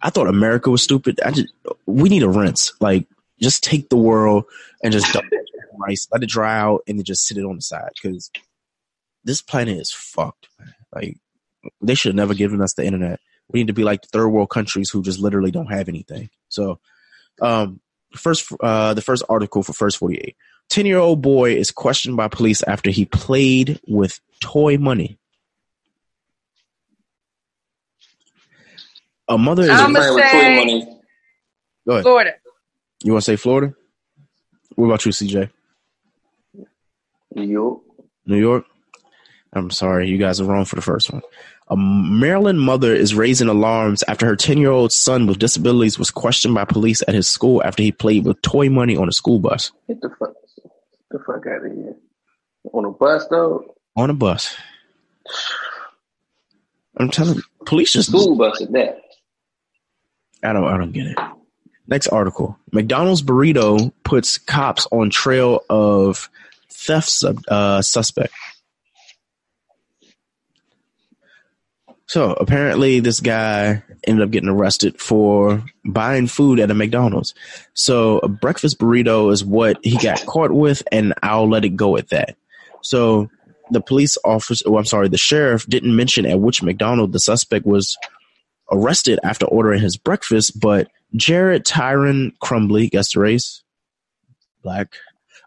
I 0.02 0.10
thought 0.10 0.28
America 0.28 0.70
was 0.70 0.84
stupid. 0.84 1.20
I 1.26 1.32
just 1.32 1.54
we 1.86 2.10
need 2.10 2.24
a 2.24 2.30
rinse. 2.30 2.74
Like 2.80 3.08
just 3.42 3.64
take 3.64 3.90
the 3.90 3.98
world 3.98 4.46
and 4.84 4.94
just 4.94 5.12
dump 5.12 5.28
it 5.32 5.48
rice, 5.78 6.08
let 6.12 6.24
it 6.24 6.30
dry 6.30 6.58
out, 6.58 6.82
and 6.88 6.98
then 6.98 7.04
just 7.06 7.26
sit 7.26 7.38
it 7.38 7.46
on 7.46 7.56
the 7.56 7.62
side 7.62 7.92
because 8.02 8.32
this 9.24 9.42
planet 9.42 9.78
is 9.78 9.92
fucked. 9.92 10.50
Like 10.94 11.18
they 11.82 11.96
should 11.96 12.10
have 12.10 12.16
never 12.16 12.34
given 12.34 12.62
us 12.62 12.74
the 12.74 12.86
internet. 12.86 13.20
We 13.50 13.60
need 13.60 13.68
to 13.68 13.74
be 13.74 13.84
like 13.84 14.02
the 14.02 14.10
third 14.10 14.30
world 14.30 14.50
countries 14.50 14.90
who 14.90 15.02
just 15.02 15.20
literally 15.20 15.52
don't 15.52 15.72
have 15.72 15.88
anything. 15.88 16.30
So, 16.50 16.80
um, 17.42 17.80
first, 18.16 18.52
uh, 18.60 18.94
the 18.94 19.02
first 19.02 19.24
article 19.30 19.64
for 19.64 19.74
first 19.74 19.98
forty 19.98 20.18
eight. 20.18 20.36
10 20.70 20.86
year 20.86 20.98
old 20.98 21.22
boy 21.22 21.56
is 21.56 21.72
questioned 21.72 22.18
by 22.18 22.28
police 22.28 22.64
after 22.64 22.90
he 22.90 23.06
played 23.06 23.80
with 23.88 24.20
toy 24.40 24.78
money. 24.78 25.18
A 29.30 29.38
mother 29.38 29.64
is. 29.64 29.70
I'm 29.70 29.94
gonna 29.94 30.14
say 30.14 30.88
Go 31.86 31.94
ahead. 31.94 32.04
Florida. 32.04 32.32
You 33.04 33.14
want 33.14 33.24
to 33.24 33.32
say 33.32 33.36
Florida? 33.36 33.74
What 34.76 34.86
about 34.88 35.06
you, 35.06 35.12
CJ? 35.12 35.50
New 37.36 37.44
York. 37.44 37.82
New 38.26 38.38
York? 38.40 38.66
I'm 39.54 39.72
sorry, 39.72 40.10
you 40.10 40.18
guys 40.18 40.42
are 40.42 40.46
wrong 40.46 40.66
for 40.66 40.76
the 40.76 40.82
first 40.82 41.12
one. 41.12 41.22
A 41.70 41.76
Maryland 41.78 42.62
mother 42.62 42.94
is 42.94 43.14
raising 43.16 43.48
alarms 43.50 44.04
after 44.08 44.26
her 44.26 44.36
10 44.36 44.58
year 44.58 44.72
old 44.72 44.92
son 44.92 45.28
with 45.28 45.40
disabilities 45.40 46.00
was 46.00 46.12
questioned 46.12 46.54
by 46.56 46.66
police 46.66 47.04
at 47.08 47.14
his 47.14 47.28
school 47.28 47.62
after 47.64 47.84
he 47.84 47.92
played 47.92 48.26
with 48.26 48.42
toy 48.42 48.70
money 48.70 48.96
on 48.96 49.10
a 49.10 49.12
school 49.12 49.40
bus. 49.40 49.72
Get 49.88 50.02
the 50.02 50.10
fuck, 50.18 50.34
the 51.12 51.20
fuck 51.20 51.46
out 51.48 51.66
of 51.66 51.72
here. 51.72 51.96
On 52.74 52.86
a 52.86 52.92
bus, 52.92 53.26
though? 53.30 53.76
On 53.96 54.10
a 54.10 54.14
bus. 54.14 54.56
I'm 56.98 57.10
telling 57.10 57.36
you, 57.36 57.44
police 57.66 57.94
just. 57.94 58.10
School 58.10 58.36
bus 58.36 58.62
at 58.62 58.72
that. 58.74 59.02
I 60.44 60.54
don't, 60.54 60.66
I 60.66 60.78
don't 60.78 60.92
get 60.92 61.08
it. 61.08 61.18
Next 61.88 62.08
article. 62.08 62.58
McDonald's 62.72 63.22
burrito 63.22 63.92
puts 64.04 64.38
cops 64.38 64.88
on 64.92 65.10
trail 65.10 65.62
of 65.70 66.30
theft 66.70 67.10
sub, 67.10 67.40
uh, 67.48 67.82
suspect. 67.82 68.34
So 72.08 72.32
apparently, 72.32 73.02
this 73.02 73.20
guy 73.20 73.84
ended 74.06 74.24
up 74.24 74.32
getting 74.32 74.50
arrested 74.50 75.00
for 75.00 75.64
buying 75.84 76.28
food 76.28 76.60
at 76.60 76.72
a 76.72 76.74
McDonald's. 76.74 77.36
So 77.74 78.20
a 78.20 78.30
breakfast 78.30 78.80
burrito 78.80 79.32
is 79.32 79.44
what 79.44 79.78
he 79.84 79.98
got 79.98 80.26
caught 80.26 80.52
with, 80.52 80.84
and 80.92 81.14
I'll 81.22 81.50
let 81.50 81.66
it 81.66 81.76
go 81.76 81.98
at 81.98 82.10
that. 82.10 82.38
So 82.82 83.30
the 83.72 83.82
police 83.82 84.18
officer, 84.24 84.64
oh, 84.68 84.78
I'm 84.78 84.86
sorry, 84.86 85.10
the 85.10 85.18
sheriff 85.18 85.66
didn't 85.68 85.96
mention 85.96 86.26
at 86.26 86.40
which 86.40 86.64
McDonald 86.64 87.12
the 87.12 87.20
suspect 87.20 87.66
was 87.66 87.98
arrested 88.72 89.20
after 89.24 89.46
ordering 89.46 89.82
his 89.82 89.98
breakfast, 89.98 90.58
but 90.60 90.88
Jared 91.16 91.66
Tyron 91.66 92.32
Crumbly, 92.40 92.88
guess 92.88 93.14
the 93.14 93.20
race, 93.20 93.64
black. 94.64 94.94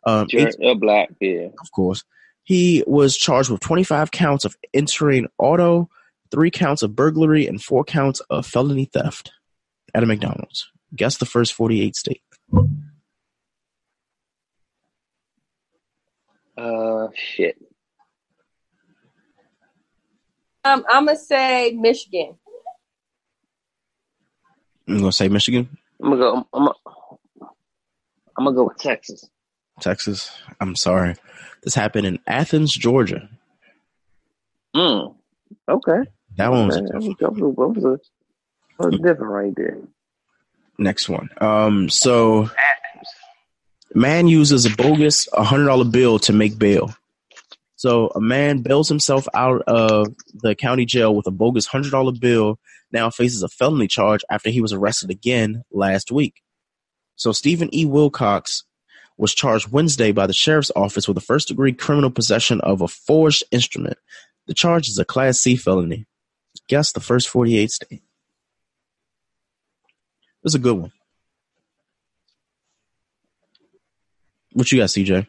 Um, 0.05 0.29
Jared, 0.29 0.57
uh, 0.63 0.75
black, 0.75 1.09
yeah, 1.21 1.49
of 1.61 1.73
course. 1.73 2.05
He 2.43 2.85
was 2.87 3.17
charged 3.17 3.49
with 3.49 3.61
25 3.61 4.11
counts 4.11 4.45
of 4.45 4.57
entering 4.75 5.29
auto 5.39 5.89
three 6.31 6.51
counts 6.51 6.83
of 6.83 6.95
burglary, 6.97 7.47
and 7.47 7.63
four 7.63 7.85
counts 7.85 8.21
of 8.31 8.47
felony 8.47 8.85
theft 8.87 9.33
at 9.95 10.03
a 10.03 10.07
McDonald's. 10.07 10.71
Guess 10.95 11.19
the 11.19 11.27
first 11.27 11.53
48 11.55 11.97
state. 11.97 12.23
Uh, 16.57 17.09
shit. 17.15 17.57
Um, 20.65 20.85
I'm 20.91 21.07
gonna 21.07 21.17
say 21.19 21.73
Michigan. 21.73 22.37
I'm 24.87 24.99
gonna 24.99 25.13
say 25.13 25.29
Michigan. 25.29 25.69
I'm 26.03 26.11
gonna 26.11 26.21
go. 26.21 26.47
I'm 26.53 26.65
gonna, 26.65 26.75
I'm 28.37 28.45
gonna 28.45 28.57
go 28.57 28.65
with 28.65 28.77
Texas. 28.77 29.29
Texas. 29.81 30.31
I'm 30.61 30.77
sorry. 30.77 31.15
This 31.63 31.75
happened 31.75 32.07
in 32.07 32.19
Athens, 32.27 32.75
Georgia. 32.75 33.29
Hmm. 34.75 35.13
Okay. 35.69 36.11
That 36.37 36.51
one 36.51 36.67
was, 36.67 36.77
that 36.77 36.95
was, 36.95 37.05
that 37.19 37.33
was, 37.33 37.85
a, 37.85 37.99
that 38.79 38.91
was 38.91 39.01
different 39.01 39.33
right 39.33 39.53
there. 39.57 39.79
Next 40.79 41.09
one. 41.09 41.29
Um, 41.39 41.91
so 41.91 42.51
man 43.95 44.29
uses 44.29 44.65
a 44.65 44.71
bogus 44.71 45.29
hundred 45.35 45.67
dollar 45.67 45.85
bill 45.85 46.19
to 46.21 46.33
make 46.33 46.59
bail. 46.59 46.95
So 47.77 48.09
a 48.15 48.21
man 48.21 48.63
bails 48.63 48.89
himself 48.89 49.27
out 49.35 49.63
of 49.63 50.09
the 50.35 50.55
county 50.55 50.85
jail 50.87 51.15
with 51.15 51.27
a 51.27 51.31
bogus 51.31 51.67
hundred 51.67 51.91
dollar 51.91 52.13
bill. 52.13 52.59
Now 52.93 53.11
faces 53.11 53.43
a 53.43 53.49
felony 53.49 53.89
charge 53.89 54.25
after 54.31 54.51
he 54.51 54.61
was 54.61 54.73
arrested 54.73 55.11
again 55.11 55.65
last 55.71 56.11
week. 56.11 56.43
So 57.17 57.33
Stephen 57.33 57.75
E. 57.75 57.85
Wilcox 57.85 58.65
was 59.19 59.35
charged 59.35 59.71
Wednesday 59.71 60.13
by 60.13 60.27
the 60.27 60.33
sheriff's 60.33 60.73
office 60.75 61.07
with 61.07 61.19
a 61.19 61.21
first 61.21 61.49
degree 61.49 61.75
criminal 61.75 62.11
possession 62.11 62.61
of 62.63 62.81
a 62.81 62.89
forged 62.89 63.45
instrument. 63.51 63.99
The 64.47 64.55
charge 64.55 64.89
is 64.89 64.99
a 64.99 65.05
Class 65.05 65.39
C 65.39 65.57
felony. 65.57 66.07
Guess 66.69 66.93
the 66.93 67.01
first 67.01 67.29
48 67.29 67.71
state. 67.71 67.93
It 67.93 68.01
was 70.45 70.55
a 70.55 70.59
good 70.59 70.77
one. 70.77 70.93
What 74.53 74.71
you 74.73 74.79
got, 74.79 74.89
CJ? 74.89 75.27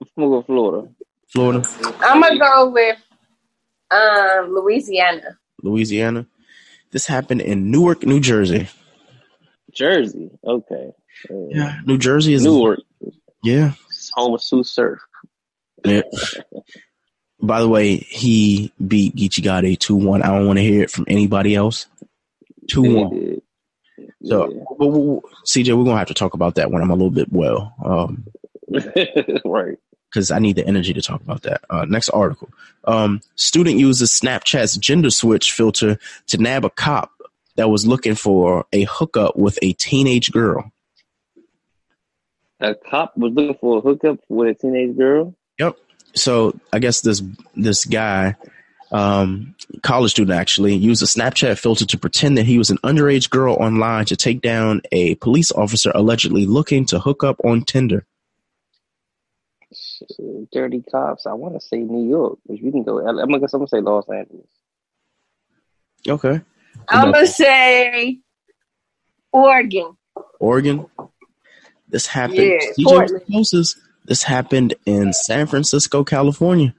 I'm 0.00 0.08
gonna 0.16 0.28
go 0.30 0.42
Florida. 0.42 0.88
Florida. 1.28 1.68
I'm 2.00 2.20
gonna 2.20 2.38
go 2.38 2.70
with 2.70 2.96
um 3.90 4.54
Louisiana. 4.54 5.38
Louisiana. 5.62 6.26
This 6.90 7.06
happened 7.06 7.42
in 7.42 7.70
Newark, 7.70 8.04
New 8.04 8.20
Jersey. 8.20 8.68
Jersey. 9.72 10.30
Okay. 10.44 10.90
Uh, 11.30 11.48
yeah, 11.50 11.80
New 11.84 11.98
Jersey 11.98 12.34
is 12.34 12.44
Newark. 12.44 12.80
Yeah. 13.42 13.72
It's 13.88 14.10
home 14.14 14.34
of 14.34 14.42
Sue 14.42 14.64
Surf. 14.64 15.00
Yeah. 15.84 16.02
By 17.42 17.60
the 17.60 17.68
way, 17.68 17.96
he 17.96 18.72
beat 18.86 19.16
Gotti 19.16 19.78
2 19.78 19.96
1. 19.96 20.22
I 20.22 20.26
don't 20.26 20.46
want 20.46 20.58
to 20.58 20.62
hear 20.62 20.82
it 20.82 20.90
from 20.90 21.06
anybody 21.08 21.54
else. 21.54 21.86
2 22.68 22.82
1. 22.82 23.42
So, 24.24 24.50
yeah. 24.50 24.60
CJ, 25.46 25.68
we're 25.68 25.84
going 25.84 25.94
to 25.94 25.98
have 25.98 26.08
to 26.08 26.14
talk 26.14 26.34
about 26.34 26.56
that 26.56 26.70
when 26.70 26.82
I'm 26.82 26.90
a 26.90 26.94
little 26.94 27.10
bit 27.10 27.32
well. 27.32 27.74
Um, 27.82 28.26
right. 29.44 29.78
Because 30.10 30.30
I 30.30 30.40
need 30.40 30.56
the 30.56 30.66
energy 30.66 30.92
to 30.92 31.00
talk 31.00 31.22
about 31.22 31.42
that. 31.42 31.62
Uh, 31.70 31.86
next 31.86 32.10
article. 32.10 32.50
Um, 32.84 33.20
student 33.36 33.78
uses 33.78 34.10
Snapchat's 34.10 34.76
gender 34.76 35.10
switch 35.10 35.52
filter 35.52 35.98
to 36.26 36.38
nab 36.38 36.64
a 36.64 36.70
cop 36.70 37.12
that 37.56 37.70
was 37.70 37.86
looking 37.86 38.14
for 38.14 38.66
a 38.72 38.84
hookup 38.84 39.36
with 39.36 39.58
a 39.62 39.72
teenage 39.74 40.32
girl. 40.32 40.72
A 42.60 42.74
cop 42.74 43.16
was 43.16 43.32
looking 43.32 43.56
for 43.60 43.78
a 43.78 43.80
hookup 43.80 44.18
with 44.28 44.48
a 44.48 44.54
teenage 44.54 44.96
girl? 44.96 45.34
Yep 46.12 46.16
so 46.16 46.58
I 46.72 46.78
guess 46.78 47.00
this 47.00 47.22
this 47.54 47.84
guy, 47.84 48.36
um, 48.92 49.54
college 49.82 50.12
student 50.12 50.38
actually, 50.38 50.74
used 50.74 51.02
a 51.02 51.06
Snapchat 51.06 51.58
filter 51.58 51.86
to 51.86 51.98
pretend 51.98 52.38
that 52.38 52.46
he 52.46 52.58
was 52.58 52.70
an 52.70 52.78
underage 52.78 53.30
girl 53.30 53.54
online 53.54 54.04
to 54.06 54.16
take 54.16 54.40
down 54.40 54.82
a 54.92 55.14
police 55.16 55.52
officer 55.52 55.92
allegedly 55.94 56.46
looking 56.46 56.84
to 56.86 56.98
hook 56.98 57.24
up 57.24 57.40
on 57.44 57.62
Tinder. 57.62 58.06
Dirty 60.52 60.82
cops. 60.90 61.26
I 61.26 61.34
want 61.34 61.54
to 61.54 61.60
say 61.60 61.78
New 61.78 62.08
York, 62.08 62.38
but 62.46 62.60
we 62.60 62.70
can 62.70 62.82
go. 62.82 62.98
I'm 62.98 63.16
gonna 63.16 63.34
I'm 63.34 63.48
gonna 63.50 63.68
say 63.68 63.80
Los 63.80 64.08
Angeles. 64.08 64.46
Okay. 66.08 66.40
I'm 66.88 67.12
gonna 67.12 67.26
say 67.26 68.18
Oregon. 69.32 69.96
Oregon. 70.40 70.86
This 71.88 72.06
happened. 72.06 72.38
Yeah, 72.38 72.58
CJ 72.78 73.26
closest. 73.26 73.76
This 74.10 74.24
happened 74.24 74.74
in 74.86 75.12
San 75.12 75.46
Francisco, 75.46 76.02
California. 76.02 76.74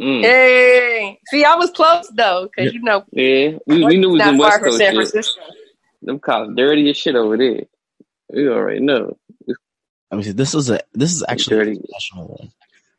Mm. 0.00 0.22
Hey, 0.22 1.20
see, 1.26 1.44
I 1.44 1.56
was 1.56 1.70
close 1.72 2.10
though, 2.16 2.48
because 2.48 2.72
yeah. 2.72 2.78
you 2.78 2.82
know, 2.82 3.04
yeah, 3.12 3.58
we, 3.66 3.84
we 3.84 3.98
knew 3.98 4.16
it 4.16 4.18
was 4.18 4.28
in 4.28 4.38
West 4.38 4.62
Coast. 4.62 4.78
San 4.78 4.94
Francisco. 4.94 5.42
Them 6.00 6.18
cops 6.18 6.52
dirty 6.56 6.88
as 6.88 6.96
shit 6.96 7.16
over 7.16 7.36
there. 7.36 7.64
We 8.30 8.48
already 8.48 8.80
know. 8.80 9.18
I 10.10 10.16
mean, 10.16 10.34
this 10.36 10.54
is 10.54 10.70
a 10.70 10.80
this 10.94 11.12
is 11.12 11.22
actually 11.28 11.58
dirty. 11.58 11.72
a 11.72 11.80
professional 11.80 12.28
one. 12.28 12.52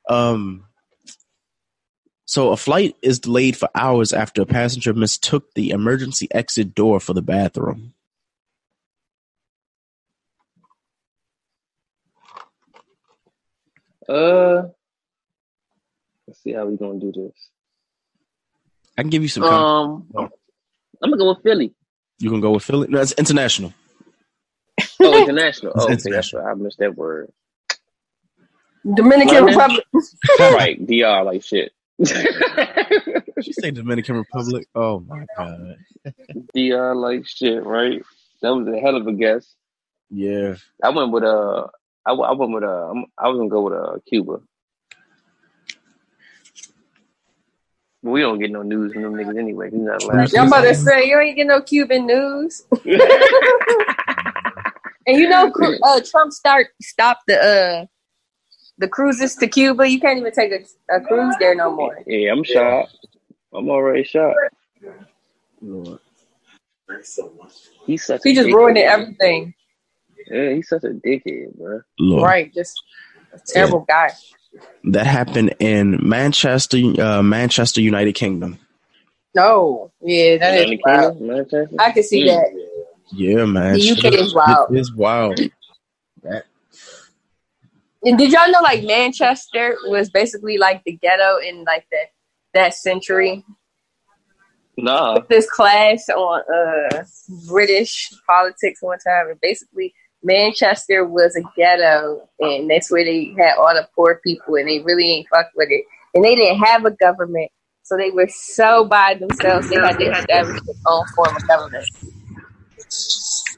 Um, 0.07 0.65
So 2.25 2.51
a 2.51 2.57
flight 2.57 2.95
is 3.01 3.19
delayed 3.19 3.57
for 3.57 3.69
hours 3.73 4.13
after 4.13 4.43
a 4.43 4.45
passenger 4.45 4.93
mistook 4.93 5.53
the 5.55 5.71
emergency 5.71 6.27
exit 6.31 6.75
door 6.75 6.99
for 6.99 7.13
the 7.13 7.23
bathroom. 7.23 7.95
Uh, 14.07 14.63
let's 16.27 16.41
see 16.43 16.53
how 16.53 16.65
we 16.65 16.77
gonna 16.77 16.99
do 16.99 17.11
this. 17.11 17.33
I 18.97 19.01
can 19.01 19.09
give 19.09 19.23
you 19.23 19.29
some. 19.29 19.43
Um, 19.43 20.07
I'm 20.15 20.29
gonna 21.01 21.17
go 21.17 21.29
with 21.29 21.43
Philly. 21.43 21.73
You 22.19 22.29
can 22.29 22.41
go 22.41 22.51
with 22.51 22.63
Philly. 22.63 22.87
No, 22.89 23.01
it's 23.01 23.13
international. 23.13 23.73
Oh, 24.99 25.21
international. 25.21 25.73
Oh, 25.75 25.89
international. 25.89 26.43
right. 26.43 26.51
I 26.51 26.53
missed 26.55 26.79
that 26.79 26.95
word. 26.95 27.31
Dominican 28.91 29.45
Republic. 29.45 29.85
right, 30.39 30.85
DR 30.87 31.23
like 31.23 31.43
shit. 31.43 31.71
She 32.05 33.53
say 33.53 33.71
Dominican 33.71 34.15
Republic. 34.15 34.67
Oh 34.75 34.99
my 35.01 35.25
god. 35.37 35.77
DR 36.53 36.95
like 36.95 37.27
shit, 37.27 37.63
right? 37.65 38.01
That 38.41 38.49
was 38.55 38.67
a 38.67 38.79
hell 38.79 38.95
of 38.95 39.07
a 39.07 39.13
guess. 39.13 39.53
Yeah. 40.09 40.55
I 40.83 40.89
went 40.89 41.11
with 41.11 41.23
uh, 41.23 41.67
I, 42.05 42.11
w- 42.11 42.27
I 42.27 42.31
went 42.33 42.51
with 42.53 42.63
uh, 42.63 42.87
I'm- 42.87 43.05
I 43.17 43.29
was 43.29 43.37
gonna 43.37 43.49
go 43.49 43.61
with 43.61 43.73
uh, 43.73 43.97
Cuba. 44.07 44.39
But 48.03 48.11
we 48.11 48.19
don't 48.21 48.39
get 48.39 48.51
no 48.51 48.63
news 48.63 48.91
from 48.93 49.03
them 49.03 49.13
niggas 49.13 49.37
anyway. 49.39 49.69
He's 49.71 49.79
not 49.79 50.03
allowed. 50.03 50.31
Y'all 50.33 50.47
about 50.47 50.63
to 50.63 50.75
say 50.75 51.07
you 51.07 51.17
ain't 51.19 51.37
get 51.37 51.47
no 51.47 51.61
Cuban 51.61 52.05
news. 52.05 52.63
And 55.05 55.17
you 55.17 55.27
know, 55.27 55.51
uh, 55.83 56.01
Trump 56.09 56.31
start 56.31 56.67
stopped 56.81 57.23
the 57.27 57.37
uh 57.37 57.85
the 58.77 58.87
cruises 58.87 59.35
to 59.35 59.47
Cuba. 59.47 59.87
You 59.87 59.99
can't 59.99 60.17
even 60.17 60.31
take 60.31 60.51
a, 60.53 60.95
a 60.95 61.01
cruise 61.01 61.35
there 61.39 61.55
no 61.55 61.75
more. 61.75 61.99
Yeah, 62.07 62.31
I'm 62.31 62.43
shocked. 62.43 62.95
I'm 63.53 63.69
already 63.69 64.03
shocked. 64.05 64.37
Lord. 65.61 65.99
He's 67.85 68.05
such. 68.05 68.21
He 68.23 68.31
a 68.31 68.35
just 68.35 68.47
dickhead. 68.47 68.53
ruined 68.53 68.77
everything. 68.77 69.53
Yeah, 70.27 70.51
he's 70.53 70.69
such 70.69 70.83
a 70.83 70.89
dickhead, 70.89 71.55
bro. 71.57 71.81
Lord. 71.99 72.23
Right, 72.23 72.53
just 72.53 72.81
a 73.33 73.39
terrible 73.45 73.81
guy. 73.87 74.11
That 74.85 75.07
happened 75.07 75.55
in 75.59 75.99
Manchester, 76.07 76.77
uh, 77.01 77.23
Manchester, 77.23 77.81
United 77.81 78.13
Kingdom. 78.13 78.59
No, 79.35 79.91
yeah, 80.01 80.37
that 80.37 80.53
is 80.55 80.61
United 80.69 80.81
wild. 80.85 81.17
Kingdom, 81.17 81.35
Manchester? 81.37 81.75
I 81.79 81.91
can 81.91 82.03
see 82.03 82.23
Mm. 82.23 82.25
that. 82.27 82.69
Yeah, 83.11 83.45
man. 83.45 83.73
The 83.73 83.81
UK 83.91 84.13
is 84.13 84.33
wild. 84.33 84.71
It 84.71 84.79
is 84.79 84.93
wild. 84.93 85.39
That 86.23 86.45
And 88.03 88.17
did 88.17 88.31
y'all 88.31 88.51
know 88.51 88.61
like 88.61 88.83
Manchester 88.83 89.77
was 89.87 90.09
basically 90.09 90.57
like 90.57 90.83
the 90.83 90.93
ghetto 90.93 91.37
in 91.37 91.63
like 91.63 91.87
that 91.91 92.07
that 92.53 92.73
century? 92.73 93.43
Nah, 94.75 95.19
This 95.29 95.49
class 95.49 96.09
on 96.09 96.41
uh 96.41 97.03
British 97.47 98.11
politics 98.27 98.81
one 98.81 98.97
time, 98.99 99.29
and 99.29 99.39
basically 99.41 99.93
Manchester 100.23 101.05
was 101.05 101.35
a 101.35 101.41
ghetto, 101.55 102.27
and 102.39 102.69
that's 102.69 102.89
where 102.89 103.03
they 103.03 103.33
had 103.37 103.57
all 103.57 103.73
the 103.73 103.87
poor 103.95 104.21
people, 104.23 104.55
and 104.55 104.67
they 104.67 104.79
really 104.79 105.11
ain't 105.11 105.27
fuck 105.29 105.47
with 105.55 105.69
it, 105.69 105.83
and 106.13 106.23
they 106.23 106.35
didn't 106.35 106.59
have 106.59 106.85
a 106.85 106.91
government, 106.91 107.51
so 107.83 107.97
they 107.97 108.09
were 108.09 108.27
so 108.29 108.85
by 108.85 109.15
themselves. 109.15 109.69
They 109.69 109.79
had 109.81 109.97
to 109.97 110.05
establish 110.05 110.61
their 110.65 110.75
own 110.87 111.05
form 111.15 111.35
of 111.35 111.47
government. 111.47 111.85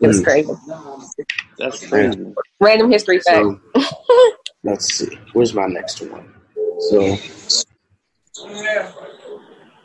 It 0.02 0.08
was 0.08 0.22
Mm. 0.22 0.24
crazy. 0.24 0.52
that's 1.58 1.88
crazy. 1.88 2.36
Random 2.60 2.92
history 2.92 3.20
fact. 3.20 3.38
So 3.38 3.60
let's 4.64 4.94
see. 4.94 5.20
Where's 5.34 5.54
my 5.54 5.68
next 5.68 6.02
one? 6.02 6.34
So 6.90 7.18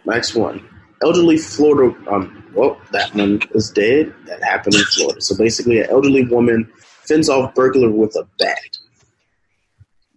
next 0.07 0.35
one. 0.35 0.69
Elderly 1.03 1.39
Florida 1.39 1.95
um 2.11 2.37
well, 2.55 2.81
that 2.93 3.15
one 3.15 3.41
is 3.55 3.71
dead. 3.71 4.13
That 4.27 4.43
happened 4.43 4.75
in 4.75 4.83
Florida. 4.83 5.21
So 5.21 5.37
basically 5.37 5.81
an 5.81 5.89
elderly 5.91 6.25
woman 6.27 6.71
fends 7.05 7.29
off 7.29 7.55
burglar 7.55 7.91
with 7.91 8.17
a 8.17 8.27
bat. 8.39 8.59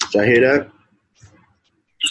Did 0.02 0.14
y'all 0.14 0.24
hear 0.24 0.42
that? 0.42 0.70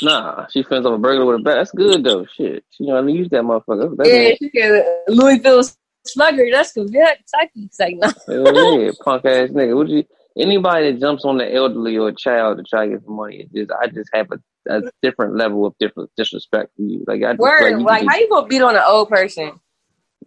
Nah, 0.01 0.47
she 0.51 0.63
fends 0.63 0.87
off 0.87 0.95
a 0.95 0.99
burglar 0.99 1.27
with 1.27 1.41
a 1.41 1.43
bat. 1.43 1.57
That's 1.57 1.73
good 1.73 2.05
though. 2.05 2.25
Shit, 2.27 2.65
she 2.71 2.87
know 2.87 2.97
how 2.97 3.03
to 3.03 3.13
use 3.13 3.29
that 3.31 3.43
motherfucker. 3.43 3.97
That's 3.97 4.09
Yeah, 4.09 4.25
better 4.25 4.37
she 4.39 4.51
said, 4.55 4.85
Louisville 5.09 5.63
slugger. 6.07 6.47
That's 6.51 6.73
Kentucky. 6.73 7.51
It's 7.57 7.79
like 7.81 7.97
no. 7.97 8.11
than- 8.27 8.55
Hell 8.55 8.81
yeah, 8.81 8.91
punk 9.05 9.25
ass 9.27 9.51
nigga. 9.51 9.77
What 9.77 9.89
you? 9.89 10.05
Anybody 10.37 10.93
that 10.93 11.01
jumps 11.01 11.25
on 11.25 11.37
the 11.39 11.53
elderly 11.55 11.97
or 11.99 12.09
a 12.09 12.15
child 12.15 12.59
to 12.59 12.65
try 12.65 12.87
to 12.87 12.93
get 12.93 13.05
some 13.05 13.17
money, 13.17 13.49
it 13.53 13.53
just 13.55 13.71
I 13.71 13.87
just 13.89 14.09
have 14.15 14.29
a, 14.33 14.39
a 14.79 14.83
different 15.03 15.37
level 15.37 15.67
of 15.67 15.75
different 15.79 16.11
disrespect 16.17 16.71
for 16.77 16.83
you. 16.83 17.05
Like 17.07 17.23
I 17.23 17.33
just 17.33 17.41
Word, 17.41 17.61
like, 17.61 17.73
you 17.81 17.85
like 17.85 18.03
just- 18.05 18.15
how 18.15 18.21
you 18.21 18.29
gonna 18.31 18.47
beat 18.47 18.63
on 18.63 18.77
an 18.77 18.83
old 18.87 19.09
person? 19.11 19.61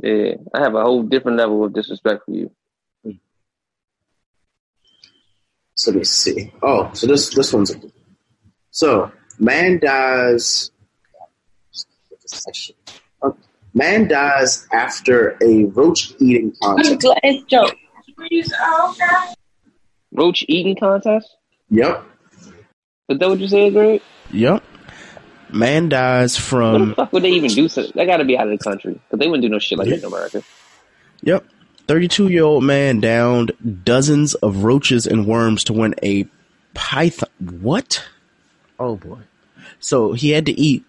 yeah, 0.01 0.33
I 0.53 0.59
have 0.59 0.75
a 0.75 0.83
whole 0.83 1.03
different 1.03 1.37
level 1.37 1.63
of 1.63 1.73
disrespect 1.73 2.25
for 2.25 2.31
you. 2.31 2.51
So 5.77 5.91
let 5.91 5.97
me 5.97 6.03
see. 6.05 6.51
Oh, 6.61 6.89
so 6.93 7.07
this 7.07 7.33
this 7.33 7.51
one's 7.51 7.73
a 7.73 7.81
so 8.71 9.11
man 9.39 9.79
dies. 9.79 10.71
Man 13.73 14.07
dies 14.07 14.67
after 14.71 15.37
a 15.43 15.65
roach 15.65 16.13
eating 16.19 16.53
contest. 16.61 17.01
Glass 17.01 17.41
joke. 17.47 17.75
Roach 20.15 20.43
eating 20.47 20.75
contest? 20.75 21.35
Yep. 21.69 22.03
Is 23.09 23.19
that 23.19 23.29
what 23.29 23.39
you 23.39 23.47
said, 23.47 23.73
Greg? 23.73 24.01
Yep. 24.31 24.63
Man 25.51 25.89
dies 25.89 26.37
from. 26.37 26.73
What 26.73 26.87
the 26.89 26.95
fuck 26.95 27.13
would 27.13 27.23
they 27.23 27.31
even 27.31 27.51
do? 27.51 27.67
So 27.67 27.83
they 27.93 28.05
got 28.05 28.17
to 28.17 28.25
be 28.25 28.37
out 28.37 28.47
of 28.47 28.57
the 28.57 28.63
country 28.63 28.93
because 28.93 29.19
they 29.19 29.27
wouldn't 29.27 29.43
do 29.43 29.49
no 29.49 29.59
shit 29.59 29.77
like 29.77 29.89
that 29.89 29.99
in 29.99 30.05
America. 30.05 30.43
Yep. 31.21 31.45
32 31.87 32.29
year 32.29 32.43
old 32.43 32.63
man 32.63 32.99
downed 32.99 33.51
dozens 33.83 34.33
of 34.35 34.63
roaches 34.63 35.05
and 35.05 35.27
worms 35.27 35.63
to 35.65 35.73
win 35.73 35.93
a 36.01 36.25
python. 36.73 37.29
What? 37.39 38.03
Oh 38.79 38.95
boy. 38.95 39.19
So 39.79 40.13
he 40.13 40.31
had 40.31 40.47
to 40.47 40.51
eat 40.59 40.83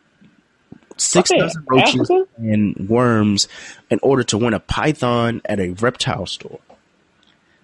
six 0.97 1.31
Okay, 1.31 1.39
dozen 1.41 1.65
roaches 1.69 2.11
Africa? 2.11 2.27
and 2.39 2.89
worms 2.89 3.47
in 3.91 3.99
order 4.03 4.23
to 4.25 4.39
win 4.39 4.55
a 4.55 4.61
python 4.61 5.43
at 5.45 5.61
a 5.61 5.71
reptile 5.73 6.25
store. 6.27 6.61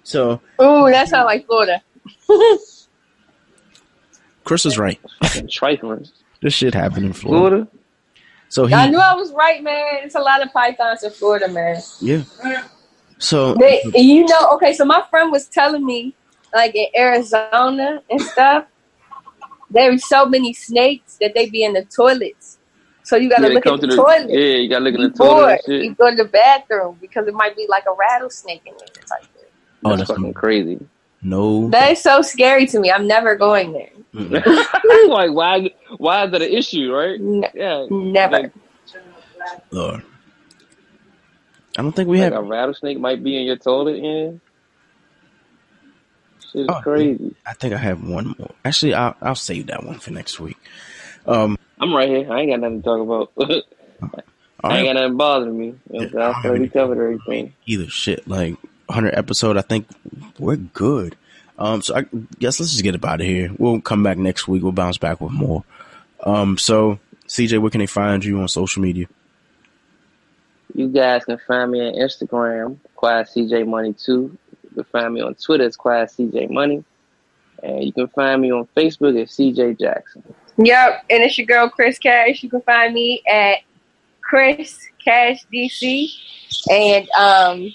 So 0.05 0.41
Oh, 0.59 0.91
that 0.91 1.09
sounds 1.09 1.27
like 1.27 1.47
Florida. 1.47 1.83
Chris 4.45 4.67
is 4.67 4.79
right. 4.79 5.01
Trifling. 5.49 6.07
This 6.41 6.55
shit 6.55 6.75
happened 6.75 7.07
in 7.07 7.13
Florida. 7.13 7.67
Florida? 7.67 7.69
So 8.49 8.67
he, 8.67 8.75
I 8.75 8.91
knew 8.91 8.99
I 8.99 9.15
was 9.15 9.33
right, 9.33 9.63
man. 9.63 10.01
It's 10.03 10.15
a 10.15 10.21
lot 10.21 10.43
of 10.43 10.53
pythons 10.53 11.03
in 11.05 11.11
Florida, 11.11 11.49
man. 11.49 11.81
yeah. 12.01 12.23
So 13.19 13.55
They, 13.55 13.83
you 13.95 14.27
know, 14.27 14.51
okay. 14.55 14.73
So 14.75 14.85
my 14.85 15.03
friend 15.11 15.31
was 15.33 15.49
telling 15.49 15.87
me, 15.87 16.15
like 16.55 16.75
in 16.75 16.87
Arizona 16.97 18.03
and 18.11 18.21
stuff, 18.21 18.67
there's 19.71 20.07
so 20.07 20.27
many 20.27 20.53
snakes 20.53 21.17
that 21.21 21.33
they 21.35 21.49
be 21.49 21.63
in 21.65 21.73
the 21.73 21.85
toilets. 21.85 22.59
So 23.05 23.17
you 23.17 23.31
gotta 23.31 23.49
Yeah, 23.49 23.55
look 23.55 23.65
come 23.65 23.75
at 23.77 23.81
to 23.81 23.87
the, 23.87 23.97
the- 23.97 24.03
toilet. 24.03 24.31
yeah, 24.31 24.57
you 24.57 24.69
gotta 24.69 24.85
look 24.85 24.95
in 24.95 25.03
the 25.03 25.11
toilet 25.11 25.61
and 25.67 25.85
You 25.85 25.95
go 25.95 26.11
to 26.11 26.17
the 26.17 26.25
bathroom 26.29 26.99
because 27.01 27.27
it 27.27 27.35
might 27.35 27.57
be 27.57 27.67
like 27.69 27.85
a 27.87 27.95
rattlesnake 27.99 28.63
in 28.67 28.75
there. 28.79 28.89
Type 29.07 29.23
thing. 29.35 29.42
Oh, 29.85 29.91
That's 29.91 30.01
that's 30.01 30.11
fucking 30.11 30.35
crazy. 30.35 30.79
no. 31.23 31.69
That 31.71 31.93
is 31.93 32.03
so 32.03 32.23
scary 32.23 32.67
to 32.67 32.81
me. 32.81 32.91
I'm 32.91 33.07
never 33.07 33.37
going 33.37 33.73
there. 33.73 33.91
like, 35.09 35.31
why? 35.33 35.71
Why 35.99 36.25
is 36.25 36.33
that 36.33 36.43
an 36.43 36.51
issue, 36.51 36.93
right? 36.93 37.19
N- 37.21 37.45
Yeah, 37.55 37.87
never. 37.91 38.33
Like, 38.43 38.53
Lord. 39.71 40.03
I 41.79 41.83
don't 41.83 41.93
think 41.93 42.09
we 42.09 42.19
like 42.19 42.33
have. 42.33 42.35
a 42.35 42.43
rattlesnake 42.43 42.99
might 43.01 43.23
be 43.25 43.37
in 43.39 43.45
your 43.45 43.57
toilet. 43.57 43.97
Yeah, 44.03 44.31
shit 46.53 46.67
is 46.67 46.69
Oh, 46.69 46.81
crazy. 46.83 47.35
I 47.47 47.55
think 47.55 47.73
I 47.75 47.79
have 47.79 48.07
one 48.07 48.35
more. 48.39 48.51
Actually, 48.65 48.95
I'll 48.95 49.17
I'll 49.23 49.35
save 49.35 49.69
that 49.69 49.85
one 49.85 49.99
for 49.99 50.11
next 50.11 50.39
week. 50.39 50.59
Um, 51.27 51.57
I'm 51.81 51.95
right 51.95 52.09
here. 52.09 52.31
I 52.33 52.41
ain't 52.41 52.51
got 52.51 52.61
nothing 52.61 52.83
to 52.83 52.85
talk 52.85 53.01
about. 53.01 53.33
I 54.65 54.79
ain't 54.79 54.87
right. 54.87 54.95
got 54.95 55.01
nothing 55.01 55.17
bothering 55.17 55.59
me. 55.59 55.75
You 55.91 56.01
know, 56.01 56.09
Yeah, 56.13 56.21
I 56.29 56.31
I 56.45 56.49
already 56.49 56.69
covered 56.69 56.99
everything. 57.03 57.55
either 57.67 57.89
shit 57.89 58.29
like 58.29 58.57
100 58.93 59.15
episode. 59.15 59.57
I 59.57 59.63
think 59.63 59.87
we're 60.39 60.57
good. 60.57 61.17
Um, 61.59 61.83
so 61.83 61.97
I 61.97 62.03
guess 62.39 62.61
let's 62.61 62.73
just 62.73 62.83
get 62.83 62.95
up 62.95 63.05
out 63.05 63.21
of 63.21 63.27
here. 63.27 63.51
We'll 63.59 63.81
come 63.81 64.03
back 64.03 64.19
next 64.19 64.49
week. 64.49 64.63
We'll 64.63 64.73
bounce 64.73 64.99
back 64.99 65.21
with 65.21 65.33
more. 65.33 65.65
Um, 66.23 66.59
so 66.59 66.99
CJ, 67.27 67.61
where 67.61 67.71
can 67.71 67.81
they 67.81 67.87
find 67.87 68.25
you 68.25 68.41
on 68.41 68.49
social 68.49 68.83
media? 68.83 69.07
You 70.75 70.89
guys 70.89 71.25
can 71.25 71.39
find 71.47 71.71
me 71.71 71.81
on 71.81 71.95
Instagram, 71.95 72.79
Quiet 72.97 73.29
CJ 73.35 73.67
Money 73.67 73.93
2. 73.93 74.13
You 74.13 74.71
can 74.75 74.85
find 74.85 75.15
me 75.15 75.21
on 75.21 75.35
Twitter 75.35 75.65
as 75.65 75.77
Quiet 75.77 76.11
CJ 76.11 76.51
Money. 76.51 76.85
And 77.63 77.85
you 77.85 77.93
can 77.93 78.09
find 78.09 78.41
me 78.41 78.51
on 78.51 78.67
Facebook 78.77 79.21
as 79.21 79.31
CJ 79.31 79.79
Jackson. 79.79 80.23
Yep, 80.57 81.05
and 81.11 81.23
it's 81.23 81.39
your 81.39 81.47
girl 81.47 81.69
Chris 81.69 81.99
Cash. 81.99 82.43
You 82.43 82.51
can 82.51 82.63
find 82.63 82.93
me 82.93 83.23
at 83.31 83.59
Chris 84.21 84.79
Cash 85.05 85.47
DC, 85.53 86.11
and 86.71 87.09
um, 87.11 87.75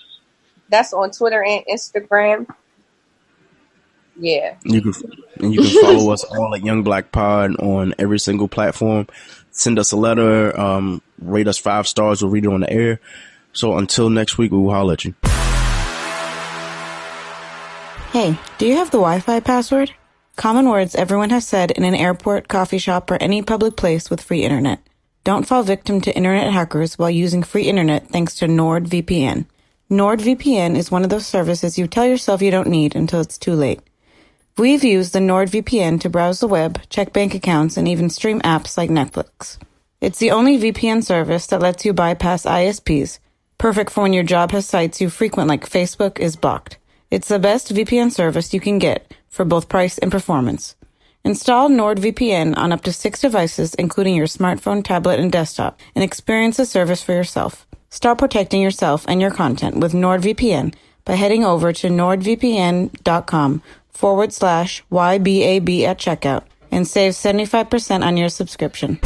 that's 0.69 0.93
on 0.93 1.11
Twitter 1.11 1.43
and 1.43 1.63
Instagram. 1.71 2.47
Yeah, 4.19 4.55
You 4.63 4.81
can 4.81 4.93
and 5.39 5.53
you 5.53 5.61
can 5.61 5.81
follow 5.83 6.11
us 6.11 6.23
all 6.23 6.55
at 6.55 6.63
Young 6.63 6.81
Black 6.81 7.11
Pod 7.11 7.55
on 7.57 7.93
every 7.99 8.19
single 8.19 8.47
platform: 8.47 9.07
send 9.51 9.77
us 9.77 9.91
a 9.91 9.97
letter, 9.97 10.59
um, 10.59 11.03
rate 11.21 11.47
us 11.47 11.59
five 11.59 11.87
stars. 11.87 12.23
We'll 12.23 12.31
read 12.31 12.45
it 12.45 12.51
on 12.51 12.61
the 12.61 12.71
air. 12.71 12.99
So 13.53 13.77
until 13.77 14.09
next 14.09 14.37
week, 14.37 14.51
we 14.51 14.57
will 14.57 14.71
holler 14.71 14.93
at 14.93 15.05
you. 15.05 15.13
Hey, 18.11 18.39
do 18.57 18.65
you 18.65 18.75
have 18.75 18.89
the 18.89 18.97
Wi-Fi 18.97 19.39
password? 19.41 19.91
Common 20.35 20.69
words 20.69 20.95
everyone 20.95 21.29
has 21.29 21.45
said 21.47 21.71
in 21.71 21.83
an 21.83 21.93
airport, 21.93 22.47
coffee 22.47 22.77
shop, 22.77 23.11
or 23.11 23.17
any 23.21 23.41
public 23.41 23.75
place 23.75 24.09
with 24.09 24.21
free 24.21 24.43
internet. 24.43 24.79
Don't 25.23 25.45
fall 25.47 25.61
victim 25.61 25.99
to 26.01 26.15
internet 26.15 26.53
hackers 26.53 26.97
while 26.97 27.09
using 27.09 27.43
free 27.43 27.63
internet 27.63 28.07
thanks 28.09 28.35
to 28.35 28.47
NordVPN. 28.47 29.45
NordVPN 29.89 30.75
is 30.75 30.91
one 30.91 31.05
of 31.05 31.09
those 31.09 31.25
services 31.25 31.77
you 31.77 31.87
tell 31.87 32.05
yourself 32.05 32.41
you 32.41 32.51
don't 32.51 32.67
need 32.67 32.93
until 32.93 33.21
it's 33.21 33.37
too 33.37 33.53
late. 33.53 33.79
We've 34.57 34.83
used 34.83 35.13
the 35.13 35.19
NordVPN 35.19 36.01
to 36.01 36.09
browse 36.09 36.41
the 36.41 36.47
web, 36.47 36.81
check 36.89 37.13
bank 37.13 37.33
accounts, 37.33 37.77
and 37.77 37.87
even 37.87 38.09
stream 38.09 38.41
apps 38.41 38.77
like 38.77 38.89
Netflix. 38.89 39.57
It's 40.01 40.19
the 40.19 40.31
only 40.31 40.59
VPN 40.59 41.05
service 41.05 41.47
that 41.47 41.61
lets 41.61 41.85
you 41.85 41.93
bypass 41.93 42.43
ISPs, 42.43 43.19
perfect 43.57 43.89
for 43.89 44.01
when 44.01 44.11
your 44.11 44.25
job 44.25 44.51
has 44.51 44.67
sites 44.67 44.99
you 44.99 45.09
frequent 45.09 45.47
like 45.47 45.69
Facebook 45.69 46.19
is 46.19 46.35
blocked. 46.35 46.77
It's 47.09 47.29
the 47.29 47.39
best 47.39 47.73
VPN 47.73 48.11
service 48.11 48.53
you 48.53 48.59
can 48.59 48.79
get 48.79 49.13
for 49.29 49.45
both 49.45 49.69
price 49.69 49.97
and 49.99 50.11
performance. 50.11 50.75
Install 51.23 51.69
NordVPN 51.69 52.57
on 52.57 52.73
up 52.73 52.81
to 52.81 52.91
six 52.91 53.21
devices, 53.21 53.73
including 53.75 54.15
your 54.15 54.27
smartphone, 54.27 54.83
tablet, 54.83 55.17
and 55.17 55.31
desktop, 55.31 55.79
and 55.95 56.03
experience 56.03 56.57
the 56.57 56.65
service 56.65 57.01
for 57.01 57.13
yourself. 57.13 57.66
Start 57.89 58.17
protecting 58.17 58.61
yourself 58.61 59.05
and 59.07 59.21
your 59.21 59.31
content 59.31 59.77
with 59.77 59.93
NordVPN 59.93 60.73
by 61.05 61.13
heading 61.13 61.45
over 61.45 61.71
to 61.73 61.87
nordvpn.com 61.87 63.61
forward 63.89 64.33
slash 64.33 64.83
YBAB 64.91 65.83
at 65.83 65.97
checkout 65.97 66.43
and 66.69 66.87
save 66.87 67.13
75% 67.13 68.05
on 68.05 68.17
your 68.17 68.29
subscription. 68.29 68.99